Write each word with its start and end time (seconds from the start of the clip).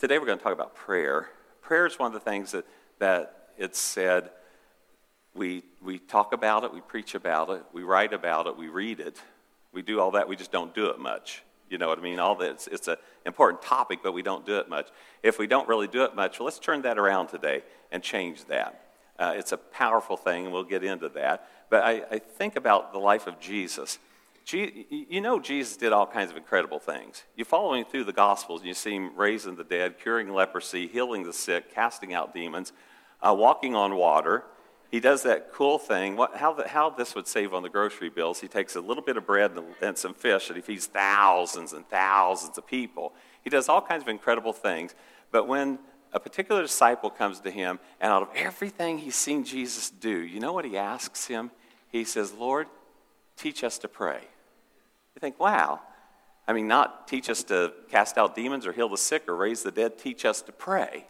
today 0.00 0.18
we're 0.18 0.24
going 0.24 0.38
to 0.38 0.42
talk 0.42 0.54
about 0.54 0.74
prayer. 0.74 1.28
Prayer 1.60 1.86
is 1.86 1.98
one 1.98 2.06
of 2.06 2.14
the 2.14 2.30
things 2.30 2.52
that, 2.52 2.64
that 3.00 3.50
it's 3.58 3.78
said 3.78 4.30
we, 5.34 5.62
we 5.82 5.98
talk 5.98 6.32
about 6.32 6.64
it, 6.64 6.72
we 6.72 6.80
preach 6.80 7.14
about 7.14 7.50
it, 7.50 7.62
we 7.74 7.82
write 7.82 8.14
about 8.14 8.46
it, 8.46 8.56
we 8.56 8.68
read 8.68 8.98
it. 8.98 9.20
We 9.72 9.82
do 9.82 10.00
all 10.00 10.12
that, 10.12 10.26
we 10.26 10.36
just 10.36 10.50
don't 10.50 10.74
do 10.74 10.86
it 10.86 10.98
much. 10.98 11.42
You 11.68 11.76
know 11.76 11.86
what 11.86 11.98
I 11.98 12.02
mean? 12.02 12.18
All 12.18 12.34
that, 12.36 12.50
it's, 12.50 12.66
it's 12.66 12.88
an 12.88 12.96
important 13.26 13.62
topic, 13.62 14.00
but 14.02 14.12
we 14.12 14.22
don't 14.22 14.44
do 14.44 14.56
it 14.56 14.70
much. 14.70 14.88
If 15.22 15.38
we 15.38 15.46
don't 15.46 15.68
really 15.68 15.86
do 15.86 16.02
it 16.04 16.16
much, 16.16 16.40
well, 16.40 16.46
let's 16.46 16.58
turn 16.58 16.82
that 16.82 16.98
around 16.98 17.28
today 17.28 17.62
and 17.92 18.02
change 18.02 18.46
that. 18.46 18.86
Uh, 19.18 19.34
it's 19.36 19.52
a 19.52 19.58
powerful 19.58 20.16
thing, 20.16 20.46
and 20.46 20.52
we'll 20.52 20.64
get 20.64 20.82
into 20.82 21.10
that. 21.10 21.46
But 21.68 21.84
I, 21.84 22.02
I 22.10 22.18
think 22.18 22.56
about 22.56 22.92
the 22.92 22.98
life 22.98 23.26
of 23.26 23.38
Jesus. 23.38 23.98
You 24.46 25.20
know, 25.20 25.38
Jesus 25.38 25.76
did 25.76 25.92
all 25.92 26.06
kinds 26.06 26.30
of 26.30 26.36
incredible 26.36 26.78
things. 26.78 27.24
You 27.36 27.44
follow 27.44 27.74
him 27.74 27.84
through 27.84 28.04
the 28.04 28.12
Gospels, 28.12 28.60
and 28.60 28.68
you 28.68 28.74
see 28.74 28.94
him 28.94 29.12
raising 29.16 29.54
the 29.54 29.64
dead, 29.64 29.98
curing 29.98 30.32
leprosy, 30.32 30.88
healing 30.88 31.22
the 31.22 31.32
sick, 31.32 31.72
casting 31.74 32.14
out 32.14 32.34
demons, 32.34 32.72
uh, 33.22 33.34
walking 33.36 33.74
on 33.76 33.94
water. 33.94 34.44
He 34.90 34.98
does 34.98 35.22
that 35.22 35.52
cool 35.52 35.78
thing. 35.78 36.16
What, 36.16 36.36
how, 36.36 36.52
the, 36.52 36.66
how 36.66 36.90
this 36.90 37.14
would 37.14 37.28
save 37.28 37.54
on 37.54 37.62
the 37.62 37.68
grocery 37.68 38.08
bills, 38.08 38.40
he 38.40 38.48
takes 38.48 38.74
a 38.74 38.80
little 38.80 39.04
bit 39.04 39.16
of 39.16 39.24
bread 39.24 39.52
and, 39.52 39.66
and 39.80 39.96
some 39.96 40.14
fish, 40.14 40.48
and 40.48 40.56
he 40.56 40.62
feeds 40.62 40.86
thousands 40.86 41.72
and 41.72 41.88
thousands 41.88 42.58
of 42.58 42.66
people. 42.66 43.12
He 43.44 43.50
does 43.50 43.68
all 43.68 43.80
kinds 43.80 44.02
of 44.02 44.08
incredible 44.08 44.52
things. 44.52 44.94
But 45.30 45.46
when 45.46 45.78
a 46.12 46.18
particular 46.18 46.62
disciple 46.62 47.08
comes 47.08 47.38
to 47.40 47.50
him, 47.52 47.78
and 48.00 48.10
out 48.10 48.22
of 48.22 48.30
everything 48.34 48.98
he's 48.98 49.14
seen 49.14 49.44
Jesus 49.44 49.90
do, 49.90 50.10
you 50.10 50.40
know 50.40 50.52
what 50.52 50.64
he 50.64 50.76
asks 50.76 51.26
him? 51.26 51.52
He 51.92 52.04
says, 52.04 52.32
Lord, 52.32 52.66
teach 53.40 53.64
us 53.64 53.78
to 53.78 53.88
pray. 53.88 54.20
You 55.14 55.20
think, 55.20 55.40
wow. 55.40 55.80
I 56.46 56.52
mean, 56.52 56.68
not 56.68 57.08
teach 57.08 57.30
us 57.30 57.42
to 57.44 57.72
cast 57.90 58.18
out 58.18 58.34
demons 58.34 58.66
or 58.66 58.72
heal 58.72 58.88
the 58.88 58.96
sick 58.96 59.28
or 59.28 59.36
raise 59.36 59.62
the 59.62 59.70
dead, 59.70 59.98
teach 59.98 60.24
us 60.24 60.42
to 60.42 60.52
pray. 60.52 61.06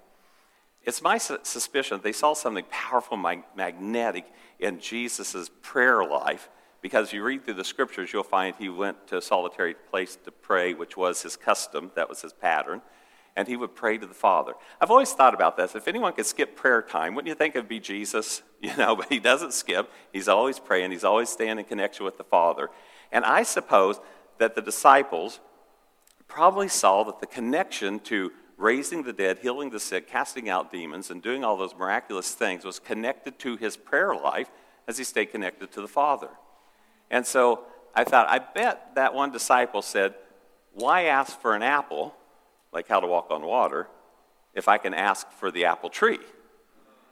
It's 0.82 1.02
my 1.02 1.18
suspicion 1.18 1.98
that 1.98 2.02
they 2.02 2.12
saw 2.12 2.34
something 2.34 2.64
powerful, 2.70 3.16
magnetic 3.16 4.24
in 4.58 4.80
Jesus' 4.80 5.50
prayer 5.62 6.04
life 6.04 6.48
because 6.82 7.12
you 7.12 7.22
read 7.22 7.44
through 7.44 7.54
the 7.54 7.64
scriptures, 7.64 8.12
you'll 8.12 8.22
find 8.22 8.54
he 8.56 8.70
went 8.70 9.06
to 9.08 9.18
a 9.18 9.22
solitary 9.22 9.74
place 9.74 10.16
to 10.24 10.30
pray, 10.30 10.72
which 10.72 10.96
was 10.96 11.22
his 11.22 11.36
custom, 11.36 11.90
that 11.94 12.08
was 12.08 12.22
his 12.22 12.32
pattern, 12.32 12.80
and 13.36 13.48
he 13.48 13.56
would 13.56 13.74
pray 13.74 13.98
to 13.98 14.06
the 14.06 14.14
Father. 14.14 14.54
I've 14.80 14.90
always 14.90 15.12
thought 15.12 15.34
about 15.34 15.56
this. 15.56 15.74
If 15.74 15.88
anyone 15.88 16.12
could 16.12 16.26
skip 16.26 16.56
prayer 16.56 16.82
time, 16.82 17.14
wouldn't 17.14 17.28
you 17.28 17.34
think 17.34 17.54
it'd 17.54 17.68
be 17.68 17.80
Jesus? 17.80 18.42
You 18.62 18.76
know, 18.76 18.94
but 18.94 19.08
he 19.08 19.20
doesn't 19.20 19.54
skip. 19.54 19.90
He's 20.12 20.28
always 20.28 20.58
praying, 20.58 20.90
he's 20.90 21.02
always 21.02 21.30
staying 21.30 21.58
in 21.58 21.64
connection 21.64 22.04
with 22.04 22.18
the 22.18 22.24
Father. 22.24 22.68
And 23.10 23.24
I 23.24 23.42
suppose 23.42 23.98
that 24.36 24.54
the 24.54 24.60
disciples 24.60 25.40
probably 26.28 26.68
saw 26.68 27.02
that 27.04 27.20
the 27.20 27.26
connection 27.26 28.00
to 28.00 28.32
raising 28.58 29.02
the 29.02 29.14
dead, 29.14 29.38
healing 29.38 29.70
the 29.70 29.80
sick, 29.80 30.06
casting 30.06 30.50
out 30.50 30.70
demons, 30.70 31.10
and 31.10 31.22
doing 31.22 31.42
all 31.42 31.56
those 31.56 31.74
miraculous 31.74 32.32
things 32.32 32.64
was 32.64 32.78
connected 32.78 33.38
to 33.38 33.56
his 33.56 33.78
prayer 33.78 34.14
life 34.14 34.50
as 34.86 34.98
he 34.98 35.04
stayed 35.04 35.26
connected 35.26 35.72
to 35.72 35.80
the 35.80 35.88
Father. 35.88 36.28
And 37.10 37.26
so 37.26 37.64
I 37.94 38.04
thought, 38.04 38.28
I 38.28 38.38
bet 38.38 38.94
that 38.94 39.14
one 39.14 39.32
disciple 39.32 39.82
said, 39.82 40.14
Why 40.74 41.04
ask 41.04 41.40
for 41.40 41.54
an 41.54 41.62
apple, 41.62 42.14
like 42.72 42.88
how 42.88 43.00
to 43.00 43.06
walk 43.06 43.30
on 43.30 43.42
water, 43.42 43.88
if 44.54 44.68
I 44.68 44.78
can 44.78 44.94
ask 44.94 45.30
for 45.32 45.50
the 45.50 45.64
apple 45.64 45.90
tree? 45.90 46.20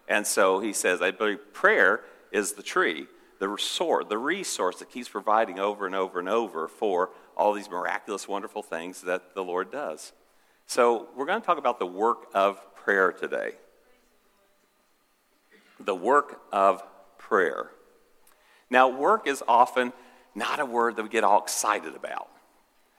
And 0.09 0.27
so 0.27 0.61
he 0.61 0.73
says, 0.73 1.03
I 1.03 1.11
believe 1.11 1.53
prayer 1.53 2.03
is 2.33 2.53
the 2.53 2.63
tree 2.63 3.07
the 3.39 3.49
resource, 3.49 4.07
the 4.09 4.19
resource 4.19 4.79
that 4.79 4.91
keeps 4.91 5.09
providing 5.09 5.59
over 5.59 5.87
and 5.87 5.95
over 5.95 6.19
and 6.19 6.29
over 6.29 6.69
for 6.69 7.11
all 7.37 7.53
these 7.53 7.71
miraculous, 7.71 8.27
wonderful 8.27 8.63
things 8.63 9.03
that 9.03 9.35
the 9.35 9.45
Lord 9.45 9.71
does. 9.71 10.13
So, 10.67 11.09
we're 11.17 11.25
going 11.25 11.41
to 11.41 11.47
talk 11.47 11.59
about 11.59 11.79
the 11.79 11.87
work 11.87 12.27
of 12.35 12.61
prayer 12.75 13.13
today. 13.13 13.53
The 15.81 15.95
work 15.95 16.41
of 16.53 16.83
prayer. 17.17 17.71
Now, 18.69 18.89
work 18.89 19.27
is 19.27 19.43
often 19.47 19.93
not 20.35 20.61
a 20.61 20.67
word 20.67 20.97
that 20.97 21.03
we 21.03 21.09
get 21.09 21.25
all 21.25 21.41
excited 21.41 21.95
about. 21.95 22.29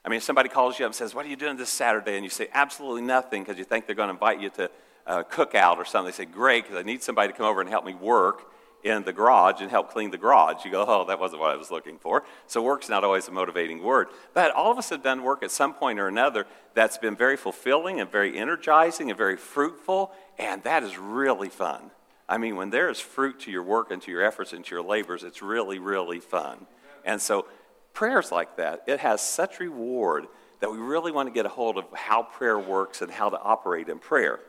I 0.04 0.10
mean, 0.10 0.18
if 0.18 0.24
somebody 0.24 0.50
calls 0.50 0.80
you 0.80 0.86
up 0.86 0.90
and 0.90 0.96
says, 0.96 1.14
What 1.14 1.26
are 1.26 1.30
you 1.30 1.36
doing 1.36 1.58
this 1.58 1.70
Saturday? 1.70 2.16
and 2.16 2.24
you 2.24 2.30
say, 2.30 2.48
Absolutely 2.54 3.02
nothing 3.02 3.44
because 3.44 3.58
you 3.58 3.64
think 3.64 3.86
they're 3.86 3.96
going 3.96 4.08
to 4.08 4.14
invite 4.14 4.40
you 4.40 4.50
to 4.52 4.72
uh, 5.08 5.20
a 5.20 5.24
cookout 5.24 5.78
or 5.78 5.86
something. 5.86 6.12
They 6.12 6.16
say, 6.16 6.26
Great, 6.26 6.64
because 6.64 6.78
I 6.78 6.84
need 6.84 7.04
somebody 7.04 7.32
to 7.32 7.38
come 7.38 7.46
over 7.46 7.62
and 7.62 7.70
help 7.70 7.86
me 7.86 7.94
work 7.94 8.50
in 8.84 9.04
the 9.04 9.14
garage 9.14 9.62
and 9.62 9.70
help 9.70 9.92
clean 9.92 10.12
the 10.12 10.18
garage. 10.18 10.64
You 10.64 10.72
go, 10.72 10.86
oh, 10.88 11.06
that 11.06 11.20
wasn't 11.20 11.42
what 11.42 11.52
I 11.52 11.58
was 11.58 11.70
looking 11.70 11.98
for. 11.98 12.24
So 12.48 12.62
work's 12.62 12.90
not 12.90 13.04
always 13.04 13.28
a 13.28 13.32
motivating 13.32 13.84
word. 13.84 14.08
But 14.34 14.52
all 14.52 14.72
of 14.72 14.78
us 14.78 14.90
have 14.90 15.04
done 15.04 15.24
work 15.24 15.44
at 15.44 15.52
some 15.52 15.74
point 15.74 16.00
or 16.00 16.08
another 16.08 16.48
that's 16.74 16.98
been 16.98 17.16
very 17.16 17.36
fulfilling 17.36 18.00
and 18.00 18.10
very 18.10 18.38
energizing 18.38 19.10
and 19.10 19.18
very 19.18 19.36
fruitful, 19.36 20.12
and 20.38 20.64
that 20.64 20.84
is 20.84 20.98
really 20.98 21.50
fun. 21.50 21.92
I 22.28 22.38
mean, 22.38 22.56
when 22.56 22.70
there 22.70 22.90
is 22.90 23.00
fruit 23.00 23.40
to 23.42 23.52
your 23.52 23.64
work 23.64 23.92
and 23.92 24.02
to 24.04 24.12
your 24.12 24.24
efforts 24.24 24.54
and 24.54 24.64
to 24.64 24.76
your 24.76 24.84
labors, 24.84 25.24
it's 25.24 25.42
really, 25.42 25.80
really 25.80 26.20
fun. 26.20 26.68
And 27.04 27.22
so 27.22 27.48
prayers 27.94 28.32
like 28.32 28.58
that, 28.58 28.84
it 28.88 29.00
has 29.00 29.22
such 29.22 29.60
reward 29.60 30.28
that 30.60 30.72
we 30.72 30.78
really 30.78 31.12
want 31.12 31.28
to 31.28 31.34
get 31.34 31.46
a 31.46 31.50
hold 31.50 31.78
of 31.78 31.86
how 31.94 32.24
prayer 32.24 32.60
works 32.60 33.02
and 33.02 33.12
how 33.12 33.30
to 33.30 33.40
operate 33.40 33.90
in 33.90 34.00
prayer. 34.00 34.40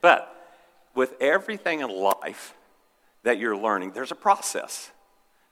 But 0.00 0.34
with 0.94 1.14
everything 1.20 1.80
in 1.80 1.90
life, 1.90 2.54
that 3.22 3.38
you're 3.38 3.56
learning, 3.56 3.92
there's 3.92 4.12
a 4.12 4.16
process. 4.16 4.90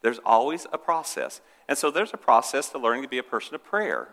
There's 0.03 0.19
always 0.25 0.67
a 0.73 0.79
process. 0.79 1.41
And 1.69 1.77
so 1.77 1.91
there's 1.91 2.15
a 2.15 2.17
process 2.17 2.69
to 2.71 2.79
learning 2.79 3.03
to 3.03 3.09
be 3.09 3.19
a 3.19 3.23
person 3.23 3.55
of 3.55 3.65
prayer, 3.65 4.09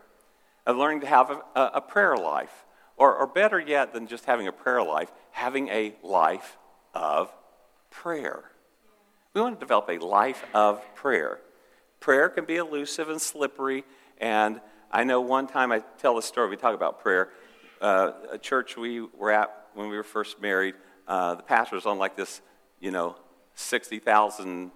of 0.65 0.77
learning 0.77 1.01
to 1.01 1.07
have 1.07 1.29
a, 1.29 1.61
a 1.75 1.81
prayer 1.81 2.17
life. 2.17 2.65
Or, 2.95 3.15
or 3.15 3.25
better 3.25 3.59
yet 3.59 3.91
than 3.91 4.05
just 4.05 4.25
having 4.25 4.47
a 4.47 4.51
prayer 4.51 4.83
life, 4.83 5.11
having 5.31 5.67
a 5.69 5.95
life 6.03 6.57
of 6.93 7.33
prayer. 7.89 8.43
We 9.33 9.41
want 9.41 9.55
to 9.55 9.59
develop 9.59 9.89
a 9.89 9.97
life 9.97 10.43
of 10.53 10.83
prayer. 10.93 11.39
Prayer 12.03 12.27
can 12.27 12.43
be 12.43 12.57
elusive 12.57 13.07
and 13.07 13.21
slippery. 13.21 13.85
And 14.17 14.59
I 14.91 15.05
know 15.05 15.21
one 15.21 15.47
time 15.47 15.71
I 15.71 15.79
tell 15.99 16.17
a 16.17 16.21
story, 16.21 16.49
we 16.49 16.57
talk 16.57 16.75
about 16.75 17.01
prayer. 17.01 17.29
Uh, 17.79 18.11
a 18.29 18.37
church 18.37 18.75
we 18.75 18.99
were 18.99 19.31
at 19.31 19.67
when 19.73 19.87
we 19.87 19.95
were 19.95 20.03
first 20.03 20.41
married, 20.41 20.75
uh, 21.07 21.35
the 21.35 21.43
pastor 21.43 21.77
was 21.77 21.85
on 21.85 21.97
like 21.97 22.17
this, 22.17 22.41
you 22.81 22.91
know, 22.91 23.15
60,000 23.55 24.71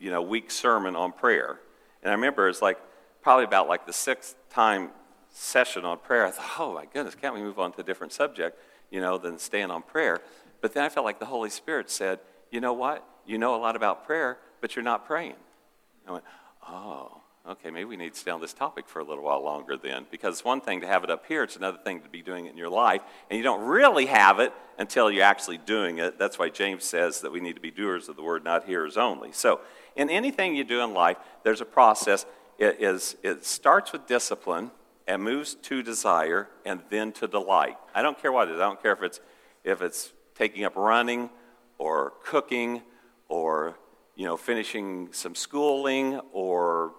you 0.00 0.10
know, 0.10 0.20
week 0.20 0.50
sermon 0.50 0.96
on 0.96 1.12
prayer. 1.12 1.60
And 2.02 2.10
I 2.10 2.14
remember 2.16 2.48
it's 2.48 2.60
like 2.60 2.80
probably 3.22 3.44
about 3.44 3.68
like 3.68 3.86
the 3.86 3.92
sixth 3.92 4.34
time 4.50 4.90
session 5.30 5.84
on 5.84 5.98
prayer. 5.98 6.26
I 6.26 6.32
thought, 6.32 6.50
oh 6.58 6.74
my 6.74 6.86
goodness, 6.92 7.14
can't 7.14 7.36
we 7.36 7.40
move 7.40 7.60
on 7.60 7.70
to 7.74 7.82
a 7.82 7.84
different 7.84 8.12
subject, 8.12 8.58
you 8.90 9.00
know, 9.00 9.16
than 9.16 9.38
staying 9.38 9.70
on 9.70 9.82
prayer? 9.82 10.18
But 10.60 10.74
then 10.74 10.82
I 10.82 10.88
felt 10.88 11.06
like 11.06 11.20
the 11.20 11.26
Holy 11.26 11.50
Spirit 11.50 11.88
said, 11.88 12.18
you 12.50 12.60
know 12.60 12.72
what? 12.72 13.06
You 13.28 13.38
know 13.38 13.54
a 13.54 13.60
lot 13.62 13.76
about 13.76 14.04
prayer, 14.04 14.38
but 14.60 14.74
you're 14.74 14.82
not 14.82 15.06
praying. 15.06 15.36
I 16.08 16.12
went, 16.12 16.24
oh 16.68 17.22
okay, 17.48 17.70
maybe 17.70 17.86
we 17.86 17.96
need 17.96 18.12
to 18.12 18.18
stay 18.18 18.30
on 18.30 18.40
this 18.40 18.52
topic 18.52 18.88
for 18.88 19.00
a 19.00 19.04
little 19.04 19.24
while 19.24 19.42
longer 19.42 19.76
then. 19.76 20.06
Because 20.10 20.34
it's 20.34 20.44
one 20.44 20.60
thing 20.60 20.80
to 20.82 20.86
have 20.86 21.02
it 21.02 21.10
up 21.10 21.24
here, 21.26 21.42
it's 21.42 21.56
another 21.56 21.78
thing 21.78 22.00
to 22.00 22.08
be 22.08 22.22
doing 22.22 22.46
it 22.46 22.50
in 22.50 22.58
your 22.58 22.68
life. 22.68 23.00
And 23.30 23.38
you 23.38 23.42
don't 23.42 23.64
really 23.66 24.06
have 24.06 24.38
it 24.38 24.52
until 24.78 25.10
you're 25.10 25.24
actually 25.24 25.58
doing 25.58 25.98
it. 25.98 26.18
That's 26.18 26.38
why 26.38 26.50
James 26.50 26.84
says 26.84 27.20
that 27.22 27.32
we 27.32 27.40
need 27.40 27.54
to 27.54 27.60
be 27.60 27.70
doers 27.70 28.08
of 28.08 28.16
the 28.16 28.22
word, 28.22 28.44
not 28.44 28.66
hearers 28.66 28.96
only. 28.96 29.32
So, 29.32 29.60
in 29.96 30.10
anything 30.10 30.54
you 30.54 30.62
do 30.62 30.80
in 30.80 30.94
life, 30.94 31.16
there's 31.42 31.60
a 31.60 31.64
process. 31.64 32.26
It, 32.58 32.76
is, 32.80 33.16
it 33.22 33.44
starts 33.44 33.92
with 33.92 34.06
discipline 34.06 34.70
and 35.06 35.22
moves 35.22 35.54
to 35.54 35.82
desire 35.82 36.48
and 36.64 36.82
then 36.90 37.12
to 37.12 37.26
delight. 37.26 37.76
I 37.94 38.02
don't 38.02 38.20
care 38.20 38.30
what 38.30 38.48
it 38.48 38.54
is. 38.54 38.60
I 38.60 38.64
don't 38.64 38.80
care 38.80 38.92
if 38.92 39.02
it's, 39.02 39.20
if 39.64 39.82
it's 39.82 40.12
taking 40.34 40.64
up 40.64 40.76
running 40.76 41.30
or 41.78 42.12
cooking 42.24 42.82
or 43.28 43.76
you 44.18 44.24
know, 44.24 44.36
finishing 44.36 45.08
some 45.12 45.36
schooling 45.36 46.20
or 46.32 46.92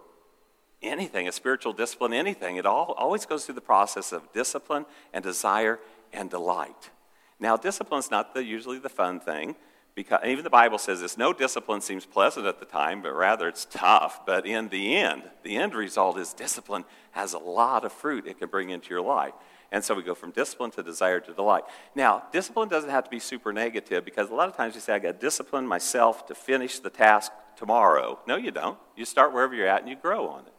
anything, 0.82 1.28
a 1.28 1.34
spiritual 1.34 1.74
discipline, 1.74 2.14
anything, 2.14 2.56
it 2.56 2.66
all 2.66 2.96
always 2.98 3.26
goes 3.26 3.46
through 3.46 3.56
the 3.56 3.62
process 3.62 4.14
of 4.14 4.32
discipline 4.32 4.86
and 5.14 5.22
desire 5.22 5.80
and 6.14 6.30
delight. 6.30 6.92
Now, 7.38 7.58
discipline 7.58 8.00
is 8.00 8.10
not 8.10 8.34
the, 8.34 8.46
usually 8.46 8.80
the 8.80 8.88
fun 8.88 9.20
thing, 9.20 9.58
because 9.96 10.22
even 10.26 10.46
the 10.46 10.50
Bible 10.50 10.78
says 10.78 11.02
this 11.02 11.18
no 11.18 11.34
discipline 11.34 11.82
seems 11.82 12.06
pleasant 12.06 12.46
at 12.46 12.62
the 12.62 12.66
time, 12.66 13.02
but 13.02 13.12
rather 13.12 13.50
it's 13.50 13.68
tough. 13.70 14.26
But 14.26 14.46
in 14.46 14.70
the 14.70 14.96
end, 14.96 15.24
the 15.44 15.58
end 15.58 15.76
result 15.76 16.18
is 16.18 16.34
discipline 16.34 16.86
has 17.12 17.34
a 17.34 17.38
lot 17.38 17.84
of 17.84 17.92
fruit 17.92 18.28
it 18.28 18.40
can 18.40 18.48
bring 18.48 18.70
into 18.70 18.92
your 18.92 19.02
life. 19.02 19.34
And 19.72 19.84
so 19.84 19.94
we 19.94 20.02
go 20.02 20.16
from 20.16 20.32
discipline 20.32 20.72
to 20.72 20.84
desire 20.84 21.20
to 21.20 21.34
delight. 21.34 21.64
Now, 21.94 22.24
discipline 22.32 22.70
doesn't 22.70 22.90
have 22.90 23.04
to 23.04 23.10
be 23.10 23.20
super 23.20 23.54
negative 23.54 24.04
because 24.04 24.30
a 24.30 24.34
lot 24.34 24.50
of 24.50 24.58
times 24.58 24.74
you 24.74 24.82
say, 24.82 24.94
I 24.94 25.00
got 25.00 25.14
to 25.14 25.20
discipline 25.20 25.68
myself 25.68 26.26
to 26.28 26.36
finish 26.36 26.80
the 26.80 26.90
task 26.90 27.32
tomorrow. 27.56 28.20
No, 28.28 28.36
you 28.36 28.52
don't. 28.52 28.80
You 28.96 29.06
start 29.06 29.32
wherever 29.32 29.54
you're 29.54 29.68
at 29.68 29.82
and 29.82 29.90
you 29.90 29.96
grow 29.96 30.28
on 30.28 30.46
it. 30.48 30.54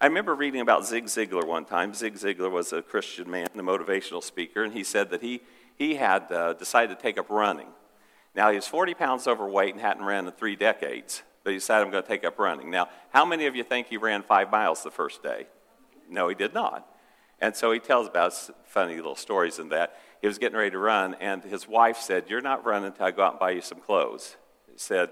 I 0.00 0.06
remember 0.06 0.34
reading 0.34 0.60
about 0.60 0.86
Zig 0.86 1.06
Ziglar 1.06 1.44
one 1.44 1.64
time. 1.64 1.92
Zig 1.92 2.14
Ziglar 2.14 2.50
was 2.50 2.72
a 2.72 2.80
Christian 2.80 3.28
man, 3.28 3.48
a 3.52 3.58
motivational 3.58 4.22
speaker, 4.22 4.62
and 4.62 4.72
he 4.72 4.84
said 4.84 5.10
that 5.10 5.22
he, 5.22 5.40
he 5.76 5.96
had 5.96 6.30
uh, 6.30 6.52
decided 6.52 6.96
to 6.96 7.02
take 7.02 7.18
up 7.18 7.28
running. 7.28 7.66
Now, 8.34 8.50
he 8.50 8.56
was 8.56 8.68
40 8.68 8.94
pounds 8.94 9.26
overweight 9.26 9.74
and 9.74 9.80
hadn't 9.80 10.04
ran 10.04 10.26
in 10.26 10.32
three 10.32 10.54
decades, 10.54 11.24
but 11.42 11.50
he 11.50 11.56
decided, 11.56 11.84
I'm 11.84 11.90
going 11.90 12.04
to 12.04 12.08
take 12.08 12.24
up 12.24 12.38
running. 12.38 12.70
Now, 12.70 12.88
how 13.10 13.24
many 13.24 13.46
of 13.46 13.56
you 13.56 13.64
think 13.64 13.88
he 13.88 13.96
ran 13.96 14.22
five 14.22 14.52
miles 14.52 14.84
the 14.84 14.92
first 14.92 15.22
day? 15.22 15.48
No, 16.08 16.28
he 16.28 16.36
did 16.36 16.54
not. 16.54 16.88
And 17.40 17.54
so 17.54 17.70
he 17.72 17.78
tells 17.78 18.08
about 18.08 18.32
funny 18.66 18.96
little 18.96 19.14
stories 19.14 19.58
in 19.58 19.68
that. 19.68 19.98
he 20.20 20.26
was 20.26 20.38
getting 20.38 20.58
ready 20.58 20.70
to 20.70 20.78
run, 20.78 21.14
and 21.20 21.42
his 21.44 21.68
wife 21.68 21.98
said, 21.98 22.24
You're 22.28 22.40
not 22.40 22.64
running 22.64 22.88
until 22.88 23.06
I 23.06 23.10
go 23.12 23.22
out 23.22 23.32
and 23.32 23.40
buy 23.40 23.50
you 23.50 23.60
some 23.60 23.80
clothes. 23.80 24.36
He 24.70 24.76
said, 24.76 25.10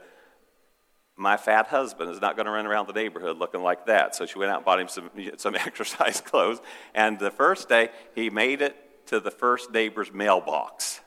My 1.16 1.36
fat 1.36 1.68
husband 1.68 2.10
is 2.10 2.20
not 2.20 2.36
going 2.36 2.46
to 2.46 2.52
run 2.52 2.66
around 2.66 2.88
the 2.88 2.92
neighborhood 2.92 3.38
looking 3.38 3.62
like 3.62 3.86
that. 3.86 4.16
So 4.16 4.26
she 4.26 4.38
went 4.38 4.50
out 4.50 4.56
and 4.56 4.64
bought 4.64 4.80
him 4.80 4.88
some, 4.88 5.10
some 5.36 5.54
exercise 5.66 6.20
clothes. 6.20 6.60
And 6.94 7.18
the 7.18 7.30
first 7.30 7.68
day, 7.68 7.90
he 8.14 8.28
made 8.30 8.60
it 8.60 9.06
to 9.06 9.20
the 9.20 9.30
first 9.30 9.70
neighbor's 9.70 10.12
mailbox. 10.12 11.00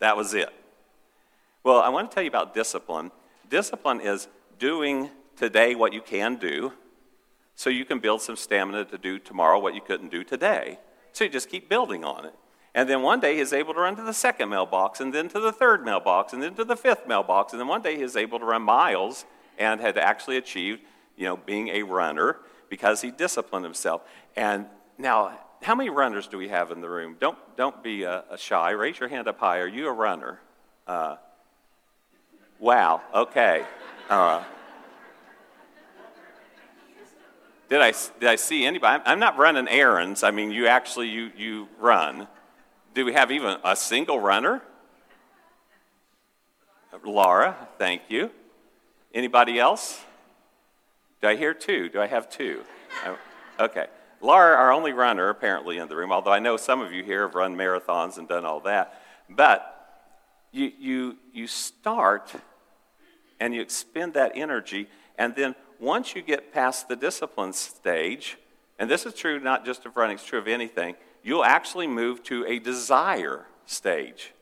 That 0.00 0.16
was 0.16 0.34
it. 0.34 0.50
Well, 1.64 1.80
I 1.80 1.88
want 1.88 2.10
to 2.10 2.14
tell 2.14 2.22
you 2.22 2.28
about 2.28 2.54
discipline. 2.54 3.10
Discipline 3.48 4.00
is 4.00 4.28
doing 4.58 5.10
today 5.36 5.74
what 5.74 5.92
you 5.92 6.02
can 6.02 6.36
do 6.36 6.72
so 7.58 7.70
you 7.70 7.84
can 7.84 7.98
build 7.98 8.22
some 8.22 8.36
stamina 8.36 8.84
to 8.84 8.96
do 8.96 9.18
tomorrow 9.18 9.58
what 9.58 9.74
you 9.74 9.80
couldn't 9.80 10.12
do 10.12 10.22
today. 10.22 10.78
So 11.10 11.24
you 11.24 11.30
just 11.30 11.50
keep 11.50 11.68
building 11.68 12.04
on 12.04 12.24
it. 12.24 12.32
And 12.72 12.88
then 12.88 13.02
one 13.02 13.18
day 13.18 13.36
he's 13.36 13.52
able 13.52 13.74
to 13.74 13.80
run 13.80 13.96
to 13.96 14.02
the 14.04 14.12
second 14.12 14.48
mailbox, 14.48 15.00
and 15.00 15.12
then 15.12 15.28
to 15.30 15.40
the 15.40 15.50
third 15.50 15.84
mailbox, 15.84 16.32
and 16.32 16.40
then 16.40 16.54
to 16.54 16.64
the 16.64 16.76
fifth 16.76 17.08
mailbox. 17.08 17.52
And 17.52 17.58
then 17.58 17.66
one 17.66 17.82
day 17.82 17.96
he's 17.96 18.14
able 18.14 18.38
to 18.38 18.44
run 18.44 18.62
miles 18.62 19.24
and 19.58 19.80
had 19.80 19.98
actually 19.98 20.36
achieved, 20.36 20.82
you 21.16 21.24
know, 21.24 21.36
being 21.36 21.66
a 21.70 21.82
runner 21.82 22.36
because 22.70 23.00
he 23.00 23.10
disciplined 23.10 23.64
himself. 23.64 24.02
And 24.36 24.66
now, 24.96 25.36
how 25.60 25.74
many 25.74 25.90
runners 25.90 26.28
do 26.28 26.38
we 26.38 26.46
have 26.50 26.70
in 26.70 26.80
the 26.80 26.88
room? 26.88 27.16
Don't, 27.18 27.38
don't 27.56 27.82
be 27.82 28.06
uh, 28.06 28.36
shy. 28.36 28.70
Raise 28.70 29.00
your 29.00 29.08
hand 29.08 29.26
up 29.26 29.40
high. 29.40 29.58
Are 29.58 29.66
you 29.66 29.88
a 29.88 29.92
runner? 29.92 30.38
Uh, 30.86 31.16
wow, 32.60 33.02
okay. 33.12 33.64
Uh, 34.08 34.44
did 37.68 37.80
I, 37.80 37.92
did 38.20 38.28
I 38.28 38.36
see 38.36 38.64
anybody? 38.64 39.02
I'm 39.04 39.18
not 39.18 39.36
running 39.36 39.68
errands. 39.68 40.22
I 40.22 40.30
mean, 40.30 40.50
you 40.50 40.66
actually, 40.66 41.08
you, 41.08 41.30
you 41.36 41.68
run. 41.78 42.28
Do 42.94 43.04
we 43.04 43.12
have 43.12 43.30
even 43.30 43.58
a 43.64 43.76
single 43.76 44.18
runner? 44.18 44.62
Laura, 47.04 47.56
thank 47.78 48.02
you. 48.08 48.30
Anybody 49.14 49.58
else? 49.58 50.00
Do 51.20 51.28
I 51.28 51.36
hear 51.36 51.54
two? 51.54 51.88
Do 51.88 52.00
I 52.00 52.06
have 52.06 52.30
two? 52.30 52.62
Okay. 53.58 53.86
Laura, 54.20 54.56
our 54.56 54.72
only 54.72 54.92
runner 54.92 55.28
apparently 55.28 55.78
in 55.78 55.88
the 55.88 55.96
room, 55.96 56.10
although 56.10 56.32
I 56.32 56.38
know 56.38 56.56
some 56.56 56.80
of 56.80 56.92
you 56.92 57.04
here 57.04 57.22
have 57.22 57.34
run 57.34 57.56
marathons 57.56 58.18
and 58.18 58.26
done 58.26 58.44
all 58.44 58.60
that. 58.60 59.00
But 59.28 59.74
you, 60.50 60.72
you, 60.78 61.16
you 61.32 61.46
start 61.46 62.32
and 63.38 63.54
you 63.54 63.60
expend 63.60 64.14
that 64.14 64.32
energy, 64.34 64.88
and 65.16 65.34
then 65.36 65.54
once 65.80 66.14
you 66.14 66.22
get 66.22 66.52
past 66.52 66.88
the 66.88 66.96
discipline 66.96 67.52
stage, 67.52 68.38
and 68.78 68.90
this 68.90 69.06
is 69.06 69.14
true 69.14 69.38
not 69.40 69.64
just 69.64 69.86
of 69.86 69.96
running, 69.96 70.14
it's 70.14 70.24
true 70.24 70.38
of 70.38 70.48
anything, 70.48 70.94
you'll 71.22 71.44
actually 71.44 71.86
move 71.86 72.22
to 72.24 72.44
a 72.46 72.58
desire 72.58 73.46
stage. 73.66 74.32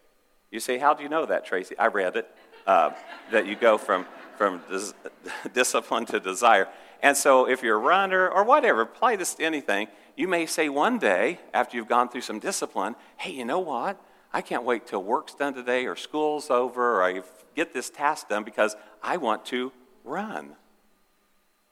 You 0.51 0.61
say, 0.61 0.79
How 0.79 0.95
do 0.95 1.03
you 1.03 1.09
know 1.09 1.27
that, 1.27 1.45
Tracy? 1.45 1.77
I 1.79 1.87
read 1.89 2.17
it. 2.17 2.29
Uh, 2.67 2.91
that 3.31 3.47
you 3.47 3.55
go 3.55 3.79
from, 3.79 4.05
from 4.37 4.61
dis- 4.69 4.93
discipline 5.55 6.05
to 6.05 6.19
desire. 6.19 6.67
And 7.01 7.17
so, 7.17 7.49
if 7.49 7.63
you're 7.63 7.77
a 7.77 7.81
runner 7.81 8.29
or 8.29 8.43
whatever, 8.43 8.81
apply 8.81 9.17
this 9.17 9.35
to 9.35 9.45
anything, 9.45 9.87
you 10.17 10.27
may 10.27 10.47
say 10.47 10.69
one 10.69 10.99
day, 10.99 11.39
after 11.55 11.77
you've 11.77 11.87
gone 11.89 12.09
through 12.09 12.23
some 12.23 12.41
discipline, 12.41 12.97
Hey, 13.19 13.33
you 13.33 13.45
know 13.45 13.61
what? 13.61 14.01
I 14.33 14.41
can't 14.41 14.65
wait 14.65 14.87
till 14.87 15.03
work's 15.03 15.35
done 15.35 15.55
today 15.55 15.87
or 15.87 15.97
school's 15.97 16.51
over 16.51 16.99
or 16.99 17.05
I 17.05 17.23
get 17.55 17.73
this 17.73 17.89
task 17.89 18.29
done 18.29 18.45
because 18.45 18.77
I 19.03 19.17
want 19.17 19.45
to 19.47 19.73
run. 20.05 20.57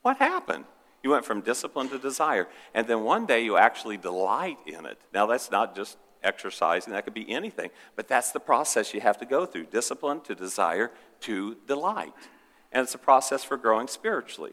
What 0.05 0.19
happened? 0.19 0.67
You 1.03 1.11
went 1.11 1.25
from 1.25 1.41
discipline 1.41 1.89
to 1.89 1.99
desire. 1.99 2.47
And 2.75 2.87
then 2.87 3.05
one 3.05 3.25
day 3.25 3.43
you 3.43 3.57
actually 3.57 3.97
delight 3.97 4.59
in 4.67 4.85
it. 4.85 4.99
Now, 5.15 5.25
that's 5.25 5.51
not 5.51 5.75
just 5.75 5.97
exercising, 6.23 6.93
that 6.93 7.05
could 7.05 7.15
be 7.15 7.31
anything. 7.31 7.71
But 7.97 8.07
that's 8.07 8.31
the 8.31 8.39
process 8.39 8.93
you 8.93 9.01
have 9.01 9.17
to 9.19 9.25
go 9.25 9.47
through 9.47 9.65
discipline 9.65 10.21
to 10.23 10.35
desire 10.35 10.91
to 11.21 11.57
delight. 11.67 12.13
And 12.71 12.83
it's 12.83 12.95
a 12.95 12.99
process 12.99 13.45
for 13.45 13.57
growing 13.57 13.89
spiritually. 13.89 14.53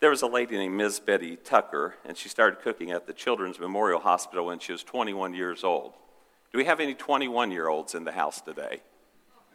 There 0.00 0.10
was 0.10 0.22
a 0.22 0.26
lady 0.26 0.56
named 0.56 0.76
Ms. 0.76 0.98
Betty 0.98 1.36
Tucker, 1.36 1.94
and 2.04 2.16
she 2.16 2.28
started 2.28 2.62
cooking 2.62 2.90
at 2.90 3.06
the 3.06 3.12
Children's 3.12 3.60
Memorial 3.60 4.00
Hospital 4.00 4.46
when 4.46 4.58
she 4.58 4.72
was 4.72 4.82
21 4.82 5.34
years 5.34 5.62
old. 5.62 5.92
Do 6.52 6.58
we 6.58 6.64
have 6.64 6.80
any 6.80 6.94
21 6.94 7.52
year 7.52 7.68
olds 7.68 7.94
in 7.94 8.02
the 8.02 8.12
house 8.12 8.40
today? 8.40 8.80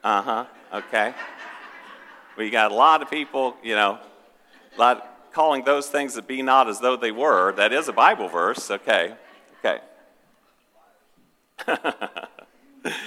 Uh 0.02 0.22
huh, 0.22 0.46
okay. 0.74 1.14
We 2.38 2.50
got 2.50 2.72
a 2.72 2.76
lot 2.76 3.02
of 3.02 3.10
people, 3.10 3.58
you 3.62 3.76
know, 3.76 4.00
not 4.78 5.32
calling 5.32 5.64
those 5.64 5.88
things 5.88 6.16
that 6.16 6.28
be 6.28 6.42
not 6.42 6.68
as 6.68 6.80
though 6.80 6.96
they 6.96 7.12
were. 7.12 7.52
That 7.54 7.72
is 7.74 7.88
a 7.88 7.94
Bible 7.94 8.28
verse. 8.28 8.70
Okay. 8.72 9.14
Okay. 9.60 9.80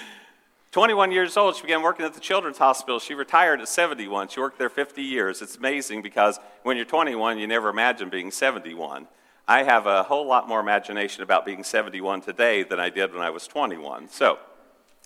21 0.72 1.12
years 1.12 1.36
old, 1.36 1.54
she 1.54 1.62
began 1.62 1.82
working 1.82 2.06
at 2.06 2.14
the 2.14 2.20
Children's 2.20 2.58
Hospital. 2.58 2.98
She 2.98 3.12
retired 3.12 3.60
at 3.60 3.68
71. 3.68 4.28
She 4.28 4.40
worked 4.40 4.58
there 4.58 4.70
50 4.70 5.02
years. 5.02 5.42
It's 5.42 5.56
amazing 5.56 6.00
because 6.00 6.40
when 6.62 6.76
you're 6.76 6.86
21, 6.86 7.38
you 7.38 7.46
never 7.46 7.68
imagine 7.68 8.08
being 8.08 8.30
71. 8.30 9.06
I 9.46 9.64
have 9.64 9.86
a 9.86 10.04
whole 10.04 10.26
lot 10.26 10.48
more 10.48 10.60
imagination 10.60 11.22
about 11.22 11.44
being 11.44 11.62
71 11.62 12.22
today 12.22 12.62
than 12.62 12.80
I 12.80 12.88
did 12.88 13.12
when 13.12 13.22
I 13.22 13.28
was 13.28 13.46
21. 13.46 14.08
So, 14.08 14.38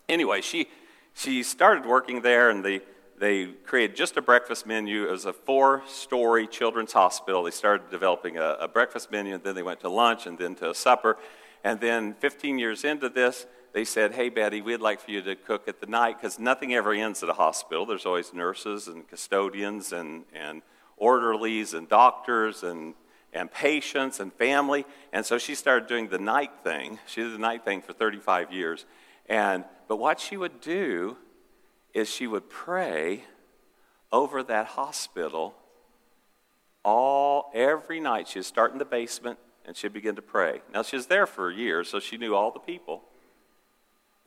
anyway, 0.07 0.39
she, 0.41 0.67
she 1.13 1.43
started 1.43 1.85
working 1.85 2.21
there, 2.21 2.49
and 2.49 2.63
the 2.63 2.81
they 3.19 3.47
created 3.65 3.95
just 3.95 4.15
a 4.17 4.21
breakfast 4.21 4.67
menu. 4.67 5.07
It 5.07 5.11
was 5.11 5.25
a 5.25 5.33
four 5.33 5.81
story 5.87 6.45
children's 6.47 6.93
hospital. 6.93 7.43
They 7.43 7.51
started 7.51 7.89
developing 7.89 8.37
a, 8.37 8.57
a, 8.61 8.67
breakfast 8.67 9.11
menu, 9.11 9.33
and 9.33 9.43
then 9.43 9.55
they 9.55 9.63
went 9.63 9.79
to 9.81 9.89
lunch 9.89 10.27
and 10.27 10.37
then 10.37 10.53
to 10.55 10.69
a 10.69 10.75
supper. 10.75 11.17
And 11.63 11.79
then 11.79 12.13
15 12.13 12.59
years 12.59 12.83
into 12.83 13.09
this, 13.09 13.47
they 13.73 13.85
said, 13.85 14.13
Hey, 14.13 14.29
Betty, 14.29 14.61
we'd 14.61 14.81
like 14.81 14.99
for 14.99 15.11
you 15.11 15.21
to 15.23 15.35
cook 15.35 15.67
at 15.67 15.81
the 15.81 15.87
night 15.87 16.21
because 16.21 16.37
nothing 16.37 16.75
ever 16.75 16.93
ends 16.93 17.23
at 17.23 17.29
a 17.29 17.33
hospital. 17.33 17.85
There's 17.85 18.05
always 18.05 18.33
nurses 18.33 18.87
and 18.87 19.07
custodians 19.07 19.91
and, 19.91 20.25
and 20.33 20.61
orderlies 20.95 21.73
and 21.73 21.89
doctors 21.89 22.61
and, 22.61 22.93
and 23.33 23.51
patients 23.51 24.19
and 24.19 24.31
family. 24.33 24.85
And 25.11 25.25
so 25.25 25.39
she 25.39 25.55
started 25.55 25.87
doing 25.87 26.09
the 26.09 26.19
night 26.19 26.51
thing. 26.63 26.99
She 27.07 27.21
did 27.23 27.33
the 27.33 27.39
night 27.39 27.65
thing 27.65 27.81
for 27.81 27.93
35 27.93 28.53
years. 28.53 28.85
And, 29.27 29.63
but 29.87 29.97
what 29.97 30.19
she 30.19 30.37
would 30.37 30.61
do 30.61 31.17
is 31.97 32.07
she 32.07 32.27
would 32.27 32.47
pray 32.47 33.23
over 34.11 34.43
that 34.43 34.67
hospital 34.67 35.55
all 36.85 37.49
every 37.55 37.99
night. 37.99 38.27
She'd 38.27 38.45
start 38.45 38.71
in 38.71 38.77
the 38.77 38.85
basement 38.85 39.39
and 39.65 39.75
she'd 39.75 39.93
begin 39.93 40.15
to 40.15 40.21
pray. 40.21 40.61
Now 40.71 40.83
she 40.83 40.95
was 40.95 41.07
there 41.07 41.25
for 41.25 41.49
years, 41.49 41.89
so 41.89 41.99
she 41.99 42.17
knew 42.17 42.35
all 42.35 42.51
the 42.51 42.59
people. 42.59 43.01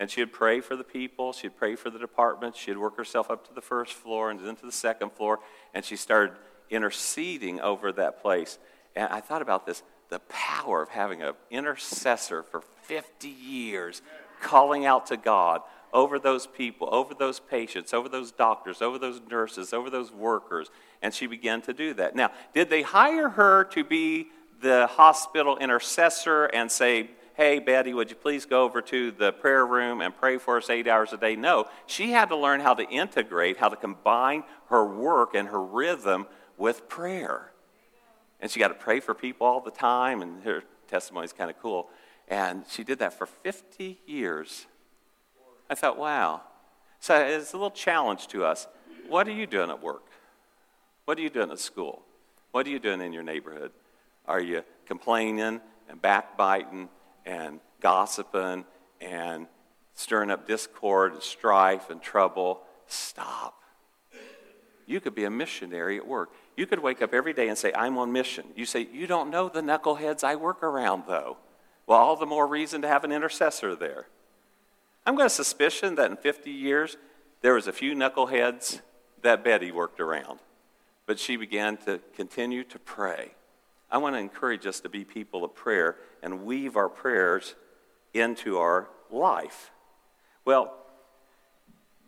And 0.01 0.11
she'd 0.11 0.33
pray 0.33 0.59
for 0.59 0.75
the 0.75 0.83
people, 0.83 1.31
she'd 1.31 1.55
pray 1.55 1.75
for 1.75 1.89
the 1.89 1.97
departments, 1.97 2.59
she'd 2.59 2.77
work 2.77 2.97
herself 2.97 3.31
up 3.31 3.47
to 3.47 3.53
the 3.53 3.61
first 3.61 3.93
floor 3.93 4.29
and 4.31 4.39
then 4.39 4.55
to 4.57 4.65
the 4.65 4.71
second 4.71 5.13
floor, 5.13 5.39
and 5.73 5.85
she 5.85 5.95
started 5.95 6.35
interceding 6.69 7.61
over 7.61 7.91
that 7.93 8.21
place. 8.21 8.59
And 8.95 9.07
I 9.13 9.21
thought 9.21 9.41
about 9.41 9.65
this 9.65 9.81
the 10.09 10.19
power 10.27 10.81
of 10.81 10.89
having 10.89 11.21
an 11.21 11.35
intercessor 11.49 12.43
for 12.43 12.61
50 12.81 13.29
years 13.29 14.01
calling 14.41 14.85
out 14.85 15.05
to 15.05 15.15
God 15.15 15.61
over 15.93 16.19
those 16.19 16.47
people, 16.47 16.87
over 16.91 17.13
those 17.13 17.39
patients, 17.39 17.93
over 17.93 18.07
those 18.07 18.31
doctors, 18.31 18.81
over 18.81 18.97
those 18.97 19.21
nurses, 19.29 19.73
over 19.73 19.89
those 19.89 20.11
workers. 20.11 20.69
And 21.01 21.13
she 21.13 21.27
began 21.27 21.61
to 21.63 21.73
do 21.73 21.93
that. 21.95 22.15
Now, 22.15 22.31
did 22.53 22.69
they 22.69 22.81
hire 22.81 23.29
her 23.29 23.65
to 23.65 23.83
be 23.83 24.27
the 24.61 24.87
hospital 24.87 25.57
intercessor 25.57 26.45
and 26.45 26.71
say, 26.71 27.09
hey, 27.35 27.59
Betty, 27.59 27.93
would 27.93 28.09
you 28.09 28.15
please 28.15 28.45
go 28.45 28.63
over 28.63 28.81
to 28.81 29.11
the 29.11 29.31
prayer 29.31 29.65
room 29.65 30.01
and 30.01 30.15
pray 30.15 30.37
for 30.37 30.57
us 30.57 30.69
eight 30.69 30.87
hours 30.87 31.11
a 31.13 31.17
day? 31.17 31.35
No. 31.35 31.65
She 31.87 32.11
had 32.11 32.29
to 32.29 32.35
learn 32.35 32.59
how 32.59 32.73
to 32.75 32.87
integrate, 32.87 33.57
how 33.57 33.69
to 33.69 33.75
combine 33.75 34.43
her 34.69 34.85
work 34.85 35.33
and 35.33 35.47
her 35.47 35.61
rhythm 35.61 36.27
with 36.57 36.87
prayer. 36.87 37.51
And 38.39 38.49
she 38.49 38.59
got 38.59 38.69
to 38.69 38.73
pray 38.75 38.99
for 38.99 39.13
people 39.13 39.45
all 39.45 39.59
the 39.59 39.71
time, 39.71 40.21
and 40.21 40.43
her 40.43 40.63
testimony 40.87 41.25
is 41.25 41.33
kind 41.33 41.49
of 41.49 41.59
cool. 41.59 41.89
And 42.27 42.63
she 42.69 42.83
did 42.83 42.99
that 42.99 43.13
for 43.13 43.25
50 43.25 43.99
years. 44.05 44.65
I 45.71 45.73
thought, 45.73 45.97
wow. 45.97 46.41
So 46.99 47.15
it's 47.15 47.53
a 47.53 47.55
little 47.55 47.71
challenge 47.71 48.27
to 48.27 48.43
us. 48.43 48.67
What 49.07 49.25
are 49.29 49.31
you 49.31 49.47
doing 49.47 49.69
at 49.69 49.81
work? 49.81 50.03
What 51.05 51.17
are 51.17 51.21
you 51.21 51.29
doing 51.29 51.49
at 51.49 51.59
school? 51.59 52.01
What 52.51 52.67
are 52.67 52.69
you 52.69 52.77
doing 52.77 52.99
in 52.99 53.13
your 53.13 53.23
neighborhood? 53.23 53.71
Are 54.27 54.41
you 54.41 54.63
complaining 54.85 55.61
and 55.89 56.01
backbiting 56.01 56.89
and 57.25 57.61
gossiping 57.79 58.65
and 58.99 59.47
stirring 59.95 60.29
up 60.29 60.45
discord 60.45 61.13
and 61.13 61.23
strife 61.23 61.89
and 61.89 62.01
trouble? 62.01 62.63
Stop. 62.87 63.63
You 64.85 64.99
could 64.99 65.15
be 65.15 65.23
a 65.23 65.29
missionary 65.29 65.95
at 65.95 66.05
work. 66.05 66.31
You 66.57 66.67
could 66.67 66.79
wake 66.79 67.01
up 67.01 67.13
every 67.13 67.31
day 67.31 67.47
and 67.47 67.57
say, 67.57 67.71
I'm 67.73 67.97
on 67.97 68.11
mission. 68.11 68.47
You 68.57 68.65
say, 68.65 68.89
You 68.91 69.07
don't 69.07 69.29
know 69.29 69.47
the 69.47 69.61
knuckleheads 69.61 70.21
I 70.21 70.35
work 70.35 70.63
around, 70.63 71.03
though. 71.07 71.37
Well, 71.87 71.97
all 71.97 72.17
the 72.17 72.25
more 72.25 72.45
reason 72.45 72.81
to 72.81 72.89
have 72.89 73.05
an 73.05 73.13
intercessor 73.13 73.73
there. 73.73 74.07
I'm 75.05 75.15
going 75.15 75.27
to 75.27 75.33
suspicion 75.33 75.95
that 75.95 76.11
in 76.11 76.17
50 76.17 76.51
years, 76.51 76.97
there 77.41 77.53
was 77.53 77.67
a 77.67 77.73
few 77.73 77.95
knuckleheads 77.95 78.81
that 79.21 79.43
Betty 79.43 79.71
worked 79.71 79.99
around. 79.99 80.39
But 81.05 81.19
she 81.19 81.35
began 81.35 81.77
to 81.77 81.99
continue 82.15 82.63
to 82.65 82.79
pray. 82.79 83.31
I 83.89 83.97
want 83.97 84.15
to 84.15 84.19
encourage 84.19 84.65
us 84.65 84.79
to 84.81 84.89
be 84.89 85.03
people 85.03 85.43
of 85.43 85.55
prayer 85.55 85.97
and 86.21 86.45
weave 86.45 86.77
our 86.77 86.87
prayers 86.87 87.55
into 88.13 88.57
our 88.57 88.87
life. 89.09 89.71
Well, 90.45 90.77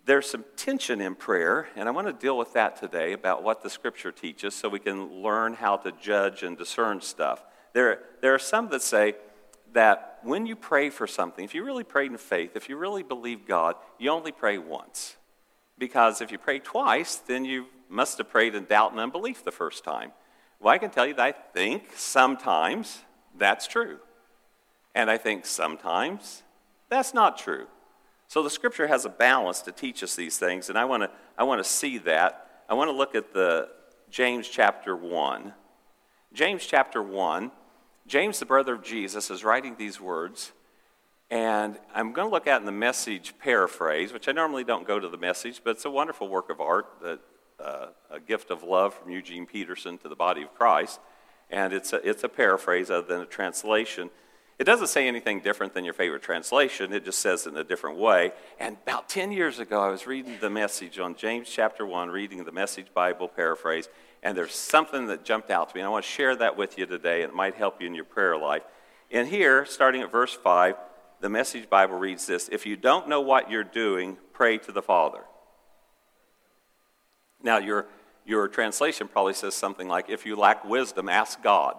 there's 0.05 0.29
some 0.29 0.45
tension 0.55 1.01
in 1.01 1.15
prayer, 1.15 1.69
and 1.75 1.87
I 1.87 1.91
want 1.91 2.07
to 2.07 2.13
deal 2.13 2.37
with 2.37 2.53
that 2.53 2.75
today 2.75 3.13
about 3.13 3.41
what 3.41 3.63
the 3.63 3.69
scripture 3.69 4.11
teaches 4.11 4.53
so 4.53 4.69
we 4.69 4.79
can 4.79 5.21
learn 5.21 5.53
how 5.53 5.77
to 5.77 5.91
judge 5.93 6.43
and 6.43 6.57
discern 6.57 7.01
stuff. 7.01 7.43
There, 7.73 7.99
there 8.21 8.33
are 8.33 8.39
some 8.39 8.69
that 8.69 8.81
say 8.81 9.15
that 9.73 10.12
when 10.25 10.45
you 10.45 10.55
pray 10.55 10.89
for 10.89 11.07
something, 11.07 11.43
if 11.43 11.53
you 11.53 11.63
really 11.63 11.83
prayed 11.83 12.11
in 12.11 12.17
faith, 12.17 12.55
if 12.55 12.69
you 12.69 12.77
really 12.77 13.03
believe 13.03 13.47
God, 13.47 13.75
you 13.99 14.09
only 14.09 14.31
pray 14.31 14.57
once. 14.57 15.17
Because 15.77 16.21
if 16.21 16.31
you 16.31 16.37
pray 16.37 16.59
twice, 16.59 17.15
then 17.15 17.45
you 17.45 17.65
must 17.89 18.17
have 18.17 18.29
prayed 18.29 18.55
in 18.55 18.65
doubt 18.65 18.91
and 18.91 18.99
unbelief 18.99 19.43
the 19.43 19.51
first 19.51 19.83
time. 19.83 20.11
Well, 20.59 20.73
I 20.73 20.77
can 20.77 20.89
tell 20.89 21.05
you 21.05 21.13
that 21.15 21.23
I 21.23 21.31
think 21.31 21.89
sometimes 21.95 23.01
that's 23.37 23.67
true. 23.67 23.99
And 24.95 25.09
I 25.09 25.17
think 25.17 25.45
sometimes 25.45 26.43
that's 26.89 27.13
not 27.13 27.37
true. 27.37 27.67
So 28.27 28.41
the 28.43 28.49
scripture 28.49 28.87
has 28.87 29.05
a 29.05 29.09
balance 29.09 29.61
to 29.63 29.71
teach 29.71 30.03
us 30.03 30.15
these 30.15 30.37
things, 30.37 30.69
and 30.69 30.77
I 30.77 30.85
want 30.85 31.03
to 31.03 31.11
I 31.37 31.43
want 31.43 31.63
to 31.63 31.69
see 31.69 31.97
that. 31.99 32.47
I 32.69 32.75
want 32.75 32.87
to 32.87 32.93
look 32.93 33.15
at 33.15 33.33
the 33.33 33.69
James 34.09 34.47
chapter 34.47 34.95
1. 34.95 35.53
James 36.33 36.65
chapter 36.65 37.01
1, 37.01 37.51
James, 38.05 38.39
the 38.39 38.45
brother 38.45 38.73
of 38.73 38.83
Jesus, 38.83 39.31
is 39.31 39.45
writing 39.45 39.75
these 39.77 39.99
words, 39.99 40.51
and 41.29 41.79
I'm 41.95 42.11
going 42.11 42.27
to 42.27 42.31
look 42.31 42.47
at 42.47 42.59
in 42.59 42.65
the 42.65 42.71
message 42.71 43.33
paraphrase, 43.39 44.11
which 44.11 44.27
I 44.27 44.33
normally 44.33 44.65
don't 44.65 44.85
go 44.85 44.99
to 44.99 45.07
the 45.07 45.17
message, 45.17 45.61
but 45.63 45.71
it's 45.71 45.85
a 45.85 45.89
wonderful 45.89 46.27
work 46.27 46.49
of 46.49 46.59
art, 46.59 46.85
that, 47.01 47.19
uh, 47.59 47.87
a 48.11 48.19
gift 48.19 48.51
of 48.51 48.61
love 48.61 48.93
from 48.93 49.09
Eugene 49.09 49.45
Peterson 49.45 49.97
to 49.99 50.09
the 50.09 50.15
body 50.15 50.41
of 50.41 50.53
Christ. 50.53 50.99
And 51.49 51.71
it's 51.71 51.93
a, 51.93 52.07
it's 52.07 52.23
a 52.23 52.29
paraphrase 52.29 52.91
other 52.91 53.07
than 53.07 53.21
a 53.21 53.25
translation. 53.25 54.09
It 54.59 54.65
doesn't 54.65 54.87
say 54.87 55.07
anything 55.07 55.39
different 55.39 55.73
than 55.73 55.85
your 55.85 55.93
favorite 55.93 56.23
translation, 56.23 56.91
it 56.93 57.05
just 57.05 57.19
says 57.19 57.47
it 57.47 57.51
in 57.51 57.57
a 57.57 57.63
different 57.63 57.97
way. 57.97 58.33
And 58.59 58.77
about 58.83 59.07
10 59.07 59.31
years 59.31 59.59
ago, 59.59 59.81
I 59.81 59.89
was 59.89 60.05
reading 60.05 60.37
the 60.41 60.49
message 60.49 60.99
on 60.99 61.15
James 61.15 61.49
chapter 61.49 61.85
1, 61.85 62.09
reading 62.09 62.43
the 62.43 62.51
Message 62.51 62.93
Bible 62.93 63.29
paraphrase, 63.29 63.87
and 64.23 64.37
there's 64.37 64.55
something 64.55 65.07
that 65.07 65.25
jumped 65.25 65.51
out 65.51 65.69
to 65.69 65.75
me. 65.75 65.81
And 65.81 65.87
I 65.87 65.91
want 65.91 66.05
to 66.05 66.09
share 66.11 66.35
that 66.37 66.57
with 66.57 66.77
you 66.77 66.85
today, 66.85 67.21
and 67.21 67.31
it 67.31 67.35
might 67.35 67.55
help 67.55 67.81
you 67.81 67.87
in 67.87 67.93
your 67.93 68.05
prayer 68.05 68.37
life. 68.37 68.63
And 69.11 69.27
here, 69.27 69.65
starting 69.65 70.01
at 70.01 70.11
verse 70.11 70.33
5, 70.33 70.75
the 71.19 71.29
Message 71.29 71.69
Bible 71.69 71.97
reads 71.99 72.25
this 72.25 72.49
If 72.49 72.65
you 72.65 72.77
don't 72.77 73.09
know 73.09 73.21
what 73.21 73.51
you're 73.51 73.63
doing, 73.65 74.17
pray 74.31 74.57
to 74.59 74.71
the 74.71 74.81
Father. 74.81 75.19
Now, 77.43 77.57
your, 77.57 77.85
your 78.25 78.47
translation 78.47 79.09
probably 79.09 79.33
says 79.33 79.53
something 79.55 79.89
like, 79.89 80.09
If 80.09 80.25
you 80.25 80.37
lack 80.37 80.63
wisdom, 80.63 81.09
ask 81.09 81.43
God, 81.43 81.75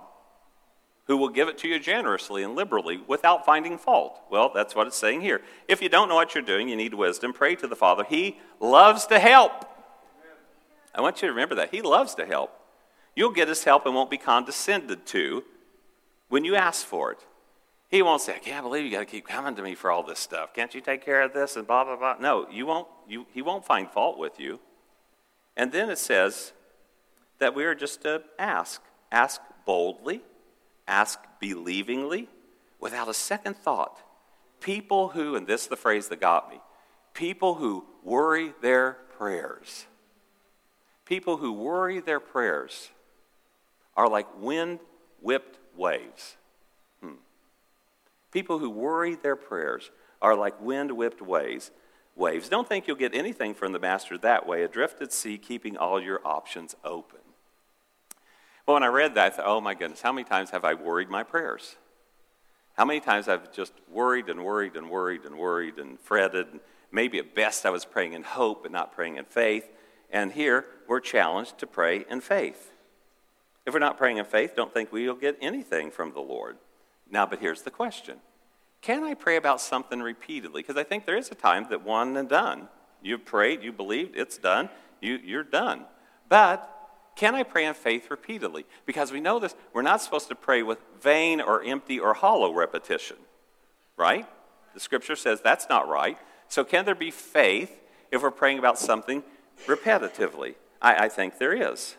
who 1.07 1.17
will 1.17 1.31
give 1.31 1.49
it 1.49 1.57
to 1.59 1.69
you 1.69 1.79
generously 1.79 2.43
and 2.43 2.55
liberally 2.55 3.03
without 3.07 3.47
finding 3.47 3.79
fault. 3.79 4.21
Well, 4.31 4.51
that's 4.55 4.75
what 4.75 4.87
it's 4.87 4.99
saying 4.99 5.23
here. 5.23 5.41
If 5.67 5.81
you 5.81 5.89
don't 5.89 6.11
know 6.11 6.15
what 6.15 6.35
you're 6.35 6.45
doing, 6.45 6.69
you 6.69 6.77
need 6.77 6.93
wisdom, 6.93 7.33
pray 7.33 7.57
to 7.57 7.67
the 7.67 7.77
Father. 7.77 8.05
He 8.05 8.39
loves 8.61 9.07
to 9.07 9.19
help. 9.19 9.67
I 10.95 11.01
want 11.01 11.21
you 11.23 11.29
to 11.29 11.35
remember 11.35 11.57
that. 11.57 11.75
He 11.75 11.83
loves 11.83 12.15
to 12.17 12.27
help. 12.27 12.53
You'll 13.17 13.33
get 13.33 13.49
his 13.49 13.65
help 13.65 13.87
and 13.87 13.95
won't 13.95 14.11
be 14.11 14.19
condescended 14.19 15.07
to 15.07 15.45
when 16.29 16.45
you 16.45 16.57
ask 16.57 16.85
for 16.85 17.13
it. 17.13 17.19
He 17.89 18.03
won't 18.03 18.23
say, 18.23 18.35
I 18.35 18.39
can't 18.39 18.65
believe 18.65 18.85
you 18.85 18.91
got 18.91 19.01
to 19.01 19.05
keep 19.07 19.27
coming 19.27 19.55
to 19.55 19.63
me 19.63 19.75
for 19.75 19.91
all 19.91 20.03
this 20.03 20.19
stuff. 20.19 20.53
Can't 20.53 20.75
you 20.75 20.81
take 20.81 21.05
care 21.05 21.23
of 21.23 21.33
this 21.33 21.57
and 21.57 21.67
blah, 21.67 21.85
blah, 21.85 21.97
blah. 21.97 22.17
No, 22.19 22.49
you 22.51 22.67
won't, 22.67 22.89
you, 23.09 23.27
he 23.33 23.43
won't 23.43 23.65
find 23.65 23.89
fault 23.89 24.19
with 24.19 24.41
you. 24.41 24.59
And 25.57 25.71
then 25.71 25.91
it 25.91 25.99
says 25.99 26.53
that 27.39 27.55
we 27.55 27.65
are 27.65 27.75
just 27.75 28.03
to 28.03 28.23
ask. 28.39 28.83
Ask 29.13 29.41
boldly, 29.65 30.23
ask 30.89 31.21
believingly, 31.41 32.27
without 32.81 33.09
a 33.09 33.15
second 33.15 33.57
thought. 33.57 34.01
People 34.61 35.11
who, 35.11 35.37
and 35.37 35.47
this 35.47 35.63
is 35.63 35.69
the 35.69 35.77
phrase 35.77 36.09
that 36.09 36.21
got 36.21 36.51
me, 36.51 36.61
people 37.13 37.55
who 37.55 37.85
worry 38.03 38.55
their 38.61 38.99
prayers. 39.17 39.87
People 41.05 41.37
who 41.37 41.53
worry 41.53 42.01
their 42.01 42.21
prayers 42.21 42.91
are 43.97 44.09
like 44.09 44.27
wind 44.39 44.81
whipped 45.21 45.59
waves. 45.77 46.37
Hmm. 47.01 47.17
People 48.33 48.59
who 48.59 48.71
worry 48.71 49.15
their 49.15 49.37
prayers 49.37 49.91
are 50.23 50.35
like 50.35 50.61
wind 50.61 50.93
whipped 50.93 51.21
waves. 51.21 51.71
Waves. 52.17 52.49
Don't 52.49 52.69
think 52.69 52.87
you'll 52.87 52.97
get 52.97 53.15
anything 53.15 53.55
from 53.55 53.73
the 53.73 53.79
master 53.79 54.17
that 54.19 54.47
way. 54.47 54.63
Adrift 54.63 55.03
at 55.03 55.13
sea, 55.13 55.37
keeping 55.37 55.77
all 55.77 56.01
your 56.01 56.21
options 56.25 56.75
open. 56.85 57.19
Well, 58.67 58.75
when 58.75 58.83
I 58.83 58.89
read 58.89 59.15
that, 59.17 59.27
I 59.27 59.31
thought, 59.37 59.47
oh 59.47 59.61
my 59.61 59.75
goodness, 59.75 60.01
how 60.01 60.13
many 60.13 60.25
times 60.25 60.51
have 60.51 60.65
I 60.65 60.75
worried 60.75 61.11
my 61.11 61.23
prayers? 61.23 61.77
How 62.75 62.85
many 62.85 63.01
times 63.01 63.29
I've 63.29 63.53
just 63.53 63.73
worried 63.91 64.29
and 64.29 64.45
worried 64.45 64.77
and 64.77 64.89
worried 64.89 65.25
and 65.25 65.37
worried 65.37 65.79
and 65.79 66.01
fretted. 66.01 66.49
And 66.51 66.61
Maybe 66.95 67.19
at 67.19 67.35
best 67.35 67.67
I 67.67 67.71
was 67.71 67.85
praying 67.85 68.13
in 68.13 68.23
hope 68.23 68.63
but 68.63 68.71
not 68.71 68.93
praying 68.93 69.17
in 69.17 69.25
faith. 69.25 69.69
And 70.15 70.33
here 70.33 70.65
we're 70.87 71.01
challenged 71.01 71.59
to 71.59 71.67
pray 71.67 72.05
in 72.09 72.21
faith. 72.21 72.71
If 73.67 73.75
we're 73.75 73.81
not 73.81 73.99
praying 73.99 74.19
in 74.19 74.25
faith, 74.25 74.55
don't 74.55 74.73
think 74.73 74.93
we'll 74.93 75.17
get 75.17 75.37
anything 75.41 75.91
from 75.91 76.13
the 76.13 76.21
Lord. 76.21 76.57
Now, 77.11 77.27
but 77.27 77.41
here's 77.41 77.63
the 77.63 77.71
question 77.71 78.19
Can 78.81 79.03
I 79.03 79.15
pray 79.15 79.37
about 79.37 79.61
something 79.61 80.01
repeatedly? 80.01 80.63
Because 80.63 80.77
I 80.77 80.85
think 80.85 81.05
there 81.05 81.17
is 81.17 81.33
a 81.33 81.35
time 81.35 81.67
that 81.71 81.85
one 81.85 82.17
and 82.17 82.29
done. 82.29 82.69
You've 83.03 83.25
prayed, 83.25 83.63
you 83.65 83.73
believed, 83.73 84.17
it's 84.17 84.39
done, 84.39 84.71
you, 85.01 85.19
you're 85.23 85.43
done. 85.43 85.85
But 86.29 86.71
can 87.17 87.35
I 87.35 87.43
pray 87.43 87.67
in 87.67 87.75
faith 87.75 88.09
repeatedly? 88.09 88.67
Because 88.87 89.11
we 89.11 89.21
know 89.21 89.41
this, 89.41 89.57
we're 89.73 89.83
not 89.83 90.01
supposed 90.01 90.29
to 90.29 90.35
pray 90.37 90.63
with 90.63 90.79
vain 91.03 91.41
or 91.41 91.63
empty 91.63 91.99
or 91.99 92.15
hollow 92.15 92.55
repetition, 92.55 93.17
right? 93.97 94.27
The 94.75 94.81
scripture 94.81 95.17
says 95.17 95.41
that's 95.41 95.69
not 95.69 95.89
right. 95.89 96.19
So, 96.47 96.63
can 96.63 96.85
there 96.85 96.95
be 96.95 97.11
faith 97.11 97.81
if 98.13 98.23
we're 98.23 98.31
praying 98.31 98.61
about 98.61 98.79
something 98.79 99.25
repetitively? 99.67 100.55
I, 100.81 101.05
I 101.05 101.09
think 101.09 101.39
there 101.39 101.55
is. 101.55 101.97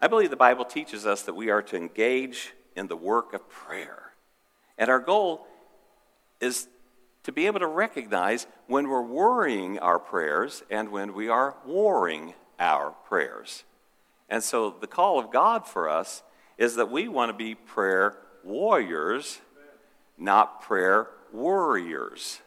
I 0.00 0.08
believe 0.08 0.30
the 0.30 0.36
Bible 0.36 0.64
teaches 0.64 1.06
us 1.06 1.22
that 1.22 1.34
we 1.34 1.50
are 1.50 1.62
to 1.62 1.76
engage 1.76 2.52
in 2.74 2.88
the 2.88 2.96
work 2.96 3.32
of 3.34 3.48
prayer. 3.48 4.12
And 4.76 4.90
our 4.90 4.98
goal 4.98 5.46
is 6.40 6.66
to 7.22 7.32
be 7.32 7.46
able 7.46 7.60
to 7.60 7.66
recognize 7.66 8.46
when 8.66 8.88
we're 8.88 9.02
worrying 9.02 9.78
our 9.78 9.98
prayers 9.98 10.62
and 10.70 10.90
when 10.90 11.14
we 11.14 11.28
are 11.28 11.56
warring 11.64 12.34
our 12.58 12.90
prayers. 13.06 13.64
And 14.28 14.42
so 14.42 14.74
the 14.80 14.86
call 14.86 15.18
of 15.18 15.30
God 15.30 15.66
for 15.66 15.88
us 15.88 16.22
is 16.58 16.76
that 16.76 16.90
we 16.90 17.06
want 17.06 17.30
to 17.30 17.36
be 17.36 17.54
prayer 17.54 18.16
warriors, 18.42 19.40
not 20.18 20.62
prayer 20.62 21.08
worriers. 21.32 22.40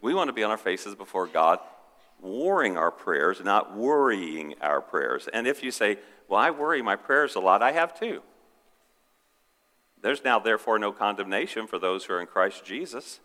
We 0.00 0.14
want 0.14 0.28
to 0.28 0.32
be 0.32 0.42
on 0.42 0.50
our 0.50 0.58
faces 0.58 0.94
before 0.94 1.26
God, 1.26 1.60
warring 2.20 2.76
our 2.76 2.90
prayers, 2.90 3.40
not 3.42 3.76
worrying 3.76 4.54
our 4.60 4.80
prayers. 4.80 5.28
And 5.32 5.46
if 5.46 5.62
you 5.62 5.70
say, 5.70 5.98
Well, 6.28 6.40
I 6.40 6.50
worry 6.50 6.82
my 6.82 6.96
prayers 6.96 7.34
a 7.34 7.40
lot, 7.40 7.62
I 7.62 7.72
have 7.72 7.98
too. 7.98 8.22
There's 10.00 10.24
now, 10.24 10.38
therefore, 10.38 10.78
no 10.78 10.92
condemnation 10.92 11.66
for 11.66 11.78
those 11.78 12.04
who 12.04 12.14
are 12.14 12.20
in 12.20 12.26
Christ 12.26 12.64
Jesus. 12.64 13.20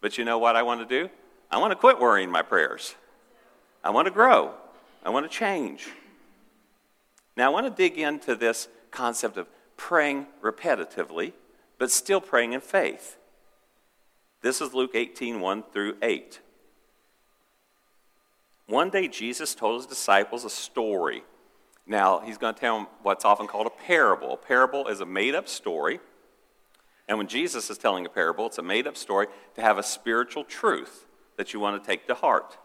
But 0.00 0.18
you 0.18 0.24
know 0.24 0.38
what 0.38 0.56
I 0.56 0.62
want 0.62 0.80
to 0.80 0.86
do? 0.86 1.10
I 1.50 1.58
want 1.58 1.72
to 1.72 1.76
quit 1.76 1.98
worrying 1.98 2.30
my 2.30 2.42
prayers. 2.42 2.94
I 3.82 3.90
want 3.90 4.06
to 4.06 4.12
grow. 4.12 4.54
I 5.04 5.10
want 5.10 5.30
to 5.30 5.36
change. 5.36 5.88
Now, 7.36 7.46
I 7.46 7.48
want 7.48 7.66
to 7.66 7.70
dig 7.70 7.98
into 7.98 8.34
this 8.34 8.68
concept 8.90 9.36
of 9.36 9.46
praying 9.76 10.26
repetitively, 10.42 11.32
but 11.78 11.90
still 11.90 12.20
praying 12.20 12.52
in 12.52 12.60
faith. 12.60 13.16
This 14.42 14.60
is 14.60 14.74
Luke 14.74 14.92
18 14.94 15.40
1 15.40 15.64
through 15.72 15.96
8. 16.02 16.40
One 18.70 18.88
day, 18.88 19.08
Jesus 19.08 19.54
told 19.54 19.80
his 19.80 19.86
disciples 19.86 20.44
a 20.44 20.50
story. 20.50 21.22
Now, 21.86 22.20
he's 22.20 22.38
going 22.38 22.54
to 22.54 22.60
tell 22.60 22.78
them 22.78 22.86
what's 23.02 23.24
often 23.24 23.46
called 23.46 23.66
a 23.66 23.84
parable. 23.86 24.32
A 24.32 24.36
parable 24.36 24.86
is 24.88 25.00
a 25.00 25.06
made 25.06 25.34
up 25.34 25.48
story 25.48 26.00
and 27.10 27.18
when 27.18 27.26
Jesus 27.26 27.68
is 27.70 27.76
telling 27.76 28.06
a 28.06 28.08
parable, 28.08 28.46
it's 28.46 28.58
a 28.58 28.62
made 28.62 28.86
up 28.86 28.96
story 28.96 29.26
to 29.56 29.60
have 29.60 29.78
a 29.78 29.82
spiritual 29.82 30.44
truth 30.44 31.06
that 31.36 31.52
you 31.52 31.58
want 31.58 31.82
to 31.82 31.84
take 31.84 32.06
to 32.06 32.14
heart. 32.14 32.56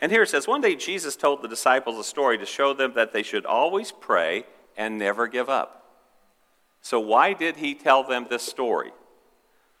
And 0.00 0.12
here 0.12 0.22
it 0.22 0.28
says 0.28 0.46
One 0.46 0.60
day 0.60 0.76
Jesus 0.76 1.16
told 1.16 1.42
the 1.42 1.48
disciples 1.48 1.98
a 1.98 2.04
story 2.04 2.38
to 2.38 2.46
show 2.46 2.72
them 2.72 2.92
that 2.94 3.12
they 3.12 3.24
should 3.24 3.44
always 3.44 3.90
pray 3.90 4.46
and 4.76 4.96
never 4.96 5.26
give 5.26 5.48
up. 5.48 5.84
So, 6.80 7.00
why 7.00 7.32
did 7.32 7.56
he 7.56 7.74
tell 7.74 8.04
them 8.04 8.28
this 8.30 8.44
story? 8.44 8.92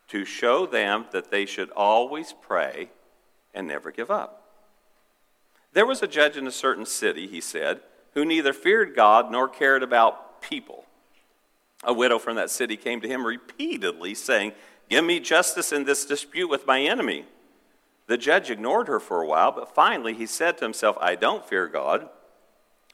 To 0.08 0.24
show 0.24 0.66
them 0.66 1.06
that 1.12 1.30
they 1.30 1.46
should 1.46 1.70
always 1.70 2.34
pray 2.42 2.90
and 3.54 3.68
never 3.68 3.92
give 3.92 4.10
up. 4.10 4.45
There 5.76 5.84
was 5.84 6.02
a 6.02 6.08
judge 6.08 6.38
in 6.38 6.46
a 6.46 6.50
certain 6.50 6.86
city, 6.86 7.26
he 7.26 7.42
said, 7.42 7.80
who 8.14 8.24
neither 8.24 8.54
feared 8.54 8.96
God 8.96 9.30
nor 9.30 9.46
cared 9.46 9.82
about 9.82 10.40
people. 10.40 10.86
A 11.84 11.92
widow 11.92 12.18
from 12.18 12.36
that 12.36 12.48
city 12.48 12.78
came 12.78 13.02
to 13.02 13.06
him 13.06 13.26
repeatedly, 13.26 14.14
saying, 14.14 14.52
Give 14.88 15.04
me 15.04 15.20
justice 15.20 15.72
in 15.72 15.84
this 15.84 16.06
dispute 16.06 16.48
with 16.48 16.66
my 16.66 16.80
enemy. 16.80 17.26
The 18.06 18.16
judge 18.16 18.50
ignored 18.50 18.88
her 18.88 18.98
for 18.98 19.20
a 19.20 19.26
while, 19.26 19.52
but 19.52 19.74
finally 19.74 20.14
he 20.14 20.24
said 20.24 20.56
to 20.56 20.64
himself, 20.64 20.96
I 20.98 21.14
don't 21.14 21.46
fear 21.46 21.68
God 21.68 22.08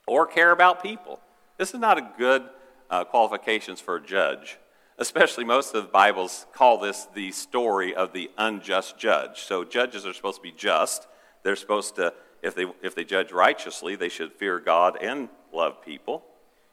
or 0.05 0.27
care 0.27 0.51
about 0.51 0.83
people. 0.83 1.21
This 1.59 1.75
is 1.75 1.79
not 1.79 1.99
a 1.99 2.11
good 2.19 2.43
uh, 2.91 3.05
qualifications 3.05 3.81
for 3.81 3.95
a 3.95 4.05
judge. 4.05 4.59
especially 4.99 5.45
most 5.45 5.75
of 5.75 5.85
the 5.85 5.89
Bibles 5.89 6.47
call 6.53 6.79
this 6.79 7.07
the 7.15 7.31
story 7.31 7.95
of 7.95 8.13
the 8.13 8.29
unjust 8.39 8.99
judge. 8.99 9.41
So 9.43 9.65
judges 9.65 10.05
are 10.05 10.13
supposed 10.13 10.39
to 10.39 10.43
be 10.43 10.53
just. 10.53 11.07
They're 11.43 11.57
supposed 11.57 11.97
to, 11.97 12.13
if 12.43 12.55
they, 12.55 12.67
if 12.83 12.95
they 12.95 13.05
judge 13.05 13.33
righteously, 13.33 13.97
they 13.97 14.09
should 14.09 14.33
fear 14.33 14.59
God 14.59 14.99
and 15.01 15.29
love 15.53 15.83
people. 15.85 16.25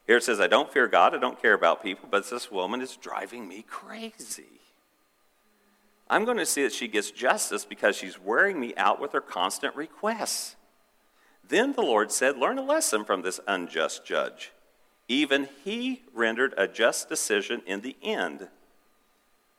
Here 0.08 0.18
it 0.18 0.24
says, 0.24 0.40
I 0.40 0.48
don't 0.48 0.74
fear 0.74 0.88
God, 0.88 1.14
I 1.14 1.20
don't 1.20 1.42
care 1.42 1.54
about 1.54 1.84
people, 1.84 2.10
but 2.10 2.28
this 2.30 2.52
woman 2.52 2.82
is 2.82 2.96
driving 2.96 3.48
me 3.48 3.64
crazy. 3.68 4.60
I'm 6.10 6.26
going 6.26 6.38
to 6.38 6.46
see 6.46 6.64
that 6.64 6.74
she 6.74 6.88
gets 6.88 7.12
justice 7.12 7.66
because 7.66 7.96
she's 7.96 8.20
wearing 8.20 8.60
me 8.60 8.74
out 8.76 9.00
with 9.00 9.12
her 9.12 9.22
constant 9.22 9.76
requests. 9.76 10.56
Then 11.48 11.74
the 11.74 11.82
Lord 11.82 12.12
said, 12.12 12.38
Learn 12.38 12.58
a 12.58 12.64
lesson 12.64 13.06
from 13.06 13.22
this 13.22 13.40
unjust 13.48 14.06
judge. 14.06 14.52
Even 15.08 15.50
he 15.64 16.04
rendered 16.14 16.54
a 16.58 16.68
just 16.68 17.10
decision 17.10 17.62
in 17.68 17.82
the 17.82 17.96
end. 18.02 18.48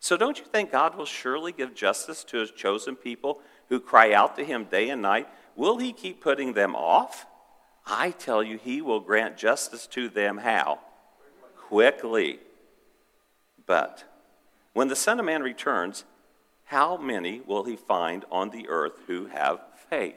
So 0.00 0.16
don't 0.16 0.38
you 0.38 0.44
think 0.44 0.72
God 0.72 0.96
will 0.96 1.04
surely 1.04 1.52
give 1.52 1.74
justice 1.74 2.24
to 2.24 2.38
his 2.38 2.50
chosen 2.50 2.96
people 2.96 3.40
who 3.68 3.78
cry 3.78 4.12
out 4.12 4.34
to 4.36 4.44
him 4.44 4.64
day 4.64 4.88
and 4.88 5.02
night? 5.02 5.28
Will 5.60 5.76
he 5.76 5.92
keep 5.92 6.22
putting 6.22 6.54
them 6.54 6.74
off? 6.74 7.26
I 7.84 8.12
tell 8.12 8.42
you, 8.42 8.56
he 8.56 8.80
will 8.80 9.00
grant 9.00 9.36
justice 9.36 9.86
to 9.88 10.08
them 10.08 10.38
how? 10.38 10.78
Quickly. 11.68 12.38
But 13.66 14.04
when 14.72 14.88
the 14.88 14.96
Son 14.96 15.20
of 15.20 15.26
Man 15.26 15.42
returns, 15.42 16.06
how 16.64 16.96
many 16.96 17.40
will 17.40 17.64
he 17.64 17.76
find 17.76 18.24
on 18.32 18.48
the 18.48 18.70
earth 18.70 18.94
who 19.06 19.26
have 19.26 19.60
faith? 19.90 20.16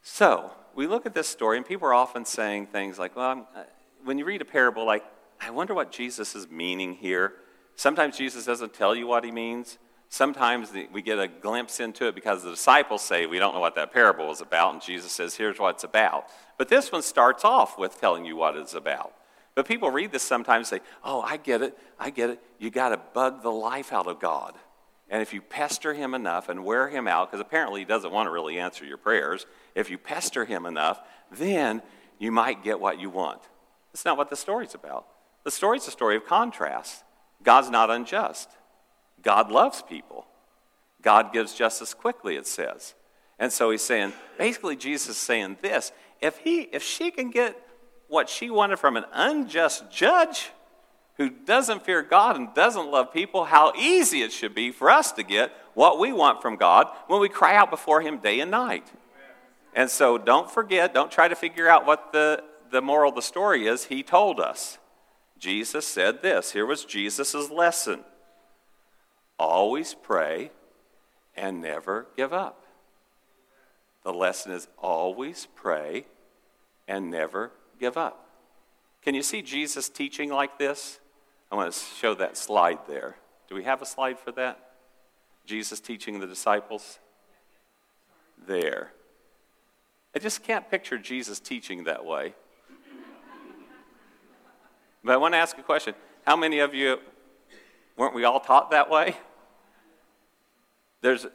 So, 0.00 0.52
we 0.74 0.86
look 0.86 1.04
at 1.04 1.12
this 1.12 1.28
story, 1.28 1.58
and 1.58 1.66
people 1.66 1.86
are 1.86 1.92
often 1.92 2.24
saying 2.24 2.68
things 2.68 2.98
like, 2.98 3.14
well, 3.14 3.46
uh, 3.54 3.64
when 4.04 4.16
you 4.16 4.24
read 4.24 4.40
a 4.40 4.46
parable, 4.46 4.86
like, 4.86 5.04
I 5.38 5.50
wonder 5.50 5.74
what 5.74 5.92
Jesus 5.92 6.34
is 6.34 6.48
meaning 6.48 6.94
here. 6.94 7.34
Sometimes 7.76 8.16
Jesus 8.16 8.46
doesn't 8.46 8.72
tell 8.72 8.96
you 8.96 9.06
what 9.06 9.22
he 9.22 9.30
means. 9.30 9.76
Sometimes 10.10 10.72
we 10.90 11.02
get 11.02 11.18
a 11.18 11.28
glimpse 11.28 11.80
into 11.80 12.06
it 12.06 12.14
because 12.14 12.42
the 12.42 12.50
disciples 12.50 13.02
say, 13.02 13.26
We 13.26 13.38
don't 13.38 13.54
know 13.54 13.60
what 13.60 13.74
that 13.74 13.92
parable 13.92 14.30
is 14.30 14.40
about, 14.40 14.72
and 14.72 14.82
Jesus 14.82 15.12
says, 15.12 15.34
Here's 15.34 15.58
what 15.58 15.76
it's 15.76 15.84
about. 15.84 16.26
But 16.56 16.68
this 16.68 16.90
one 16.90 17.02
starts 17.02 17.44
off 17.44 17.78
with 17.78 18.00
telling 18.00 18.24
you 18.24 18.34
what 18.34 18.56
it's 18.56 18.74
about. 18.74 19.12
But 19.54 19.66
people 19.66 19.90
read 19.90 20.12
this 20.12 20.22
sometimes 20.22 20.70
and 20.70 20.80
say, 20.80 20.86
Oh, 21.04 21.20
I 21.20 21.36
get 21.36 21.60
it, 21.60 21.78
I 21.98 22.10
get 22.10 22.30
it. 22.30 22.42
You 22.58 22.70
got 22.70 22.90
to 22.90 23.00
bug 23.12 23.42
the 23.42 23.50
life 23.50 23.92
out 23.92 24.06
of 24.06 24.18
God. 24.18 24.54
And 25.10 25.22
if 25.22 25.32
you 25.32 25.40
pester 25.40 25.94
him 25.94 26.14
enough 26.14 26.48
and 26.48 26.64
wear 26.64 26.88
him 26.88 27.08
out, 27.08 27.30
because 27.30 27.40
apparently 27.40 27.80
he 27.80 27.84
doesn't 27.84 28.12
want 28.12 28.26
to 28.26 28.30
really 28.30 28.58
answer 28.58 28.84
your 28.84 28.98
prayers, 28.98 29.46
if 29.74 29.90
you 29.90 29.98
pester 29.98 30.44
him 30.44 30.66
enough, 30.66 31.00
then 31.30 31.82
you 32.18 32.30
might 32.30 32.62
get 32.62 32.80
what 32.80 33.00
you 33.00 33.08
want. 33.10 33.40
That's 33.92 34.04
not 34.04 34.16
what 34.16 34.30
the 34.30 34.36
story's 34.36 34.74
about. 34.74 35.06
The 35.44 35.50
story's 35.50 35.86
a 35.88 35.90
story 35.90 36.16
of 36.16 36.26
contrast. 36.26 37.04
God's 37.42 37.70
not 37.70 37.90
unjust. 37.90 38.50
God 39.22 39.50
loves 39.50 39.82
people. 39.82 40.26
God 41.02 41.32
gives 41.32 41.54
justice 41.54 41.94
quickly, 41.94 42.36
it 42.36 42.46
says. 42.46 42.94
And 43.38 43.52
so 43.52 43.70
he's 43.70 43.82
saying, 43.82 44.12
basically, 44.36 44.76
Jesus 44.76 45.10
is 45.10 45.16
saying 45.16 45.58
this 45.62 45.92
if, 46.20 46.38
he, 46.38 46.62
if 46.72 46.82
she 46.82 47.10
can 47.10 47.30
get 47.30 47.56
what 48.08 48.28
she 48.28 48.50
wanted 48.50 48.78
from 48.78 48.96
an 48.96 49.04
unjust 49.12 49.90
judge, 49.90 50.50
who 51.18 51.28
doesn't 51.30 51.84
fear 51.84 52.02
God 52.02 52.36
and 52.36 52.54
doesn't 52.54 52.90
love 52.90 53.12
people, 53.12 53.44
how 53.44 53.72
easy 53.76 54.22
it 54.22 54.32
should 54.32 54.54
be 54.54 54.70
for 54.70 54.88
us 54.88 55.12
to 55.12 55.22
get 55.22 55.52
what 55.74 55.98
we 55.98 56.12
want 56.12 56.40
from 56.40 56.56
God 56.56 56.88
when 57.08 57.20
we 57.20 57.28
cry 57.28 57.56
out 57.56 57.70
before 57.70 58.00
Him 58.00 58.18
day 58.18 58.40
and 58.40 58.50
night. 58.50 58.90
And 59.74 59.90
so 59.90 60.16
don't 60.16 60.50
forget, 60.50 60.94
don't 60.94 61.10
try 61.10 61.28
to 61.28 61.34
figure 61.34 61.68
out 61.68 61.86
what 61.86 62.12
the, 62.12 62.42
the 62.70 62.80
moral 62.80 63.10
of 63.10 63.16
the 63.16 63.22
story 63.22 63.66
is. 63.66 63.84
He 63.84 64.02
told 64.02 64.40
us. 64.40 64.78
Jesus 65.38 65.86
said 65.86 66.22
this. 66.22 66.52
Here 66.52 66.66
was 66.66 66.84
Jesus' 66.84 67.50
lesson 67.50 68.04
always 69.38 69.94
pray 69.94 70.50
and 71.36 71.60
never 71.60 72.06
give 72.16 72.32
up. 72.32 72.64
The 74.02 74.12
lesson 74.12 74.52
is 74.52 74.68
always 74.78 75.46
pray 75.54 76.06
and 76.86 77.10
never 77.10 77.52
give 77.78 77.96
up. 77.96 78.26
Can 79.02 79.14
you 79.14 79.22
see 79.22 79.42
Jesus 79.42 79.88
teaching 79.88 80.30
like 80.30 80.58
this? 80.58 80.98
I 81.50 81.56
want 81.56 81.72
to 81.72 81.78
show 81.78 82.14
that 82.14 82.36
slide 82.36 82.78
there. 82.86 83.16
Do 83.48 83.54
we 83.54 83.64
have 83.64 83.80
a 83.80 83.86
slide 83.86 84.18
for 84.18 84.32
that? 84.32 84.72
Jesus 85.46 85.80
teaching 85.80 86.20
the 86.20 86.26
disciples? 86.26 86.98
There. 88.46 88.92
I 90.14 90.18
just 90.18 90.42
can't 90.42 90.68
picture 90.70 90.98
Jesus 90.98 91.40
teaching 91.40 91.84
that 91.84 92.04
way. 92.04 92.34
but 95.04 95.12
I 95.12 95.16
want 95.16 95.34
to 95.34 95.38
ask 95.38 95.56
a 95.58 95.62
question. 95.62 95.94
How 96.26 96.36
many 96.36 96.58
of 96.58 96.74
you 96.74 96.98
weren't 97.96 98.14
we 98.14 98.24
all 98.24 98.40
taught 98.40 98.70
that 98.70 98.90
way? 98.90 99.16
There's 101.00 101.26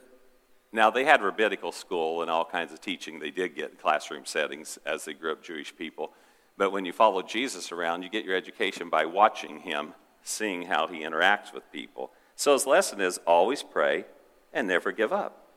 now 0.71 0.89
they 0.89 1.05
had 1.05 1.21
rabbinical 1.21 1.71
school 1.71 2.23
and 2.23 2.31
all 2.31 2.45
kinds 2.45 2.73
of 2.73 2.81
teaching 2.81 3.19
they 3.19 3.29
did 3.29 3.55
get 3.55 3.71
in 3.71 3.77
classroom 3.77 4.25
settings 4.25 4.79
as 4.85 5.05
they 5.05 5.13
grew 5.13 5.31
up 5.31 5.43
Jewish 5.43 5.75
people. 5.75 6.11
But 6.57 6.71
when 6.71 6.83
you 6.83 6.91
follow 6.91 7.21
Jesus 7.21 7.71
around, 7.71 8.01
you 8.01 8.09
get 8.09 8.25
your 8.25 8.35
education 8.35 8.89
by 8.89 9.05
watching 9.05 9.59
him 9.59 9.93
seeing 10.23 10.63
how 10.63 10.87
he 10.87 11.01
interacts 11.01 11.53
with 11.53 11.71
people. 11.71 12.11
So 12.35 12.53
his 12.53 12.65
lesson 12.65 13.01
is 13.01 13.19
always 13.27 13.61
pray 13.61 14.05
and 14.51 14.67
never 14.67 14.91
give 14.91 15.13
up. 15.13 15.47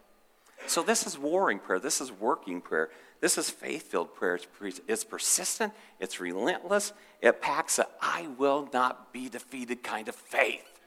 So 0.66 0.82
this 0.82 1.06
is 1.06 1.18
warring 1.18 1.58
prayer. 1.58 1.78
This 1.78 2.00
is 2.00 2.12
working 2.12 2.60
prayer. 2.60 2.90
This 3.20 3.38
is 3.38 3.48
faith 3.48 3.90
filled 3.90 4.14
prayer. 4.14 4.34
It's, 4.36 4.80
it's, 4.86 5.04
persistent, 5.04 5.72
it's 6.00 6.20
relentless, 6.20 6.92
it 7.22 7.40
packs 7.40 7.78
a 7.78 7.86
I 8.00 8.28
will 8.38 8.68
not 8.72 9.12
be 9.12 9.28
defeated 9.28 9.82
kind 9.82 10.08
of 10.08 10.14
faith. 10.14 10.80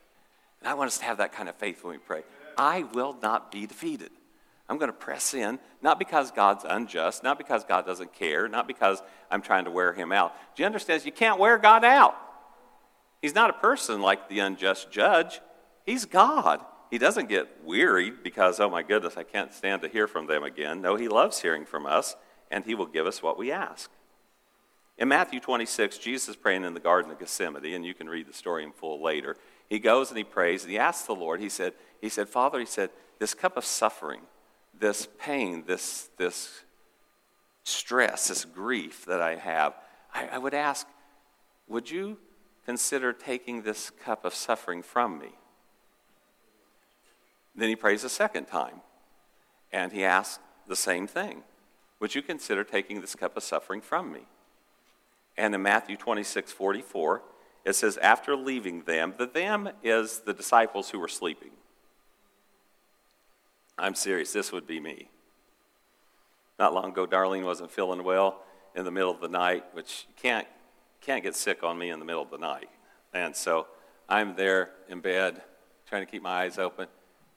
And 0.60 0.70
I 0.70 0.74
want 0.74 0.88
us 0.90 0.98
to 1.00 1.06
have 1.06 1.18
that 1.18 1.32
kind 1.32 1.50
of 1.50 1.56
faith 1.56 1.84
when 1.84 1.94
we 1.94 1.98
pray. 1.98 2.24
I 2.60 2.84
will 2.94 3.16
not 3.22 3.54
be 3.54 3.66
defeated. 3.66 4.12
I'm 4.68 4.78
going 4.78 4.92
to 4.92 4.98
press 4.98 5.34
in, 5.34 5.60
not 5.82 5.98
because 5.98 6.30
God's 6.30 6.66
unjust, 6.68 7.24
not 7.24 7.38
because 7.38 7.64
God 7.64 7.86
doesn't 7.86 8.14
care, 8.14 8.50
not 8.50 8.68
because 8.68 9.02
I'm 9.32 9.42
trying 9.42 9.64
to 9.64 9.72
wear 9.72 9.94
him 9.94 10.12
out. 10.12 10.36
Do 10.56 10.62
you 10.62 10.68
understand? 10.68 11.06
You 11.06 11.14
can't 11.14 11.40
wear 11.40 11.58
God 11.58 11.86
out. 11.86 12.18
He's 13.22 13.34
not 13.34 13.50
a 13.50 13.54
person 13.54 14.02
like 14.02 14.28
the 14.28 14.40
unjust 14.40 14.92
judge. 14.92 15.40
He's 15.86 16.04
God. 16.04 16.60
He 16.92 16.98
doesn't 16.98 17.30
get 17.30 17.64
wearied 17.64 18.24
because, 18.24 18.60
oh 18.60 18.70
my 18.70 18.84
goodness, 18.84 19.16
I 19.16 19.24
can't 19.24 19.54
stand 19.54 19.82
to 19.84 19.88
hear 19.88 20.06
from 20.06 20.28
them 20.28 20.44
again. 20.44 20.82
No, 20.82 20.98
he 20.98 21.08
loves 21.08 21.42
hearing 21.42 21.66
from 21.66 21.86
us, 21.86 22.18
and 22.52 22.66
he 22.66 22.76
will 22.76 22.88
give 22.88 23.08
us 23.08 23.24
what 23.24 23.38
we 23.38 23.54
ask. 23.54 23.90
In 24.98 25.08
Matthew 25.08 25.40
26, 25.40 25.98
Jesus 25.98 26.28
is 26.28 26.36
praying 26.36 26.66
in 26.66 26.74
the 26.74 26.82
Garden 26.82 27.10
of 27.10 27.20
Gethsemane, 27.20 27.74
and 27.74 27.86
you 27.86 27.94
can 27.94 28.10
read 28.10 28.28
the 28.28 28.34
story 28.34 28.66
in 28.66 28.74
full 28.74 29.02
later. 29.02 29.38
He 29.70 29.80
goes 29.80 30.10
and 30.10 30.18
he 30.18 30.26
prays, 30.26 30.64
and 30.64 30.72
he 30.72 30.78
asks 30.78 31.08
the 31.08 31.16
Lord, 31.16 31.40
he 31.40 31.48
said, 31.48 31.74
he 32.02 32.10
said, 32.10 32.30
Father, 32.30 32.60
he 32.60 32.66
said, 32.66 32.90
this 33.20 33.34
cup 33.34 33.58
of 33.58 33.66
suffering, 33.66 34.22
this 34.78 35.08
pain, 35.20 35.64
this, 35.68 36.10
this 36.18 36.64
stress, 37.64 38.30
this 38.30 38.46
grief 38.46 39.06
that 39.06 39.22
I 39.22 39.36
have, 39.36 39.74
I, 40.14 40.28
I 40.28 40.38
would 40.38 40.54
ask, 40.54 40.88
would 41.68 41.92
you 41.92 42.18
consider 42.66 43.14
taking 43.14 43.62
this 43.62 43.90
cup 43.90 44.26
of 44.26 44.34
suffering 44.34 44.82
from 44.82 45.20
me? 45.20 45.30
Then 47.56 47.70
he 47.70 47.76
prays 47.76 48.04
a 48.04 48.10
second 48.10 48.46
time, 48.46 48.82
and 49.72 49.92
he 49.92 50.04
asks 50.04 50.40
the 50.68 50.76
same 50.76 51.08
thing 51.08 51.44
Would 52.00 52.16
you 52.16 52.22
consider 52.22 52.64
taking 52.64 53.02
this 53.02 53.16
cup 53.16 53.36
of 53.36 53.44
suffering 53.44 53.82
from 53.82 54.12
me? 54.12 54.22
And 55.38 55.54
in 55.54 55.62
Matthew 55.62 55.98
26 55.98 56.52
44, 56.52 57.22
it 57.66 57.74
says, 57.74 57.98
After 57.98 58.36
leaving 58.36 58.84
them, 58.84 59.14
the 59.18 59.28
them 59.28 59.70
is 59.84 60.20
the 60.20 60.34
disciples 60.34 60.90
who 60.90 61.00
were 61.00 61.08
sleeping. 61.08 61.52
I'm 63.80 63.96
serious, 63.96 64.34
this 64.34 64.52
would 64.52 64.68
be 64.68 64.80
me. 64.80 65.10
Not 66.58 66.74
long 66.74 66.92
ago, 66.92 67.08
Darlene 67.08 67.46
wasn't 67.46 67.72
feeling 67.72 68.04
well 68.04 68.42
in 68.76 68.86
the 68.86 68.92
middle 68.92 69.12
of 69.12 69.22
the 69.22 69.30
night, 69.30 69.64
which 69.74 70.06
you 70.10 70.16
can't 70.22 70.48
can't 71.02 71.24
get 71.24 71.34
sick 71.34 71.64
on 71.64 71.78
me 71.78 71.90
in 71.90 72.00
the 72.00 72.06
middle 72.06 72.22
of 72.22 72.30
the 72.30 72.38
night. 72.38 72.70
And 73.14 73.34
so 73.34 73.68
I'm 74.10 74.36
there 74.36 74.72
in 74.90 75.00
bed 75.00 75.42
trying 75.88 76.06
to 76.06 76.12
keep 76.12 76.22
my 76.22 76.42
eyes 76.42 76.58
open, 76.58 76.88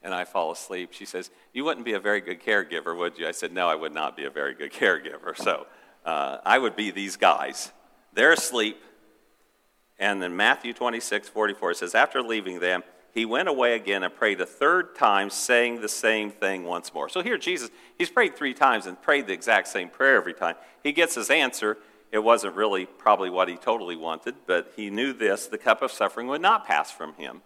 and 0.03 0.13
I 0.13 0.25
fall 0.25 0.51
asleep. 0.51 0.93
She 0.93 1.05
says, 1.05 1.31
You 1.53 1.65
wouldn't 1.65 1.87
be 1.87 1.95
a 1.95 2.01
very 2.01 2.21
good 2.21 2.43
caregiver, 2.43 2.97
would 2.97 3.19
you? 3.19 3.27
I 3.27 3.31
said, 3.31 3.53
No, 3.53 3.69
I 3.69 3.75
would 3.75 3.95
not 3.95 4.17
be 4.17 4.25
a 4.25 4.31
very 4.31 4.55
good 4.55 4.73
caregiver. 4.81 5.37
So 5.37 5.67
uh, 6.05 6.39
I 6.45 6.59
would 6.59 6.77
be 6.77 6.91
these 6.91 7.17
guys. 7.17 7.73
They're 8.13 8.33
asleep. 8.33 8.83
And 9.99 10.21
then 10.21 10.35
Matthew 10.37 10.73
26, 10.73 11.29
44 11.29 11.75
says, 11.75 11.95
After 11.95 12.21
leaving 12.21 12.59
them, 12.59 12.83
he 13.13 13.27
went 13.27 13.49
away 13.49 13.75
again 13.75 14.03
and 14.03 14.15
prayed 14.15 14.41
a 14.41 14.47
third 14.47 14.95
time, 14.95 15.29
saying 15.29 15.81
the 15.81 15.89
same 15.89 16.31
thing 16.31 16.65
once 16.65 16.95
more. 16.95 17.09
So 17.09 17.23
here, 17.23 17.37
Jesus, 17.37 17.71
he's 17.99 18.09
prayed 18.09 18.37
three 18.37 18.55
times 18.55 18.87
and 18.87 19.01
prayed 19.01 19.27
the 19.27 19.35
exact 19.35 19.69
same 19.69 19.91
prayer 19.91 20.17
every 20.17 20.33
time. 20.33 20.55
He 20.83 20.93
gets 20.93 21.15
his 21.15 21.29
answer, 21.29 21.77
it 22.11 22.19
wasn't 22.19 22.55
really 22.55 22.87
probably 22.87 23.31
what 23.31 23.49
he 23.49 23.57
totally 23.57 23.97
wanted, 23.97 24.35
but 24.47 24.73
he 24.77 24.91
knew 24.91 25.13
this 25.13 25.47
the 25.47 25.59
cup 25.59 25.83
of 25.83 25.91
suffering 25.91 26.27
would 26.29 26.43
not 26.43 26.67
pass 26.67 26.91
from 26.91 27.15
him. 27.15 27.43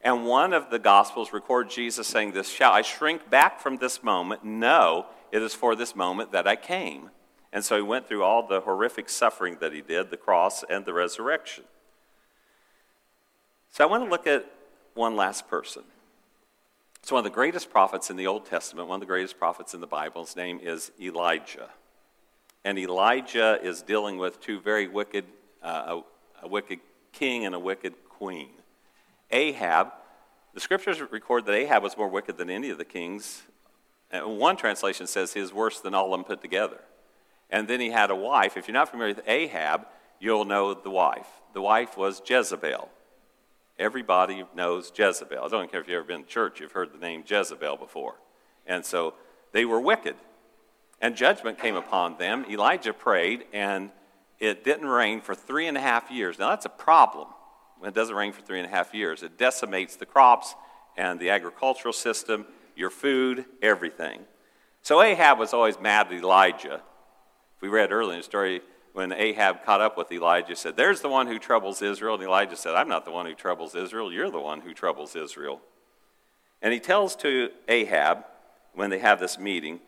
And 0.00 0.26
one 0.26 0.52
of 0.52 0.70
the 0.70 0.78
Gospels 0.78 1.32
records 1.32 1.74
Jesus 1.74 2.06
saying 2.06 2.32
this 2.32 2.48
Shall 2.48 2.72
I 2.72 2.82
shrink 2.82 3.30
back 3.30 3.60
from 3.60 3.76
this 3.76 4.02
moment? 4.02 4.44
No, 4.44 5.06
it 5.30 5.42
is 5.42 5.54
for 5.54 5.76
this 5.76 5.94
moment 5.94 6.32
that 6.32 6.48
I 6.48 6.56
came. 6.56 7.10
And 7.52 7.64
so 7.64 7.76
he 7.76 7.82
went 7.82 8.08
through 8.08 8.22
all 8.22 8.46
the 8.46 8.60
horrific 8.60 9.08
suffering 9.08 9.58
that 9.60 9.72
he 9.72 9.80
did, 9.80 10.10
the 10.10 10.16
cross 10.16 10.64
and 10.68 10.84
the 10.84 10.94
resurrection. 10.94 11.64
So 13.70 13.84
I 13.84 13.86
want 13.86 14.04
to 14.04 14.10
look 14.10 14.26
at 14.26 14.46
one 15.00 15.16
last 15.16 15.48
person. 15.48 15.82
It's 17.02 17.10
one 17.10 17.20
of 17.20 17.24
the 17.24 17.30
greatest 17.30 17.70
prophets 17.70 18.10
in 18.10 18.16
the 18.16 18.26
Old 18.26 18.44
Testament, 18.44 18.86
one 18.86 18.96
of 18.96 19.00
the 19.00 19.06
greatest 19.06 19.38
prophets 19.38 19.72
in 19.72 19.80
the 19.80 19.86
Bible. 19.86 20.26
His 20.26 20.36
name 20.36 20.60
is 20.62 20.92
Elijah. 21.00 21.70
And 22.66 22.78
Elijah 22.78 23.58
is 23.62 23.80
dealing 23.80 24.18
with 24.18 24.42
two 24.42 24.60
very 24.60 24.88
wicked, 24.88 25.24
uh, 25.62 26.02
a, 26.42 26.44
a 26.44 26.48
wicked 26.48 26.80
king 27.12 27.46
and 27.46 27.54
a 27.54 27.58
wicked 27.58 27.94
queen. 28.10 28.50
Ahab, 29.30 29.88
the 30.52 30.60
scriptures 30.60 31.00
record 31.00 31.46
that 31.46 31.54
Ahab 31.54 31.82
was 31.82 31.96
more 31.96 32.08
wicked 32.08 32.36
than 32.36 32.50
any 32.50 32.68
of 32.68 32.76
the 32.76 32.84
kings. 32.84 33.42
And 34.10 34.36
one 34.38 34.58
translation 34.58 35.06
says 35.06 35.32
he 35.32 35.40
is 35.40 35.50
worse 35.50 35.80
than 35.80 35.94
all 35.94 36.12
of 36.12 36.18
them 36.18 36.24
put 36.24 36.42
together. 36.42 36.82
And 37.48 37.66
then 37.66 37.80
he 37.80 37.88
had 37.88 38.10
a 38.10 38.16
wife. 38.16 38.58
If 38.58 38.68
you're 38.68 38.74
not 38.74 38.90
familiar 38.90 39.14
with 39.14 39.26
Ahab, 39.26 39.86
you'll 40.18 40.44
know 40.44 40.74
the 40.74 40.90
wife. 40.90 41.28
The 41.54 41.62
wife 41.62 41.96
was 41.96 42.20
Jezebel. 42.26 42.90
Everybody 43.80 44.44
knows 44.54 44.92
Jezebel. 44.94 45.42
I 45.42 45.48
don't 45.48 45.70
care 45.70 45.80
if 45.80 45.88
you've 45.88 45.96
ever 45.96 46.06
been 46.06 46.24
to 46.24 46.28
church, 46.28 46.60
you've 46.60 46.72
heard 46.72 46.92
the 46.92 46.98
name 46.98 47.24
Jezebel 47.26 47.78
before. 47.78 48.16
And 48.66 48.84
so 48.84 49.14
they 49.52 49.64
were 49.64 49.80
wicked. 49.80 50.16
And 51.00 51.16
judgment 51.16 51.58
came 51.58 51.76
upon 51.76 52.18
them. 52.18 52.44
Elijah 52.50 52.92
prayed, 52.92 53.44
and 53.54 53.90
it 54.38 54.64
didn't 54.64 54.86
rain 54.86 55.22
for 55.22 55.34
three 55.34 55.66
and 55.66 55.78
a 55.78 55.80
half 55.80 56.10
years. 56.10 56.38
Now, 56.38 56.50
that's 56.50 56.66
a 56.66 56.68
problem 56.68 57.28
when 57.78 57.88
it 57.88 57.94
doesn't 57.94 58.14
rain 58.14 58.32
for 58.32 58.42
three 58.42 58.58
and 58.58 58.70
a 58.70 58.70
half 58.70 58.92
years. 58.92 59.22
It 59.22 59.38
decimates 59.38 59.96
the 59.96 60.04
crops 60.04 60.54
and 60.98 61.18
the 61.18 61.30
agricultural 61.30 61.94
system, 61.94 62.44
your 62.76 62.90
food, 62.90 63.46
everything. 63.62 64.20
So 64.82 65.00
Ahab 65.00 65.38
was 65.38 65.54
always 65.54 65.80
mad 65.80 66.08
at 66.08 66.12
Elijah. 66.12 66.82
We 67.62 67.68
read 67.68 67.92
earlier 67.92 68.12
in 68.12 68.20
the 68.20 68.24
story 68.24 68.60
when 68.92 69.12
Ahab 69.12 69.64
caught 69.64 69.80
up 69.80 69.96
with 69.96 70.10
Elijah, 70.12 70.56
said, 70.56 70.76
There's 70.76 71.00
the 71.00 71.08
one 71.08 71.26
who 71.26 71.38
troubles 71.38 71.82
Israel. 71.82 72.14
And 72.14 72.24
Elijah 72.24 72.56
said, 72.56 72.74
I'm 72.74 72.88
not 72.88 73.04
the 73.04 73.10
one 73.10 73.26
who 73.26 73.34
troubles 73.34 73.74
Israel. 73.74 74.12
You're 74.12 74.30
the 74.30 74.40
one 74.40 74.60
who 74.60 74.74
troubles 74.74 75.14
Israel. 75.14 75.60
And 76.62 76.72
he 76.72 76.80
tells 76.80 77.16
to 77.16 77.50
Ahab, 77.68 78.24
when 78.74 78.90
they 78.90 78.98
have 78.98 79.20
this 79.20 79.38
meeting, 79.38 79.80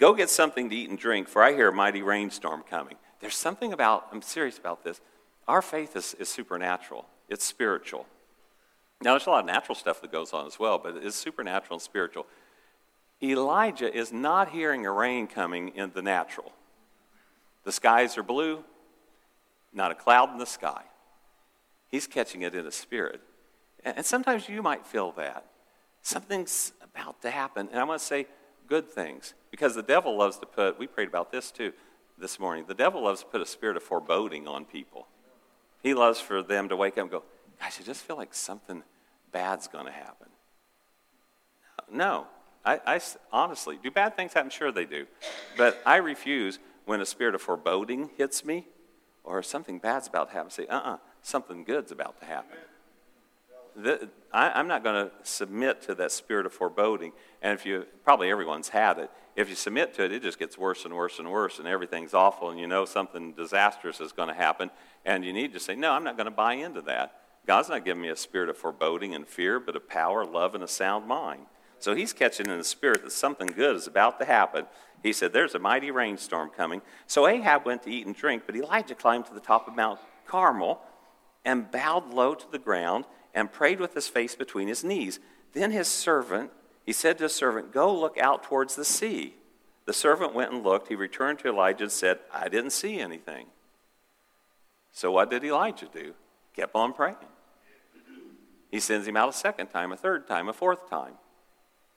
Go 0.00 0.14
get 0.14 0.30
something 0.30 0.70
to 0.70 0.76
eat 0.76 0.88
and 0.88 0.98
drink, 0.98 1.28
for 1.28 1.42
I 1.42 1.52
hear 1.52 1.68
a 1.68 1.72
mighty 1.72 2.00
rainstorm 2.00 2.62
coming. 2.62 2.96
There's 3.20 3.36
something 3.36 3.74
about, 3.74 4.06
I'm 4.10 4.22
serious 4.22 4.56
about 4.56 4.82
this. 4.82 4.98
Our 5.46 5.60
faith 5.60 5.94
is, 5.94 6.14
is 6.14 6.30
supernatural, 6.30 7.06
it's 7.28 7.44
spiritual. 7.44 8.06
Now, 9.02 9.12
there's 9.12 9.26
a 9.26 9.30
lot 9.30 9.40
of 9.40 9.46
natural 9.46 9.74
stuff 9.74 10.00
that 10.00 10.12
goes 10.12 10.32
on 10.32 10.46
as 10.46 10.58
well, 10.58 10.78
but 10.78 10.96
it's 10.96 11.16
supernatural 11.16 11.74
and 11.76 11.82
spiritual. 11.82 12.26
Elijah 13.22 13.94
is 13.94 14.12
not 14.12 14.50
hearing 14.50 14.86
a 14.86 14.92
rain 14.92 15.26
coming 15.26 15.68
in 15.68 15.92
the 15.94 16.02
natural. 16.02 16.52
The 17.64 17.72
skies 17.72 18.16
are 18.16 18.22
blue, 18.22 18.64
not 19.72 19.90
a 19.90 19.94
cloud 19.94 20.32
in 20.32 20.38
the 20.38 20.46
sky. 20.46 20.82
He's 21.88 22.06
catching 22.06 22.42
it 22.42 22.54
in 22.54 22.64
the 22.64 22.72
spirit. 22.72 23.20
And 23.84 24.04
sometimes 24.04 24.48
you 24.48 24.62
might 24.62 24.86
feel 24.86 25.12
that. 25.12 25.44
Something's 26.02 26.72
about 26.82 27.20
to 27.22 27.30
happen. 27.30 27.68
And 27.70 27.78
I 27.78 27.84
want 27.84 28.00
to 28.00 28.06
say 28.06 28.26
good 28.66 28.88
things. 28.88 29.34
Because 29.50 29.74
the 29.74 29.82
devil 29.82 30.16
loves 30.16 30.38
to 30.38 30.46
put, 30.46 30.78
we 30.78 30.86
prayed 30.86 31.08
about 31.08 31.32
this 31.32 31.50
too 31.50 31.72
this 32.18 32.38
morning. 32.38 32.64
The 32.68 32.74
devil 32.74 33.04
loves 33.04 33.20
to 33.20 33.26
put 33.26 33.40
a 33.40 33.46
spirit 33.46 33.76
of 33.76 33.82
foreboding 33.82 34.46
on 34.46 34.64
people. 34.64 35.08
He 35.82 35.94
loves 35.94 36.20
for 36.20 36.42
them 36.42 36.68
to 36.68 36.76
wake 36.76 36.94
up 36.94 37.02
and 37.02 37.10
go, 37.10 37.22
Gosh, 37.58 37.78
I 37.80 37.82
just 37.82 38.02
feel 38.02 38.16
like 38.16 38.32
something 38.32 38.82
bad's 39.32 39.68
going 39.68 39.86
to 39.86 39.92
happen. 39.92 40.28
No. 41.90 42.26
I, 42.64 42.80
I, 42.86 43.00
honestly, 43.32 43.78
do 43.82 43.90
bad 43.90 44.16
things 44.16 44.32
happen? 44.32 44.50
Sure, 44.50 44.70
they 44.70 44.84
do. 44.84 45.06
But 45.56 45.80
I 45.84 45.96
refuse 45.96 46.58
when 46.84 47.00
a 47.00 47.06
spirit 47.06 47.34
of 47.34 47.42
foreboding 47.42 48.10
hits 48.16 48.44
me 48.44 48.66
or 49.24 49.42
something 49.42 49.78
bad's 49.78 50.08
about 50.08 50.28
to 50.28 50.34
happen, 50.34 50.50
say, 50.50 50.66
uh 50.66 50.76
uh-uh, 50.76 50.94
uh, 50.94 50.96
something 51.22 51.64
good's 51.64 51.92
about 51.92 52.18
to 52.20 52.26
happen. 52.26 52.56
The, 53.76 54.08
I, 54.32 54.50
I'm 54.50 54.66
not 54.66 54.82
going 54.82 55.06
to 55.06 55.12
submit 55.22 55.82
to 55.82 55.94
that 55.96 56.10
spirit 56.12 56.46
of 56.46 56.52
foreboding. 56.52 57.12
And 57.40 57.54
if 57.54 57.64
you, 57.64 57.86
probably 58.04 58.30
everyone's 58.30 58.68
had 58.68 58.98
it, 58.98 59.10
if 59.36 59.48
you 59.48 59.54
submit 59.54 59.94
to 59.94 60.04
it, 60.04 60.12
it 60.12 60.22
just 60.22 60.38
gets 60.38 60.58
worse 60.58 60.84
and 60.84 60.94
worse 60.94 61.18
and 61.18 61.30
worse, 61.30 61.58
and 61.58 61.68
everything's 61.68 62.14
awful, 62.14 62.50
and 62.50 62.58
you 62.58 62.66
know 62.66 62.84
something 62.84 63.32
disastrous 63.32 64.00
is 64.00 64.12
going 64.12 64.28
to 64.28 64.34
happen. 64.34 64.70
And 65.04 65.24
you 65.24 65.32
need 65.32 65.52
to 65.52 65.60
say, 65.60 65.76
No, 65.76 65.92
I'm 65.92 66.04
not 66.04 66.16
going 66.16 66.26
to 66.26 66.32
buy 66.32 66.54
into 66.54 66.82
that. 66.82 67.14
God's 67.46 67.68
not 67.68 67.84
giving 67.84 68.02
me 68.02 68.08
a 68.08 68.16
spirit 68.16 68.48
of 68.48 68.56
foreboding 68.56 69.14
and 69.14 69.26
fear, 69.26 69.58
but 69.58 69.76
of 69.76 69.88
power, 69.88 70.24
love, 70.24 70.54
and 70.54 70.62
a 70.62 70.68
sound 70.68 71.06
mind. 71.06 71.46
So 71.80 71.94
he's 71.94 72.12
catching 72.12 72.46
in 72.46 72.58
the 72.58 72.64
spirit 72.64 73.02
that 73.02 73.12
something 73.12 73.48
good 73.48 73.74
is 73.74 73.86
about 73.86 74.18
to 74.20 74.26
happen. 74.26 74.66
He 75.02 75.12
said, 75.12 75.32
There's 75.32 75.54
a 75.54 75.58
mighty 75.58 75.90
rainstorm 75.90 76.50
coming. 76.50 76.82
So 77.06 77.26
Ahab 77.26 77.64
went 77.64 77.82
to 77.84 77.90
eat 77.90 78.06
and 78.06 78.14
drink, 78.14 78.42
but 78.46 78.54
Elijah 78.54 78.94
climbed 78.94 79.26
to 79.26 79.34
the 79.34 79.40
top 79.40 79.66
of 79.66 79.74
Mount 79.74 79.98
Carmel 80.26 80.80
and 81.44 81.70
bowed 81.70 82.12
low 82.12 82.34
to 82.34 82.46
the 82.52 82.58
ground 82.58 83.06
and 83.34 83.50
prayed 83.50 83.80
with 83.80 83.94
his 83.94 84.08
face 84.08 84.34
between 84.34 84.68
his 84.68 84.84
knees. 84.84 85.20
Then 85.54 85.70
his 85.70 85.88
servant, 85.88 86.50
he 86.84 86.92
said 86.92 87.16
to 87.18 87.24
his 87.24 87.34
servant, 87.34 87.72
Go 87.72 87.92
look 87.98 88.18
out 88.18 88.42
towards 88.42 88.76
the 88.76 88.84
sea. 88.84 89.34
The 89.86 89.94
servant 89.94 90.34
went 90.34 90.52
and 90.52 90.62
looked. 90.62 90.88
He 90.88 90.94
returned 90.94 91.38
to 91.40 91.48
Elijah 91.48 91.84
and 91.84 91.92
said, 91.92 92.18
I 92.32 92.48
didn't 92.48 92.70
see 92.70 93.00
anything. 93.00 93.46
So 94.92 95.10
what 95.10 95.30
did 95.30 95.44
Elijah 95.44 95.88
do? 95.92 96.14
Kept 96.54 96.74
on 96.74 96.92
praying. 96.92 97.16
He 98.70 98.80
sends 98.80 99.06
him 99.06 99.16
out 99.16 99.30
a 99.30 99.32
second 99.32 99.68
time, 99.68 99.92
a 99.92 99.96
third 99.96 100.28
time, 100.28 100.48
a 100.48 100.52
fourth 100.52 100.88
time. 100.90 101.14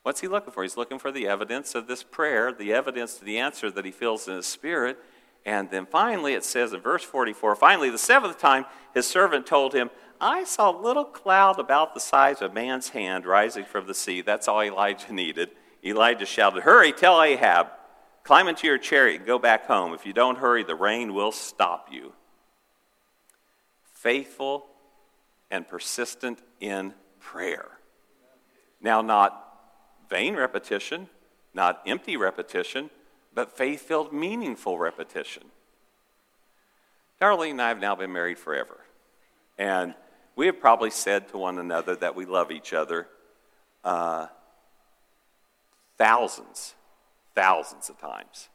What's 0.03 0.19
he 0.19 0.27
looking 0.27 0.51
for? 0.51 0.63
He's 0.63 0.77
looking 0.77 0.99
for 0.99 1.11
the 1.11 1.27
evidence 1.27 1.75
of 1.75 1.87
this 1.87 2.03
prayer, 2.03 2.51
the 2.51 2.73
evidence 2.73 3.15
to 3.15 3.25
the 3.25 3.39
answer 3.39 3.71
that 3.71 3.85
he 3.85 3.91
feels 3.91 4.27
in 4.27 4.35
his 4.35 4.45
spirit. 4.45 4.97
And 5.45 5.69
then 5.71 5.85
finally, 5.85 6.33
it 6.33 6.43
says 6.43 6.73
in 6.73 6.81
verse 6.81 7.03
44 7.03 7.55
finally, 7.55 7.89
the 7.89 7.97
seventh 7.97 8.37
time, 8.37 8.65
his 8.93 9.07
servant 9.07 9.47
told 9.47 9.73
him, 9.73 9.89
I 10.19 10.43
saw 10.43 10.71
a 10.71 10.81
little 10.81 11.05
cloud 11.05 11.59
about 11.59 11.93
the 11.93 11.99
size 11.99 12.41
of 12.41 12.51
a 12.51 12.53
man's 12.53 12.89
hand 12.89 13.25
rising 13.25 13.65
from 13.65 13.87
the 13.87 13.93
sea. 13.93 14.21
That's 14.21 14.47
all 14.47 14.61
Elijah 14.61 15.11
needed. 15.11 15.49
Elijah 15.83 16.25
shouted, 16.25 16.63
Hurry, 16.63 16.93
tell 16.93 17.21
Ahab, 17.21 17.67
climb 18.23 18.47
into 18.47 18.67
your 18.67 18.77
chariot 18.77 19.17
and 19.17 19.25
go 19.25 19.39
back 19.39 19.65
home. 19.65 19.93
If 19.93 20.05
you 20.05 20.13
don't 20.13 20.37
hurry, 20.37 20.63
the 20.63 20.75
rain 20.75 21.13
will 21.13 21.31
stop 21.31 21.89
you. 21.91 22.13
Faithful 23.83 24.65
and 25.51 25.67
persistent 25.67 26.39
in 26.59 26.93
prayer. 27.19 27.67
Now, 28.81 29.01
not 29.01 29.42
vain 30.13 30.35
repetition, 30.35 31.09
not 31.55 31.81
empty 31.87 32.15
repetition, 32.17 32.91
but 33.33 33.57
faith 33.57 33.81
filled, 33.81 34.13
meaningful 34.13 34.77
repetition. 34.77 35.41
Darlene 37.19 37.51
and 37.51 37.61
I 37.63 37.69
have 37.69 37.79
now 37.79 37.95
been 37.95 38.13
married 38.13 38.37
forever. 38.37 38.77
And 39.57 39.95
we 40.35 40.45
have 40.45 40.59
probably 40.59 40.91
said 40.91 41.29
to 41.29 41.39
one 41.39 41.57
another 41.57 41.95
that 41.95 42.15
we 42.15 42.25
love 42.25 42.51
each 42.51 42.73
other 42.73 43.07
uh, 43.83 44.27
thousands, 45.97 46.75
thousands 47.33 47.89
of 47.89 47.99
times. 47.99 48.49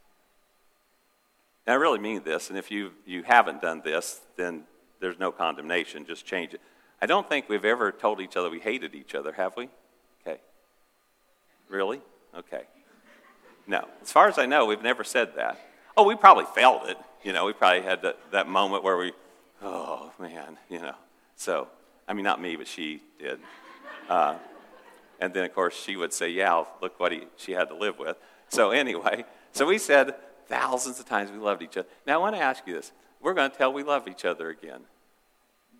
And 1.66 1.74
I 1.74 1.76
really 1.76 1.98
mean 1.98 2.22
this, 2.22 2.50
and 2.50 2.58
if 2.58 2.70
you, 2.70 2.92
you 3.04 3.24
haven't 3.24 3.60
done 3.60 3.82
this, 3.84 4.20
then 4.36 4.62
there's 5.00 5.18
no 5.18 5.32
condemnation, 5.32 6.06
just 6.06 6.24
change 6.24 6.54
it. 6.54 6.60
I 7.02 7.06
don't 7.06 7.28
think 7.28 7.48
we've 7.48 7.64
ever 7.64 7.90
told 7.90 8.20
each 8.20 8.36
other 8.36 8.48
we 8.48 8.60
hated 8.60 8.94
each 8.94 9.16
other, 9.16 9.32
have 9.32 9.56
we? 9.56 9.70
Really? 11.68 12.00
Okay. 12.36 12.62
No. 13.66 13.86
As 14.02 14.10
far 14.10 14.28
as 14.28 14.38
I 14.38 14.46
know, 14.46 14.66
we've 14.66 14.82
never 14.82 15.04
said 15.04 15.36
that. 15.36 15.60
Oh, 15.96 16.04
we 16.04 16.16
probably 16.16 16.46
failed 16.54 16.88
it. 16.88 16.96
You 17.22 17.32
know, 17.32 17.44
we 17.44 17.52
probably 17.52 17.82
had 17.82 18.02
that, 18.02 18.18
that 18.32 18.48
moment 18.48 18.84
where 18.84 18.96
we, 18.96 19.12
oh, 19.62 20.12
man, 20.18 20.56
you 20.68 20.78
know. 20.78 20.94
So, 21.36 21.68
I 22.06 22.14
mean, 22.14 22.24
not 22.24 22.40
me, 22.40 22.56
but 22.56 22.66
she 22.66 23.02
did. 23.18 23.40
Uh, 24.08 24.36
and 25.20 25.34
then, 25.34 25.44
of 25.44 25.54
course, 25.54 25.74
she 25.74 25.96
would 25.96 26.12
say, 26.12 26.30
yeah, 26.30 26.64
look 26.80 26.98
what 26.98 27.12
he, 27.12 27.24
she 27.36 27.52
had 27.52 27.68
to 27.68 27.74
live 27.74 27.98
with. 27.98 28.16
So, 28.48 28.70
anyway, 28.70 29.24
so 29.52 29.66
we 29.66 29.78
said 29.78 30.14
thousands 30.46 31.00
of 31.00 31.06
times 31.06 31.30
we 31.30 31.38
loved 31.38 31.62
each 31.62 31.76
other. 31.76 31.88
Now, 32.06 32.14
I 32.14 32.16
want 32.18 32.36
to 32.36 32.40
ask 32.40 32.66
you 32.66 32.74
this. 32.74 32.92
We're 33.20 33.34
going 33.34 33.50
to 33.50 33.56
tell 33.56 33.72
we 33.72 33.82
love 33.82 34.08
each 34.08 34.24
other 34.24 34.48
again. 34.48 34.82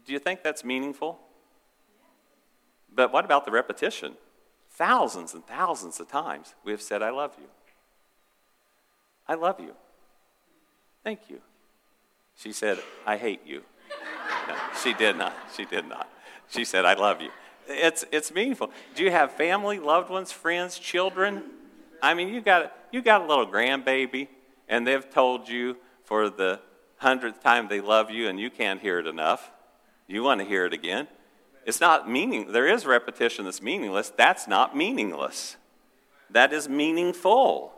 Do 0.05 0.13
you 0.13 0.19
think 0.19 0.43
that's 0.43 0.65
meaningful? 0.65 1.19
But 2.93 3.13
what 3.13 3.25
about 3.25 3.45
the 3.45 3.53
repetition? 3.53 4.15
Thousands 4.79 5.35
and 5.35 5.45
thousands 5.45 5.99
of 5.99 6.09
times 6.09 6.55
we 6.65 6.71
have 6.71 6.81
said, 6.81 7.03
I 7.03 7.11
love 7.11 7.33
you. 7.37 7.49
I 9.27 9.35
love 9.35 9.59
you. 9.59 9.75
Thank 11.03 11.29
you. 11.29 11.41
She 12.37 12.53
said, 12.53 12.79
I 13.05 13.17
hate 13.17 13.41
you. 13.45 13.63
No, 14.47 14.55
she 14.81 14.95
did 14.95 15.17
not. 15.17 15.35
She 15.57 15.65
did 15.65 15.89
not. 15.89 16.09
She 16.49 16.65
said, 16.65 16.85
I 16.85 16.95
love 16.95 17.21
you. 17.21 17.31
It's, 17.67 18.05
it's 18.13 18.33
meaningful. 18.33 18.71
Do 18.95 19.03
you 19.03 19.11
have 19.11 19.33
family, 19.33 19.81
loved 19.81 20.11
ones, 20.11 20.31
friends, 20.31 20.79
children? 20.79 21.43
I 22.01 22.15
mean, 22.15 22.29
you 22.29 22.41
got, 22.41 22.73
you 22.93 23.03
got 23.03 23.23
a 23.23 23.27
little 23.27 23.49
grandbaby, 23.49 24.29
and 24.69 24.87
they've 24.87 25.11
told 25.11 25.49
you 25.49 25.77
for 26.05 26.31
the 26.31 26.61
hundredth 26.99 27.43
time 27.43 27.67
they 27.67 27.81
love 27.81 28.13
you, 28.13 28.29
and 28.29 28.39
you 28.39 28.49
can't 28.49 28.81
hear 28.81 29.01
it 29.01 29.09
enough. 29.09 29.51
You 30.07 30.23
want 30.23 30.41
to 30.41 30.47
hear 30.47 30.65
it 30.67 30.73
again. 30.73 31.09
It's 31.69 31.83
not 31.83 32.09
meaning, 32.09 32.53
there 32.53 32.67
is 32.67 32.87
repetition 32.87 33.45
that's 33.45 33.61
meaningless. 33.61 34.11
That's 34.17 34.49
not 34.49 34.75
meaningless. 34.75 35.59
That 36.31 36.51
is 36.55 36.67
meaningful. 36.67 37.75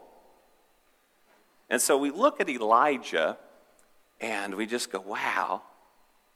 And 1.69 1.83
so 1.83 1.99
we 1.99 2.13
look 2.13 2.41
at 2.41 2.49
Elijah 2.49 3.37
and 4.21 4.55
we 4.55 4.67
just 4.67 4.93
go, 4.93 5.01
wow, 5.01 5.63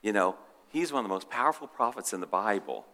you 0.03 0.13
know, 0.13 0.35
He's 0.71 0.93
one 0.93 1.05
of 1.05 1.09
the 1.09 1.15
most 1.15 1.31
powerful 1.31 1.69
prophets 1.69 2.13
in 2.13 2.19
the 2.19 2.27
Bible. 2.27 2.87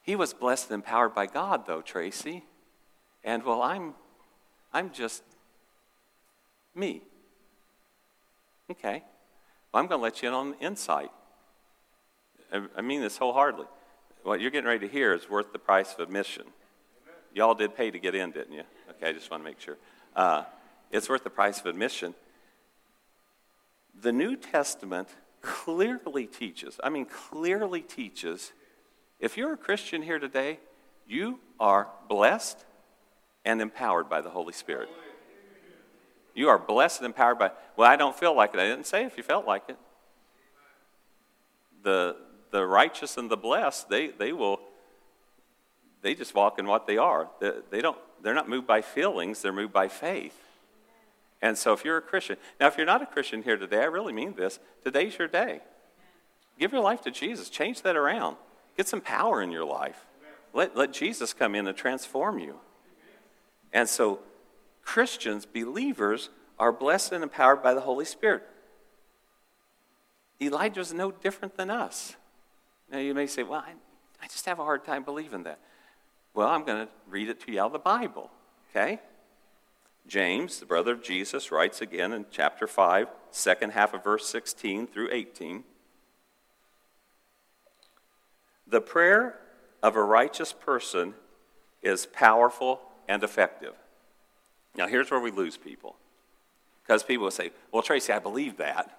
He 0.00 0.16
was 0.16 0.32
blessed 0.32 0.70
and 0.70 0.76
empowered 0.76 1.14
by 1.14 1.26
God, 1.26 1.66
though, 1.66 1.82
Tracy. 1.82 2.46
And 3.22 3.44
well, 3.44 3.60
I'm, 3.60 3.92
I'm 4.72 4.90
just 4.92 5.22
me. 6.74 7.02
Okay. 8.70 9.04
Well, 9.74 9.82
I'm 9.82 9.88
going 9.88 9.98
to 9.98 10.02
let 10.02 10.22
you 10.22 10.28
in 10.28 10.34
on 10.34 10.50
the 10.52 10.58
insight. 10.60 11.10
I 12.52 12.80
mean 12.80 13.00
this 13.00 13.18
wholeheartedly. 13.18 13.66
What 14.22 14.40
you're 14.40 14.50
getting 14.50 14.68
ready 14.68 14.86
to 14.86 14.92
hear 14.92 15.12
is 15.12 15.28
worth 15.28 15.52
the 15.52 15.58
price 15.58 15.94
of 15.94 16.00
admission. 16.00 16.44
Y'all 17.34 17.54
did 17.54 17.74
pay 17.74 17.90
to 17.90 17.98
get 17.98 18.14
in, 18.14 18.30
didn't 18.30 18.54
you? 18.54 18.64
Okay, 18.90 19.08
I 19.08 19.12
just 19.12 19.30
want 19.30 19.42
to 19.42 19.44
make 19.44 19.60
sure. 19.60 19.76
Uh, 20.16 20.44
it's 20.90 21.08
worth 21.08 21.24
the 21.24 21.30
price 21.30 21.60
of 21.60 21.66
admission. 21.66 22.14
The 24.00 24.12
New 24.12 24.36
Testament 24.36 25.08
clearly 25.40 26.26
teaches, 26.26 26.80
I 26.82 26.88
mean, 26.88 27.06
clearly 27.06 27.80
teaches, 27.80 28.52
if 29.20 29.36
you're 29.36 29.52
a 29.52 29.56
Christian 29.56 30.02
here 30.02 30.18
today, 30.18 30.58
you 31.06 31.40
are 31.60 31.88
blessed 32.08 32.64
and 33.44 33.60
empowered 33.60 34.08
by 34.08 34.20
the 34.20 34.30
Holy 34.30 34.52
Spirit. 34.52 34.88
You 36.34 36.48
are 36.48 36.58
blessed 36.58 37.00
and 37.00 37.06
empowered 37.06 37.38
by, 37.38 37.50
well, 37.76 37.90
I 37.90 37.96
don't 37.96 38.16
feel 38.16 38.34
like 38.34 38.54
it. 38.54 38.60
I 38.60 38.66
didn't 38.66 38.86
say 38.86 39.04
if 39.04 39.16
you 39.16 39.22
felt 39.22 39.46
like 39.46 39.64
it. 39.68 39.78
The, 41.82 42.16
the 42.50 42.66
righteous 42.66 43.16
and 43.16 43.30
the 43.30 43.36
blessed, 43.36 43.88
they, 43.88 44.08
they 44.08 44.32
will, 44.32 44.60
they 46.02 46.14
just 46.14 46.34
walk 46.34 46.58
in 46.58 46.66
what 46.66 46.86
they 46.86 46.96
are. 46.96 47.28
They, 47.40 47.52
they 47.70 47.80
don't, 47.80 47.98
they're 48.22 48.34
not 48.34 48.48
moved 48.48 48.66
by 48.66 48.82
feelings, 48.82 49.42
they're 49.42 49.52
moved 49.52 49.72
by 49.72 49.88
faith. 49.88 50.38
And 51.40 51.56
so 51.56 51.72
if 51.72 51.84
you're 51.84 51.98
a 51.98 52.02
Christian, 52.02 52.36
now 52.58 52.66
if 52.66 52.76
you're 52.76 52.86
not 52.86 53.02
a 53.02 53.06
Christian 53.06 53.42
here 53.42 53.56
today, 53.56 53.80
I 53.80 53.84
really 53.84 54.12
mean 54.12 54.34
this, 54.34 54.58
today's 54.82 55.18
your 55.18 55.28
day. 55.28 55.60
Give 56.58 56.72
your 56.72 56.82
life 56.82 57.02
to 57.02 57.10
Jesus, 57.10 57.48
change 57.48 57.82
that 57.82 57.96
around, 57.96 58.36
get 58.76 58.88
some 58.88 59.00
power 59.00 59.40
in 59.40 59.52
your 59.52 59.64
life. 59.64 60.06
Let, 60.52 60.76
let 60.76 60.92
Jesus 60.92 61.32
come 61.32 61.54
in 61.54 61.66
and 61.66 61.76
transform 61.76 62.38
you. 62.38 62.56
And 63.72 63.88
so 63.88 64.20
Christians, 64.82 65.46
believers, 65.46 66.30
are 66.58 66.72
blessed 66.72 67.12
and 67.12 67.22
empowered 67.22 67.62
by 67.62 67.74
the 67.74 67.82
Holy 67.82 68.04
Spirit. 68.04 68.42
Elijah 70.40 70.80
was 70.80 70.92
no 70.92 71.10
different 71.10 71.56
than 71.56 71.70
us. 71.70 72.16
Now 72.90 72.98
you 72.98 73.14
may 73.14 73.26
say, 73.26 73.42
well, 73.42 73.60
I, 73.66 73.72
I 74.22 74.26
just 74.26 74.46
have 74.46 74.58
a 74.58 74.64
hard 74.64 74.84
time 74.84 75.04
believing 75.04 75.42
that. 75.44 75.58
Well, 76.34 76.48
I'm 76.48 76.64
going 76.64 76.86
to 76.86 76.92
read 77.08 77.28
it 77.28 77.40
to 77.40 77.52
you 77.52 77.60
out 77.60 77.66
of 77.66 77.72
the 77.72 77.78
Bible, 77.78 78.30
okay? 78.70 79.00
James, 80.06 80.60
the 80.60 80.66
brother 80.66 80.92
of 80.92 81.02
Jesus, 81.02 81.52
writes 81.52 81.80
again 81.80 82.12
in 82.12 82.26
chapter 82.30 82.66
5, 82.66 83.08
second 83.30 83.72
half 83.72 83.92
of 83.92 84.02
verse 84.02 84.26
16 84.26 84.86
through 84.86 85.10
18. 85.12 85.64
The 88.66 88.80
prayer 88.80 89.38
of 89.82 89.96
a 89.96 90.02
righteous 90.02 90.52
person 90.52 91.14
is 91.82 92.06
powerful 92.06 92.80
and 93.06 93.22
effective. 93.22 93.74
Now, 94.76 94.86
here's 94.86 95.10
where 95.10 95.20
we 95.20 95.30
lose 95.30 95.56
people. 95.56 95.96
Because 96.82 97.02
people 97.02 97.24
will 97.24 97.30
say, 97.30 97.50
Well, 97.72 97.82
Tracy, 97.82 98.12
I 98.12 98.18
believe 98.18 98.56
that, 98.58 98.98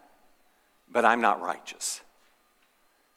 but 0.92 1.06
I'm 1.06 1.22
not 1.22 1.42
righteous. 1.42 2.02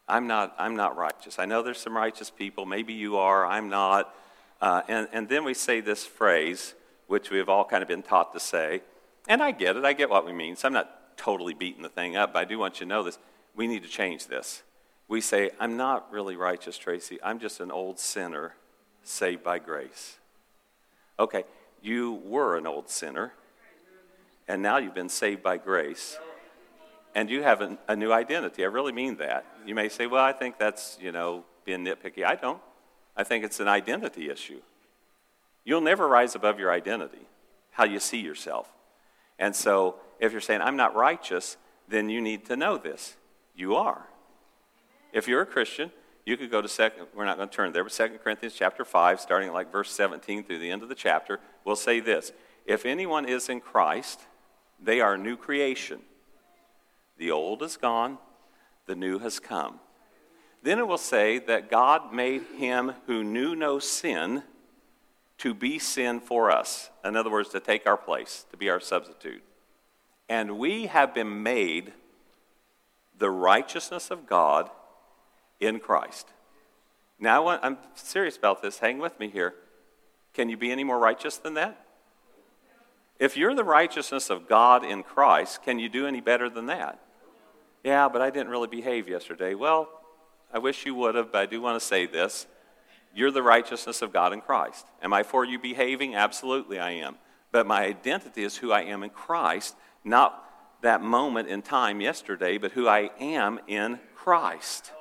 I'm 0.07 0.27
not, 0.27 0.53
I'm 0.57 0.75
not 0.75 0.97
righteous. 0.97 1.39
I 1.39 1.45
know 1.45 1.61
there's 1.61 1.79
some 1.79 1.95
righteous 1.95 2.29
people. 2.29 2.65
Maybe 2.65 2.93
you 2.93 3.17
are. 3.17 3.45
I'm 3.45 3.69
not. 3.69 4.13
Uh, 4.61 4.81
and, 4.87 5.07
and 5.11 5.29
then 5.29 5.43
we 5.43 5.53
say 5.53 5.81
this 5.81 6.05
phrase 6.05 6.73
which 7.07 7.29
we 7.29 7.37
have 7.37 7.49
all 7.49 7.65
kind 7.65 7.81
of 7.81 7.87
been 7.87 8.01
taught 8.01 8.33
to 8.33 8.39
say. 8.39 8.81
And 9.27 9.41
I 9.41 9.51
get 9.51 9.75
it, 9.75 9.85
I 9.85 9.93
get 9.93 10.09
what 10.09 10.25
we 10.25 10.33
mean. 10.33 10.55
So 10.55 10.67
I'm 10.67 10.73
not 10.73 11.17
totally 11.17 11.53
beating 11.53 11.83
the 11.83 11.89
thing 11.89 12.15
up, 12.15 12.33
but 12.33 12.39
I 12.39 12.45
do 12.45 12.57
want 12.57 12.79
you 12.79 12.85
to 12.85 12.89
know 12.89 13.03
this. 13.03 13.19
We 13.55 13.67
need 13.67 13.83
to 13.83 13.89
change 13.89 14.27
this. 14.27 14.63
We 15.07 15.21
say, 15.21 15.51
I'm 15.59 15.77
not 15.77 16.11
really 16.11 16.35
righteous, 16.35 16.77
Tracy. 16.77 17.19
I'm 17.21 17.39
just 17.39 17.59
an 17.59 17.71
old 17.71 17.99
sinner 17.99 18.55
saved 19.03 19.43
by 19.43 19.59
grace. 19.59 20.17
Okay, 21.19 21.43
you 21.81 22.21
were 22.25 22.57
an 22.57 22.65
old 22.65 22.89
sinner, 22.89 23.33
and 24.47 24.61
now 24.61 24.77
you've 24.77 24.95
been 24.95 25.09
saved 25.09 25.43
by 25.43 25.57
grace. 25.57 26.17
And 27.15 27.29
you 27.29 27.43
have 27.43 27.61
a, 27.61 27.77
a 27.87 27.95
new 27.95 28.11
identity. 28.11 28.63
I 28.63 28.67
really 28.67 28.91
mean 28.91 29.17
that. 29.17 29.45
You 29.65 29.75
may 29.75 29.89
say, 29.89 30.07
well, 30.07 30.23
I 30.23 30.31
think 30.31 30.57
that's, 30.57 30.97
you 30.99 31.11
know, 31.11 31.45
being 31.65 31.85
nitpicky. 31.85 32.25
I 32.25 32.35
don't. 32.35 32.61
I 33.15 33.23
think 33.23 33.43
it's 33.43 33.59
an 33.59 33.67
identity 33.67 34.29
issue. 34.29 34.61
You'll 35.63 35.81
never 35.81 36.07
rise 36.07 36.35
above 36.35 36.59
your 36.59 36.71
identity, 36.71 37.25
how 37.71 37.85
you 37.85 37.99
see 37.99 38.19
yourself. 38.19 38.71
And 39.39 39.55
so, 39.55 39.95
if 40.19 40.31
you're 40.31 40.41
saying, 40.41 40.61
I'm 40.61 40.75
not 40.75 40.95
righteous, 40.95 41.57
then 41.87 42.09
you 42.09 42.21
need 42.21 42.45
to 42.45 42.55
know 42.55 42.77
this. 42.77 43.15
You 43.55 43.75
are. 43.75 44.07
If 45.11 45.27
you're 45.27 45.41
a 45.41 45.45
Christian, 45.45 45.91
you 46.25 46.37
could 46.37 46.49
go 46.49 46.61
to 46.61 46.67
second, 46.67 47.07
we're 47.13 47.25
not 47.25 47.37
going 47.37 47.49
to 47.49 47.55
turn 47.55 47.73
there, 47.73 47.83
but 47.83 47.93
2 47.93 48.19
Corinthians 48.23 48.55
chapter 48.57 48.85
5, 48.85 49.19
starting 49.19 49.49
at 49.49 49.53
like 49.53 49.71
verse 49.71 49.91
17 49.91 50.43
through 50.43 50.59
the 50.59 50.71
end 50.71 50.81
of 50.81 50.89
the 50.89 50.95
chapter, 50.95 51.39
will 51.65 51.75
say 51.75 51.99
this 51.99 52.31
If 52.65 52.85
anyone 52.85 53.25
is 53.25 53.49
in 53.49 53.59
Christ, 53.59 54.21
they 54.81 55.01
are 55.01 55.15
a 55.15 55.17
new 55.17 55.37
creation. 55.37 56.01
The 57.23 57.31
old 57.31 57.63
is 57.63 57.77
gone, 57.77 58.17
the 58.85 58.97
new 58.97 59.17
has 59.19 59.39
come. 59.39 59.79
Then 60.61 60.77
it 60.77 60.85
will 60.89 60.97
say 60.97 61.39
that 61.39 61.71
God 61.71 62.11
made 62.11 62.41
him 62.57 62.95
who 63.07 63.23
knew 63.23 63.55
no 63.55 63.79
sin 63.79 64.43
to 65.37 65.53
be 65.53 65.79
sin 65.79 66.19
for 66.19 66.51
us. 66.51 66.89
In 67.05 67.15
other 67.15 67.31
words, 67.31 67.47
to 67.51 67.61
take 67.61 67.87
our 67.87 67.95
place, 67.95 68.45
to 68.51 68.57
be 68.57 68.69
our 68.69 68.81
substitute. 68.81 69.41
And 70.27 70.57
we 70.59 70.87
have 70.87 71.13
been 71.13 71.41
made 71.41 71.93
the 73.17 73.31
righteousness 73.31 74.11
of 74.11 74.27
God 74.27 74.69
in 75.61 75.79
Christ. 75.79 76.27
Now, 77.19 77.47
I'm 77.47 77.77
serious 77.95 78.35
about 78.35 78.61
this. 78.61 78.79
Hang 78.79 78.99
with 78.99 79.17
me 79.17 79.29
here. 79.29 79.53
Can 80.33 80.49
you 80.49 80.57
be 80.57 80.73
any 80.73 80.83
more 80.83 80.99
righteous 80.99 81.37
than 81.37 81.53
that? 81.53 81.85
If 83.17 83.37
you're 83.37 83.55
the 83.55 83.63
righteousness 83.63 84.29
of 84.29 84.49
God 84.49 84.83
in 84.83 85.03
Christ, 85.03 85.63
can 85.63 85.79
you 85.79 85.87
do 85.87 86.05
any 86.05 86.19
better 86.19 86.49
than 86.49 86.65
that? 86.65 86.99
Yeah, 87.83 88.07
but 88.07 88.21
I 88.21 88.29
didn't 88.29 88.49
really 88.49 88.67
behave 88.67 89.09
yesterday. 89.09 89.55
Well, 89.55 89.89
I 90.53 90.59
wish 90.59 90.85
you 90.85 90.95
would 90.95 91.15
have, 91.15 91.31
but 91.31 91.41
I 91.41 91.45
do 91.45 91.61
want 91.61 91.79
to 91.79 91.85
say 91.85 92.05
this. 92.05 92.47
You're 93.13 93.31
the 93.31 93.43
righteousness 93.43 94.01
of 94.01 94.13
God 94.13 94.33
in 94.33 94.41
Christ. 94.41 94.85
Am 95.01 95.13
I 95.13 95.23
for 95.23 95.45
you 95.45 95.59
behaving? 95.59 96.15
Absolutely, 96.15 96.79
I 96.79 96.91
am. 96.91 97.17
But 97.51 97.67
my 97.67 97.85
identity 97.85 98.43
is 98.43 98.57
who 98.57 98.71
I 98.71 98.83
am 98.83 99.03
in 99.03 99.09
Christ, 99.09 99.75
not 100.03 100.43
that 100.81 101.01
moment 101.01 101.47
in 101.47 101.61
time 101.61 102.01
yesterday, 102.01 102.57
but 102.57 102.71
who 102.71 102.87
I 102.87 103.11
am 103.19 103.59
in 103.67 103.99
Christ. 104.15 104.91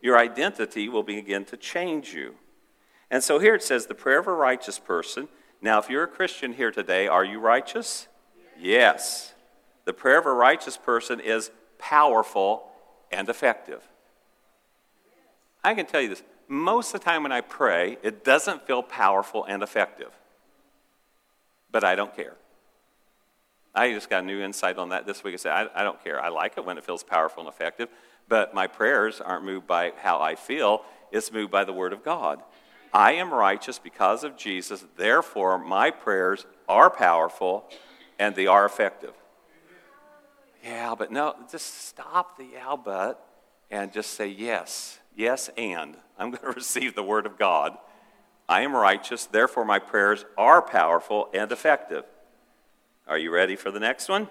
Your 0.00 0.16
identity 0.16 0.88
will 0.88 1.02
begin 1.02 1.44
to 1.46 1.56
change 1.56 2.14
you. 2.14 2.34
And 3.10 3.22
so 3.22 3.38
here 3.38 3.54
it 3.54 3.62
says 3.62 3.86
the 3.86 3.94
prayer 3.94 4.20
of 4.20 4.26
a 4.26 4.32
righteous 4.32 4.78
person. 4.78 5.28
Now, 5.60 5.78
if 5.78 5.90
you're 5.90 6.04
a 6.04 6.08
Christian 6.08 6.52
here 6.52 6.70
today, 6.70 7.08
are 7.08 7.24
you 7.24 7.40
righteous? 7.40 8.06
Yes. 8.56 8.64
yes. 8.64 9.34
The 9.84 9.92
prayer 9.92 10.18
of 10.18 10.26
a 10.26 10.32
righteous 10.32 10.76
person 10.76 11.20
is 11.20 11.50
powerful 11.78 12.68
and 13.10 13.28
effective. 13.28 13.82
I 15.64 15.74
can 15.74 15.86
tell 15.86 16.00
you 16.00 16.08
this 16.08 16.22
most 16.48 16.94
of 16.94 17.00
the 17.00 17.04
time 17.04 17.22
when 17.22 17.32
I 17.32 17.42
pray, 17.42 17.98
it 18.02 18.24
doesn't 18.24 18.66
feel 18.66 18.82
powerful 18.82 19.44
and 19.44 19.62
effective. 19.62 20.10
But 21.70 21.84
I 21.84 21.94
don't 21.94 22.14
care. 22.16 22.34
I 23.74 23.92
just 23.92 24.08
got 24.08 24.22
a 24.22 24.26
new 24.26 24.40
insight 24.40 24.78
on 24.78 24.88
that 24.88 25.06
this 25.06 25.22
week. 25.22 25.34
I 25.34 25.36
said, 25.36 25.52
I, 25.52 25.80
I 25.80 25.84
don't 25.84 26.02
care. 26.02 26.20
I 26.20 26.28
like 26.30 26.54
it 26.56 26.64
when 26.64 26.78
it 26.78 26.84
feels 26.84 27.04
powerful 27.04 27.42
and 27.42 27.52
effective, 27.52 27.88
but 28.28 28.54
my 28.54 28.66
prayers 28.66 29.20
aren't 29.20 29.44
moved 29.44 29.66
by 29.66 29.92
how 29.98 30.20
I 30.20 30.34
feel, 30.34 30.82
it's 31.12 31.30
moved 31.30 31.50
by 31.50 31.64
the 31.64 31.72
Word 31.72 31.92
of 31.92 32.02
God. 32.02 32.42
I 32.92 33.12
am 33.12 33.32
righteous 33.32 33.78
because 33.78 34.24
of 34.24 34.36
Jesus, 34.36 34.84
therefore, 34.96 35.58
my 35.58 35.90
prayers 35.90 36.46
are 36.68 36.88
powerful 36.88 37.64
and 38.18 38.34
they 38.34 38.46
are 38.46 38.64
effective. 38.64 39.12
Yeah, 40.64 40.94
but 40.96 41.10
no, 41.10 41.34
just 41.50 41.86
stop 41.88 42.36
the 42.36 42.44
yeah, 42.44 42.76
but 42.76 43.24
and 43.70 43.92
just 43.92 44.14
say 44.14 44.26
yes. 44.26 44.98
Yes, 45.14 45.50
and 45.56 45.96
I'm 46.18 46.30
going 46.30 46.42
to 46.42 46.50
receive 46.50 46.94
the 46.94 47.02
word 47.02 47.26
of 47.26 47.38
God. 47.38 47.76
I 48.48 48.62
am 48.62 48.74
righteous, 48.74 49.26
therefore 49.26 49.64
my 49.64 49.78
prayers 49.78 50.24
are 50.36 50.62
powerful 50.62 51.28
and 51.34 51.52
effective. 51.52 52.04
Are 53.06 53.18
you 53.18 53.30
ready 53.30 53.56
for 53.56 53.70
the 53.70 53.80
next 53.80 54.08
one? 54.08 54.28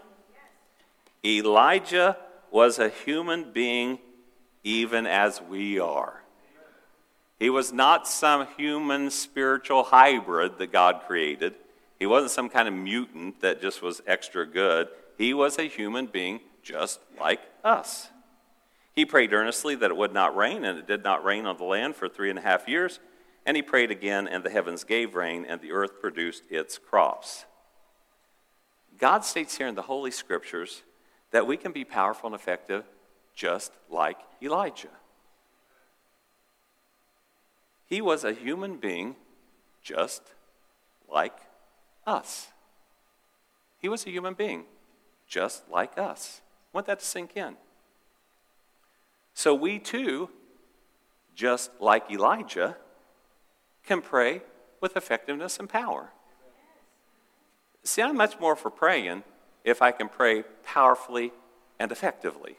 Yes. 1.24 1.44
Elijah 1.44 2.18
was 2.52 2.80
a 2.80 2.90
human 2.90 3.52
being 3.52 4.00
even 4.64 5.06
as 5.06 5.42
we 5.42 5.80
are. 5.80 6.24
He 7.40 7.50
was 7.50 7.72
not 7.72 8.08
some 8.08 8.48
human 8.58 9.12
spiritual 9.12 9.84
hybrid 9.84 10.58
that 10.58 10.72
God 10.72 11.02
created. 11.06 11.54
He 12.00 12.06
wasn't 12.06 12.32
some 12.32 12.50
kind 12.50 12.68
of 12.68 12.74
mutant 12.74 13.42
that 13.42 13.62
just 13.62 13.82
was 13.82 14.02
extra 14.08 14.46
good. 14.46 14.88
He 15.18 15.34
was 15.34 15.58
a 15.58 15.64
human 15.64 16.06
being 16.06 16.42
just 16.62 17.00
like 17.20 17.42
us. 17.64 18.10
He 18.94 19.06
prayed 19.06 19.34
earnestly 19.34 19.76
that 19.76 19.92
it 19.92 19.98
would 19.98 20.14
not 20.14 20.36
rain, 20.36 20.64
and 20.64 20.78
it 20.78 20.88
did 20.88 21.04
not 21.04 21.24
rain 21.24 21.46
on 21.46 21.58
the 21.58 21.64
land 21.64 21.96
for 21.96 22.08
three 22.08 22.30
and 22.30 22.40
a 22.40 22.42
half 22.42 22.68
years. 22.68 23.00
And 23.46 23.56
he 23.56 23.64
prayed 23.64 23.92
again, 23.92 24.28
and 24.28 24.44
the 24.44 24.50
heavens 24.50 24.84
gave 24.84 25.16
rain, 25.16 25.46
and 25.48 25.62
the 25.62 25.72
earth 25.72 26.02
produced 26.02 26.44
its 26.50 26.78
crops. 26.78 27.46
God 29.00 29.24
states 29.24 29.58
here 29.58 29.68
in 29.68 29.76
the 29.76 29.84
Holy 29.84 30.12
Scriptures 30.12 30.84
that 31.32 31.48
we 31.48 31.58
can 31.58 31.72
be 31.72 31.84
powerful 31.84 32.28
and 32.28 32.36
effective 32.36 32.84
just 33.36 33.72
like 33.90 34.18
Elijah. 34.42 34.88
He 37.86 38.02
was 38.02 38.24
a 38.24 38.34
human 38.34 38.78
being 38.78 39.16
just 39.84 40.22
like 41.10 41.38
us. 42.06 42.48
He 43.80 43.88
was 43.88 44.06
a 44.06 44.10
human 44.10 44.34
being 44.34 44.66
just 45.28 45.70
like 45.70 45.98
us. 45.98 46.42
I 46.74 46.78
want 46.78 46.88
that 46.88 47.00
to 47.00 47.06
sink 47.06 47.36
in. 47.36 47.56
So 49.34 49.54
we 49.54 49.80
too, 49.80 50.30
just 51.36 51.72
like 51.80 52.10
Elijah, 52.12 52.78
can 53.86 54.02
pray 54.02 54.42
with 54.82 54.98
effectiveness 54.98 55.60
and 55.60 55.70
power. 55.70 56.12
See, 57.84 58.02
I'm 58.02 58.18
much 58.18 58.40
more 58.40 58.56
for 58.56 58.70
praying 58.70 59.24
if 59.64 59.82
I 59.82 59.92
can 59.92 60.10
pray 60.10 60.44
powerfully 60.64 61.32
and 61.80 61.92
effectively. 61.92 62.58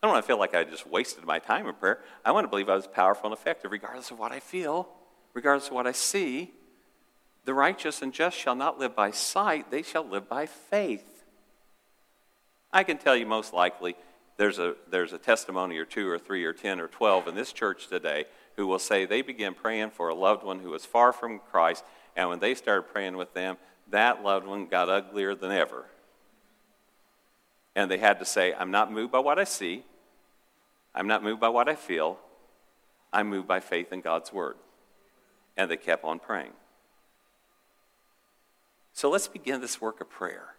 I 0.00 0.06
don't 0.06 0.14
want 0.14 0.24
to 0.24 0.26
feel 0.26 0.38
like 0.38 0.54
I 0.54 0.62
just 0.62 0.86
wasted 0.86 1.24
my 1.24 1.40
time 1.40 1.66
in 1.66 1.74
prayer. 1.74 1.98
I 2.24 2.30
want 2.30 2.44
to 2.44 2.48
believe 2.48 2.68
I 2.68 2.76
was 2.76 2.86
powerful 2.86 3.30
and 3.30 3.36
effective 3.36 3.72
regardless 3.72 4.12
of 4.12 4.18
what 4.18 4.30
I 4.30 4.38
feel, 4.38 4.88
regardless 5.34 5.68
of 5.68 5.74
what 5.74 5.86
I 5.86 5.92
see. 5.92 6.52
The 7.44 7.54
righteous 7.54 8.02
and 8.02 8.12
just 8.12 8.36
shall 8.36 8.54
not 8.54 8.78
live 8.78 8.94
by 8.94 9.10
sight, 9.10 9.70
they 9.70 9.82
shall 9.82 10.04
live 10.04 10.28
by 10.28 10.46
faith. 10.46 11.17
I 12.72 12.84
can 12.84 12.98
tell 12.98 13.16
you 13.16 13.26
most 13.26 13.52
likely 13.52 13.96
there's 14.36 14.58
a, 14.58 14.74
there's 14.90 15.12
a 15.12 15.18
testimony 15.18 15.78
or 15.78 15.84
two 15.84 16.08
or 16.08 16.18
three 16.18 16.44
or 16.44 16.52
ten 16.52 16.80
or 16.80 16.86
twelve 16.86 17.26
in 17.26 17.34
this 17.34 17.52
church 17.52 17.88
today 17.88 18.26
who 18.56 18.66
will 18.66 18.78
say 18.78 19.04
they 19.04 19.22
began 19.22 19.54
praying 19.54 19.90
for 19.90 20.08
a 20.08 20.14
loved 20.14 20.44
one 20.44 20.60
who 20.60 20.70
was 20.70 20.84
far 20.84 21.12
from 21.12 21.40
Christ, 21.50 21.84
and 22.16 22.28
when 22.28 22.40
they 22.40 22.54
started 22.54 22.82
praying 22.82 23.16
with 23.16 23.32
them, 23.34 23.56
that 23.90 24.22
loved 24.22 24.46
one 24.46 24.66
got 24.66 24.88
uglier 24.88 25.34
than 25.34 25.50
ever. 25.50 25.86
And 27.74 27.90
they 27.90 27.98
had 27.98 28.18
to 28.18 28.24
say, 28.24 28.52
I'm 28.52 28.70
not 28.70 28.92
moved 28.92 29.12
by 29.12 29.20
what 29.20 29.38
I 29.38 29.44
see, 29.44 29.84
I'm 30.94 31.06
not 31.06 31.22
moved 31.22 31.40
by 31.40 31.48
what 31.48 31.68
I 31.68 31.74
feel, 31.74 32.18
I'm 33.12 33.28
moved 33.28 33.48
by 33.48 33.60
faith 33.60 33.92
in 33.92 34.00
God's 34.00 34.32
word. 34.32 34.56
And 35.56 35.70
they 35.70 35.76
kept 35.76 36.04
on 36.04 36.18
praying. 36.18 36.52
So 38.92 39.08
let's 39.08 39.28
begin 39.28 39.60
this 39.60 39.80
work 39.80 40.00
of 40.00 40.10
prayer. 40.10 40.54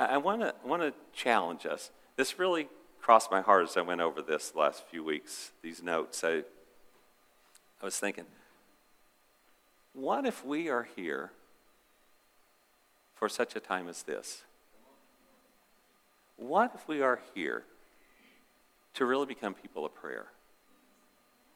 I 0.00 0.16
want 0.16 0.40
to 0.40 0.54
want 0.64 0.80
to 0.80 0.94
challenge 1.12 1.66
us. 1.66 1.90
This 2.16 2.38
really 2.38 2.68
crossed 3.00 3.30
my 3.30 3.42
heart 3.42 3.64
as 3.64 3.76
I 3.76 3.82
went 3.82 4.00
over 4.00 4.22
this 4.22 4.54
last 4.54 4.84
few 4.88 5.04
weeks, 5.04 5.52
these 5.62 5.82
notes. 5.82 6.24
I, 6.24 6.38
I 7.82 7.84
was 7.84 7.98
thinking, 7.98 8.24
what 9.92 10.24
if 10.24 10.44
we 10.44 10.70
are 10.70 10.88
here 10.96 11.32
for 13.14 13.28
such 13.28 13.54
a 13.56 13.60
time 13.60 13.88
as 13.88 14.02
this? 14.02 14.42
What 16.38 16.72
if 16.74 16.88
we 16.88 17.02
are 17.02 17.20
here 17.34 17.64
to 18.94 19.04
really 19.04 19.26
become 19.26 19.52
people 19.52 19.84
of 19.84 19.94
prayer? 19.94 20.28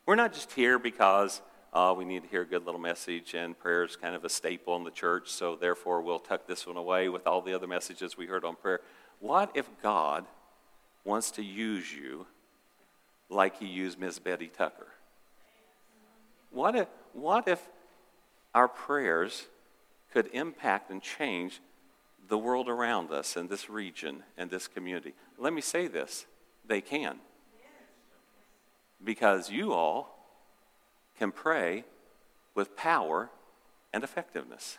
We're 0.05 0.17
not 0.17 0.35
just 0.35 0.53
here 0.53 0.79
because 0.79 1.41
uh, 1.75 1.93
we 1.97 2.05
need 2.05 2.23
to 2.23 2.29
hear 2.29 2.43
a 2.43 2.47
good 2.47 2.65
little 2.65 2.81
message, 2.81 3.35
and 3.35 3.59
prayer 3.59 3.83
is 3.83 3.97
kind 3.97 4.15
of 4.15 4.25
a 4.25 4.29
staple 4.29 4.77
in 4.77 4.85
the 4.85 4.93
church, 4.93 5.29
so 5.29 5.57
therefore 5.57 6.01
we'll 6.01 6.21
tuck 6.21 6.47
this 6.47 6.67
one 6.69 6.77
away 6.77 7.09
with 7.09 7.27
all 7.27 7.43
the 7.43 7.53
other 7.53 7.67
messages 7.67 8.17
we 8.17 8.27
heard 8.27 8.45
on 8.45 8.55
prayer. 8.55 8.81
What 9.19 9.51
if 9.55 9.69
God 9.83 10.25
wants 11.05 11.33
to 11.33 11.43
use 11.43 11.93
you 11.93 12.27
like 13.29 13.59
he 13.59 13.67
used 13.67 13.99
Miss 13.99 14.21
Betty 14.21 14.47
Tucker? 14.47 14.87
What 16.53 16.77
if, 16.77 16.87
what 17.13 17.49
if 17.49 17.61
our 18.55 18.69
prayers 18.69 19.47
could 20.13 20.29
impact 20.33 20.91
and 20.91 21.03
change 21.03 21.61
the 22.29 22.39
world 22.39 22.69
around 22.69 23.11
us 23.11 23.35
and 23.35 23.51
this 23.51 23.69
region 23.69 24.23
and 24.39 24.49
this 24.49 24.69
community? 24.69 25.15
Let 25.37 25.53
me 25.53 25.61
say 25.61 25.89
this 25.89 26.27
they 26.65 26.81
can. 26.81 27.19
Because 29.03 29.51
you 29.51 29.73
all 29.73 30.14
can 31.19 31.33
pray 31.33 31.85
with 32.55 32.77
power 32.77 33.31
and 33.93 34.05
effectiveness. 34.05 34.79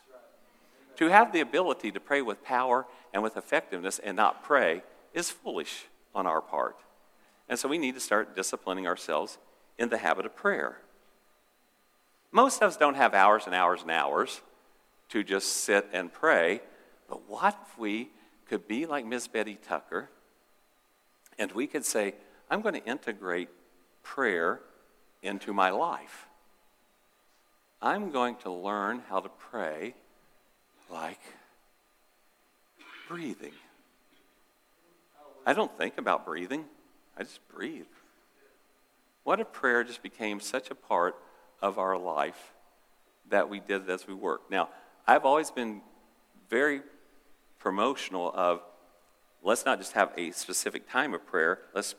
To 0.98 1.08
have 1.08 1.34
the 1.34 1.42
ability 1.42 1.92
to 1.92 2.00
pray 2.00 2.22
with 2.22 2.44
power 2.44 2.86
and 3.14 3.22
with 3.22 3.38
effectiveness 3.38 4.00
and 4.00 4.16
not 4.16 4.44
pray 4.44 4.84
is 5.14 5.30
foolish 5.30 5.86
on 6.14 6.26
our 6.26 6.42
part. 6.42 6.78
And 7.50 7.60
so 7.60 7.68
we 7.68 7.78
need 7.78 7.96
to 7.96 8.00
start 8.00 8.36
disciplining 8.36 8.88
ourselves 8.88 9.38
in 9.78 9.90
the 9.90 9.98
habit 9.98 10.26
of 10.26 10.36
prayer. 10.36 10.78
Most 12.32 12.62
of 12.62 12.70
us 12.70 12.78
don't 12.78 12.96
have 12.96 13.14
hours 13.14 13.44
and 13.46 13.54
hours 13.54 13.82
and 13.82 13.92
hours 13.92 14.42
to 15.10 15.24
just 15.24 15.64
sit 15.64 15.88
and 15.94 16.12
pray, 16.12 16.62
but 17.08 17.30
what 17.30 17.58
if 17.62 17.78
we 17.78 18.10
could 18.48 18.68
be 18.68 18.86
like 18.86 19.06
Miss 19.06 19.28
Betty 19.28 19.56
Tucker 19.56 20.10
and 21.38 21.52
we 21.52 21.68
could 21.68 21.86
say, 21.86 22.16
I'm 22.50 22.62
going 22.62 22.76
to 22.76 22.84
integrate 22.86 23.50
prayer 24.04 24.62
into 25.22 25.54
my 25.54 25.70
life? 25.70 26.25
I'm 27.82 28.12
going 28.12 28.36
to 28.38 28.52
learn 28.52 29.02
how 29.10 29.20
to 29.20 29.30
pray 29.30 29.96
like 30.90 31.20
breathing. 33.08 33.54
I 35.46 35.54
don't 35.54 35.76
think 35.78 35.98
about 35.98 36.26
breathing, 36.26 36.66
I 37.18 37.24
just 37.24 37.48
breathe. 37.50 37.86
What 39.24 39.40
if 39.40 39.52
prayer 39.52 39.84
just 39.84 40.02
became 40.02 40.40
such 40.40 40.72
a 40.72 40.76
part 40.76 41.16
of 41.62 41.78
our 41.78 41.98
life 41.98 42.54
that 43.30 43.50
we 43.50 43.60
did 43.60 43.84
it 43.84 43.90
as 43.90 44.08
we 44.08 44.14
work? 44.14 44.50
Now, 44.50 44.70
I've 45.08 45.26
always 45.26 45.52
been 45.52 45.82
very 46.50 46.82
promotional 47.60 48.32
of 48.34 48.62
let's 49.44 49.66
not 49.66 49.80
just 49.80 49.94
have 49.94 50.12
a 50.18 50.32
specific 50.32 50.90
time 50.90 51.14
of 51.14 51.26
prayer, 51.26 51.60
let's 51.74 51.96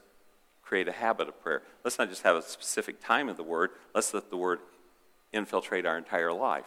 create 0.63 0.89
a 0.89 0.93
habit 0.93 1.29
of 1.29 1.41
prayer. 1.41 1.63
Let's 1.85 1.99
not 1.99 2.09
just 2.09 2.23
have 2.23 2.35
a 2.35 2.43
specific 2.43 3.01
time 3.01 3.29
of 3.29 3.37
the 3.37 3.45
word, 3.45 3.71
let's 3.95 4.13
let 4.13 4.31
the 4.31 4.37
word 4.37 4.59
infiltrate 5.33 5.87
our 5.87 5.99
entire 5.99 6.33
life. 6.33 6.65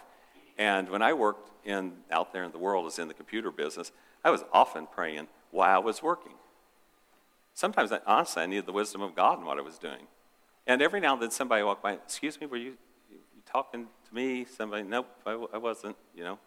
And 0.58 0.88
when 0.90 1.02
I 1.02 1.12
worked 1.12 1.50
in 1.64 1.92
out 2.10 2.32
there 2.32 2.44
in 2.44 2.52
the 2.52 2.58
world 2.58 2.86
as 2.86 2.98
in 2.98 3.08
the 3.08 3.14
computer 3.14 3.50
business, 3.50 3.92
I 4.24 4.30
was 4.30 4.44
often 4.52 4.86
praying 4.86 5.28
while 5.50 5.76
I 5.76 5.78
was 5.78 6.02
working. 6.02 6.34
Sometimes, 7.54 7.92
I, 7.92 8.00
honestly, 8.06 8.42
I 8.42 8.46
needed 8.46 8.66
the 8.66 8.72
wisdom 8.72 9.02
of 9.02 9.14
God 9.14 9.38
in 9.38 9.44
what 9.44 9.58
I 9.58 9.62
was 9.62 9.78
doing. 9.78 10.06
And 10.66 10.82
every 10.82 11.00
now 11.00 11.14
and 11.14 11.22
then 11.22 11.30
somebody 11.30 11.62
walked 11.62 11.82
by, 11.82 11.92
excuse 11.92 12.40
me, 12.40 12.46
were 12.46 12.56
you, 12.56 12.76
you 13.10 13.18
talking 13.44 13.86
to 14.08 14.14
me? 14.14 14.44
Somebody, 14.44 14.82
nope, 14.82 15.08
I, 15.26 15.32
I 15.52 15.58
wasn't, 15.58 15.96
you 16.14 16.24
know. 16.24 16.38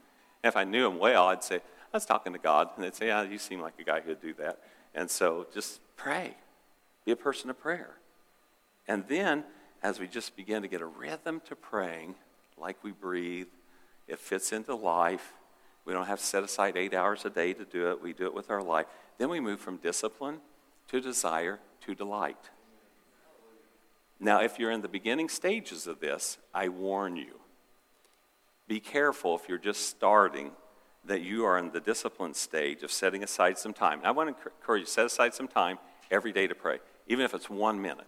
And 0.43 0.49
if 0.49 0.56
I 0.56 0.63
knew 0.63 0.88
him 0.88 0.99
well, 0.99 1.28
I'd 1.28 1.43
say, 1.43 1.56
I 1.58 1.97
was 1.97 2.06
talking 2.06 2.34
to 2.34 2.39
God. 2.39 2.69
And 2.76 2.84
they'd 2.84 2.95
say, 2.95 3.08
yeah, 3.08 3.23
you 3.23 3.38
seem 3.38 3.62
like 3.62 3.73
a 3.80 3.84
guy 3.84 4.02
who'd 4.02 4.21
do 4.21 4.34
that. 4.36 4.60
And 4.95 5.10
so 5.10 5.47
just 5.54 5.82
pray. 5.95 6.36
Be 7.06 7.12
a 7.12 7.15
person 7.15 7.49
of 7.49 7.60
prayer. 7.60 7.95
And 8.88 9.06
then, 9.08 9.43
as 9.84 10.00
we 10.00 10.08
just 10.08 10.36
begin 10.36 10.62
to 10.62 10.67
get 10.67 10.82
a 10.82 10.86
rhythm 10.86 11.41
to 11.46 11.56
praying, 11.56 12.15
like 12.58 12.82
we 12.84 12.91
breathe, 12.91 13.48
it 14.08 14.17
fits 14.17 14.54
into 14.54 14.74
life. 14.74 15.34
We 15.86 15.91
don't 15.91 16.06
have 16.06 16.19
to 16.19 16.26
set 16.26 16.43
aside 16.43 16.78
eight 16.78 16.93
hours 16.93 17.26
a 17.26 17.30
day 17.30 17.54
to 17.54 17.65
do 17.65 17.91
it. 17.91 18.02
We 18.02 18.13
do 18.13 18.26
it 18.26 18.34
with 18.34 18.50
our 18.50 18.63
life. 18.63 18.86
Then 19.17 19.30
we 19.30 19.41
move 19.41 19.60
from 19.60 19.78
discipline 19.78 20.39
to 20.88 21.02
desire 21.02 21.60
to 21.86 21.93
delight. 21.93 22.50
Now, 24.19 24.41
if 24.41 24.58
you're 24.58 24.72
in 24.72 24.82
the 24.82 24.88
beginning 24.88 25.28
stages 25.28 25.86
of 25.86 26.00
this, 26.00 26.38
I 26.54 26.69
warn 26.69 27.17
you 27.17 27.39
be 28.65 28.80
careful 28.80 29.36
if 29.36 29.50
you're 29.50 29.58
just 29.58 29.89
starting 29.89 30.52
that 31.04 31.22
you 31.22 31.43
are 31.43 31.58
in 31.58 31.72
the 31.72 31.82
discipline 31.82 32.34
stage 32.34 32.82
of 32.82 32.91
setting 32.91 33.22
aside 33.22 33.58
some 33.58 33.74
time. 33.74 34.00
I 34.06 34.12
want 34.12 34.30
to 34.30 34.50
encourage 34.50 34.80
you 34.80 34.86
to 34.86 34.91
set 34.91 35.06
aside 35.06 35.34
some 35.34 35.50
time 35.50 35.80
every 36.10 36.32
day 36.32 36.48
to 36.48 36.56
pray, 36.56 36.80
even 37.08 37.26
if 37.26 37.34
it's 37.34 37.50
one 37.50 37.82
minute. 37.82 38.08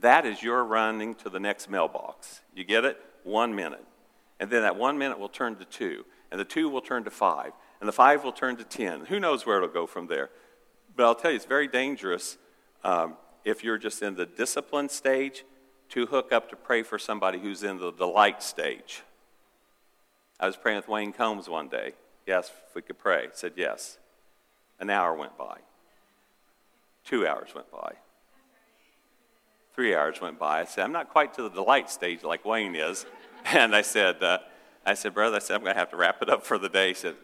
That 0.00 0.26
is 0.26 0.42
your 0.42 0.64
running 0.64 1.14
to 1.16 1.30
the 1.30 1.40
next 1.40 1.70
mailbox. 1.70 2.40
You 2.54 2.64
get 2.64 2.84
it? 2.84 2.98
One 3.24 3.54
minute. 3.54 3.84
And 4.38 4.50
then 4.50 4.62
that 4.62 4.76
one 4.76 4.98
minute 4.98 5.18
will 5.18 5.28
turn 5.28 5.56
to 5.56 5.64
two, 5.64 6.04
and 6.30 6.38
the 6.38 6.44
two 6.44 6.68
will 6.68 6.82
turn 6.82 7.04
to 7.04 7.10
five, 7.10 7.52
and 7.80 7.88
the 7.88 7.92
five 7.92 8.22
will 8.22 8.32
turn 8.32 8.56
to 8.56 8.64
ten. 8.64 9.06
Who 9.06 9.18
knows 9.18 9.46
where 9.46 9.56
it'll 9.56 9.68
go 9.68 9.86
from 9.86 10.06
there? 10.06 10.30
But 10.94 11.06
I'll 11.06 11.14
tell 11.14 11.30
you, 11.30 11.36
it's 11.36 11.46
very 11.46 11.68
dangerous 11.68 12.36
um, 12.84 13.16
if 13.44 13.64
you're 13.64 13.78
just 13.78 14.02
in 14.02 14.14
the 14.14 14.26
discipline 14.26 14.88
stage 14.88 15.44
to 15.90 16.06
hook 16.06 16.32
up 16.32 16.50
to 16.50 16.56
pray 16.56 16.82
for 16.82 16.98
somebody 16.98 17.38
who's 17.38 17.62
in 17.62 17.78
the 17.78 17.92
delight 17.92 18.42
stage. 18.42 19.02
I 20.38 20.46
was 20.46 20.56
praying 20.56 20.76
with 20.76 20.88
Wayne 20.88 21.12
Combs 21.12 21.48
one 21.48 21.68
day. 21.68 21.92
He 22.26 22.32
asked 22.32 22.52
if 22.68 22.74
we 22.74 22.82
could 22.82 22.98
pray. 22.98 23.28
Said 23.32 23.52
yes. 23.56 23.98
An 24.78 24.90
hour 24.90 25.14
went 25.14 25.38
by. 25.38 25.58
Two 27.04 27.26
hours 27.26 27.54
went 27.54 27.70
by. 27.70 27.94
Three 29.76 29.94
hours 29.94 30.22
went 30.22 30.38
by. 30.38 30.60
I 30.60 30.64
said, 30.64 30.84
I'm 30.84 30.92
not 30.92 31.10
quite 31.10 31.34
to 31.34 31.42
the 31.42 31.50
delight 31.50 31.90
stage 31.90 32.24
like 32.24 32.44
Wayne 32.44 32.74
is. 32.74 33.06
And 33.52 33.76
I 33.76 33.82
said, 33.82 34.24
uh, 34.24 34.38
I 34.84 34.94
said, 34.94 35.14
brother, 35.14 35.36
I 35.36 35.38
said, 35.38 35.54
I'm 35.54 35.62
going 35.62 35.72
to 35.72 35.78
have 35.78 35.90
to 35.90 35.96
wrap 35.96 36.20
it 36.20 36.28
up 36.28 36.44
for 36.44 36.58
the 36.58 36.68
day. 36.68 36.88
He 36.88 36.94
said, 36.94 37.14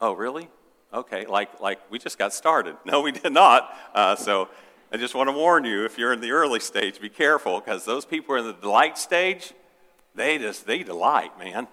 Oh, 0.00 0.12
really? 0.14 0.48
Okay, 0.92 1.26
like, 1.26 1.60
like 1.60 1.78
we 1.92 2.00
just 2.00 2.18
got 2.18 2.32
started. 2.32 2.74
No, 2.84 3.02
we 3.02 3.12
did 3.12 3.32
not. 3.32 3.72
Uh, 3.94 4.16
so 4.16 4.48
I 4.92 4.96
just 4.96 5.14
want 5.14 5.28
to 5.28 5.32
warn 5.32 5.64
you 5.64 5.84
if 5.84 5.96
you're 5.96 6.12
in 6.12 6.20
the 6.20 6.32
early 6.32 6.58
stage, 6.58 7.00
be 7.00 7.08
careful 7.08 7.60
because 7.60 7.84
those 7.84 8.04
people 8.04 8.34
are 8.34 8.38
in 8.38 8.46
the 8.46 8.52
delight 8.52 8.98
stage, 8.98 9.52
they 10.14 10.38
just, 10.38 10.66
they 10.66 10.82
delight, 10.82 11.38
man. 11.38 11.68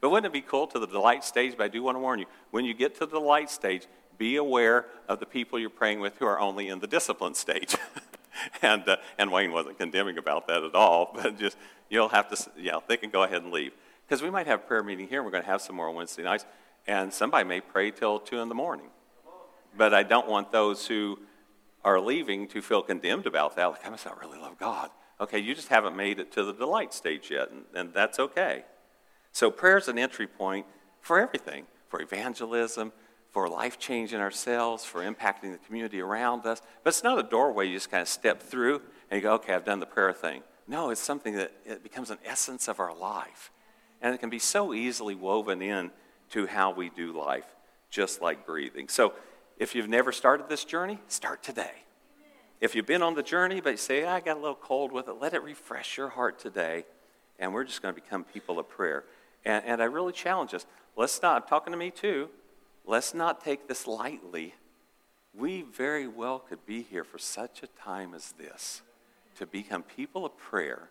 But 0.00 0.10
wouldn't 0.10 0.26
it 0.26 0.32
be 0.32 0.40
cool 0.40 0.66
to 0.68 0.80
the 0.80 0.86
delight 0.86 1.22
stage? 1.22 1.54
But 1.56 1.64
I 1.64 1.68
do 1.68 1.82
want 1.84 1.94
to 1.94 2.00
warn 2.00 2.18
you 2.18 2.26
when 2.50 2.64
you 2.64 2.74
get 2.74 2.94
to 2.94 3.06
the 3.06 3.20
delight 3.20 3.50
stage, 3.50 3.86
be 4.18 4.34
aware 4.34 4.86
of 5.08 5.20
the 5.20 5.26
people 5.26 5.60
you're 5.60 5.70
praying 5.70 6.00
with 6.00 6.18
who 6.18 6.26
are 6.26 6.40
only 6.40 6.68
in 6.68 6.80
the 6.80 6.88
discipline 6.88 7.34
stage. 7.34 7.76
and, 8.62 8.88
uh, 8.88 8.96
and 9.18 9.30
Wayne 9.30 9.52
wasn't 9.52 9.78
condemning 9.78 10.18
about 10.18 10.46
that 10.48 10.62
at 10.62 10.74
all, 10.74 11.12
but 11.14 11.38
just 11.38 11.56
you'll 11.88 12.08
have 12.08 12.28
to, 12.28 12.50
yeah, 12.58 12.78
they 12.88 12.96
can 12.96 13.10
go 13.10 13.22
ahead 13.22 13.42
and 13.42 13.52
leave. 13.52 13.72
Because 14.06 14.22
we 14.22 14.30
might 14.30 14.46
have 14.46 14.60
a 14.60 14.62
prayer 14.62 14.82
meeting 14.82 15.08
here, 15.08 15.20
and 15.20 15.26
we're 15.26 15.32
going 15.32 15.44
to 15.44 15.50
have 15.50 15.62
some 15.62 15.76
more 15.76 15.88
on 15.88 15.94
Wednesday 15.94 16.22
nights, 16.22 16.44
and 16.86 17.12
somebody 17.12 17.46
may 17.46 17.60
pray 17.60 17.90
till 17.90 18.18
2 18.18 18.40
in 18.40 18.48
the 18.48 18.54
morning. 18.54 18.88
But 19.76 19.94
I 19.94 20.02
don't 20.02 20.28
want 20.28 20.50
those 20.50 20.86
who 20.86 21.18
are 21.84 22.00
leaving 22.00 22.48
to 22.48 22.60
feel 22.60 22.82
condemned 22.82 23.26
about 23.26 23.56
that. 23.56 23.66
Like, 23.66 23.86
I 23.86 23.90
must 23.90 24.04
not 24.04 24.20
really 24.20 24.38
love 24.38 24.58
God. 24.58 24.90
Okay, 25.20 25.38
you 25.38 25.54
just 25.54 25.68
haven't 25.68 25.96
made 25.96 26.18
it 26.18 26.32
to 26.32 26.44
the 26.44 26.52
delight 26.52 26.92
stage 26.92 27.30
yet, 27.30 27.50
and, 27.50 27.64
and 27.74 27.94
that's 27.94 28.18
okay. 28.18 28.64
So 29.32 29.50
prayer 29.50 29.78
is 29.78 29.86
an 29.86 29.98
entry 29.98 30.26
point 30.26 30.66
for 31.00 31.20
everything 31.20 31.66
for 31.88 32.00
evangelism, 32.00 32.92
for 33.30 33.48
life 33.48 33.78
change 33.78 34.12
in 34.12 34.20
ourselves, 34.20 34.84
for 34.84 35.00
impacting 35.00 35.52
the 35.52 35.58
community 35.66 36.00
around 36.00 36.46
us. 36.46 36.60
But 36.82 36.88
it's 36.88 37.04
not 37.04 37.18
a 37.18 37.22
doorway 37.22 37.66
you 37.66 37.74
just 37.74 37.90
kind 37.90 38.02
of 38.02 38.08
step 38.08 38.42
through 38.42 38.82
and 39.10 39.18
you 39.18 39.22
go, 39.22 39.34
okay, 39.34 39.54
I've 39.54 39.64
done 39.64 39.80
the 39.80 39.86
prayer 39.86 40.12
thing. 40.12 40.42
No, 40.66 40.90
it's 40.90 41.00
something 41.00 41.34
that 41.34 41.52
it 41.64 41.82
becomes 41.82 42.10
an 42.10 42.18
essence 42.24 42.68
of 42.68 42.80
our 42.80 42.94
life. 42.94 43.50
And 44.02 44.14
it 44.14 44.18
can 44.18 44.30
be 44.30 44.38
so 44.38 44.72
easily 44.72 45.14
woven 45.14 45.62
in 45.62 45.90
to 46.30 46.46
how 46.46 46.72
we 46.72 46.90
do 46.90 47.12
life, 47.12 47.44
just 47.90 48.22
like 48.22 48.46
breathing. 48.46 48.88
So 48.88 49.12
if 49.58 49.74
you've 49.74 49.88
never 49.88 50.12
started 50.12 50.48
this 50.48 50.64
journey, 50.64 50.98
start 51.08 51.42
today. 51.42 51.84
If 52.60 52.74
you've 52.74 52.86
been 52.86 53.02
on 53.02 53.14
the 53.14 53.22
journey, 53.22 53.60
but 53.60 53.70
you 53.70 53.76
say, 53.76 54.04
I 54.04 54.20
got 54.20 54.36
a 54.36 54.40
little 54.40 54.54
cold 54.54 54.92
with 54.92 55.08
it, 55.08 55.14
let 55.20 55.34
it 55.34 55.42
refresh 55.42 55.96
your 55.96 56.08
heart 56.08 56.38
today. 56.38 56.84
And 57.38 57.54
we're 57.54 57.64
just 57.64 57.80
going 57.80 57.94
to 57.94 58.00
become 58.00 58.24
people 58.24 58.58
of 58.58 58.68
prayer. 58.68 59.04
And, 59.44 59.64
and 59.64 59.82
I 59.82 59.86
really 59.86 60.12
challenge 60.12 60.52
us. 60.52 60.66
Let's 60.96 61.22
not, 61.22 61.42
I'm 61.42 61.48
talking 61.48 61.72
to 61.72 61.78
me 61.78 61.90
too, 61.90 62.28
let's 62.90 63.14
not 63.14 63.42
take 63.44 63.68
this 63.68 63.86
lightly. 63.86 64.52
We 65.32 65.62
very 65.62 66.08
well 66.08 66.40
could 66.40 66.66
be 66.66 66.82
here 66.82 67.04
for 67.04 67.18
such 67.18 67.62
a 67.62 67.68
time 67.68 68.14
as 68.14 68.32
this 68.32 68.82
to 69.36 69.46
become 69.46 69.84
people 69.84 70.26
of 70.26 70.36
prayer, 70.36 70.90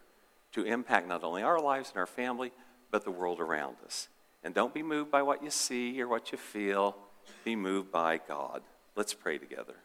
to 0.53 0.63
impact 0.63 1.09
not 1.09 1.25
only 1.25 1.43
our 1.43 1.59
lives 1.59 1.89
and 1.89 1.97
our 1.97 2.07
family, 2.07 2.53
but 2.89 3.03
the 3.03 3.11
world 3.11 3.41
around 3.41 3.75
us. 3.85 4.07
And 4.45 4.53
don't 4.53 4.73
be 4.73 4.81
moved 4.81 5.11
by 5.11 5.21
what 5.21 5.43
you 5.43 5.49
see 5.49 6.01
or 6.01 6.07
what 6.07 6.31
you 6.31 6.37
feel, 6.37 6.95
be 7.43 7.57
moved 7.57 7.91
by 7.91 8.17
God. 8.25 8.61
Let's 8.95 9.13
pray 9.13 9.37
together. 9.37 9.75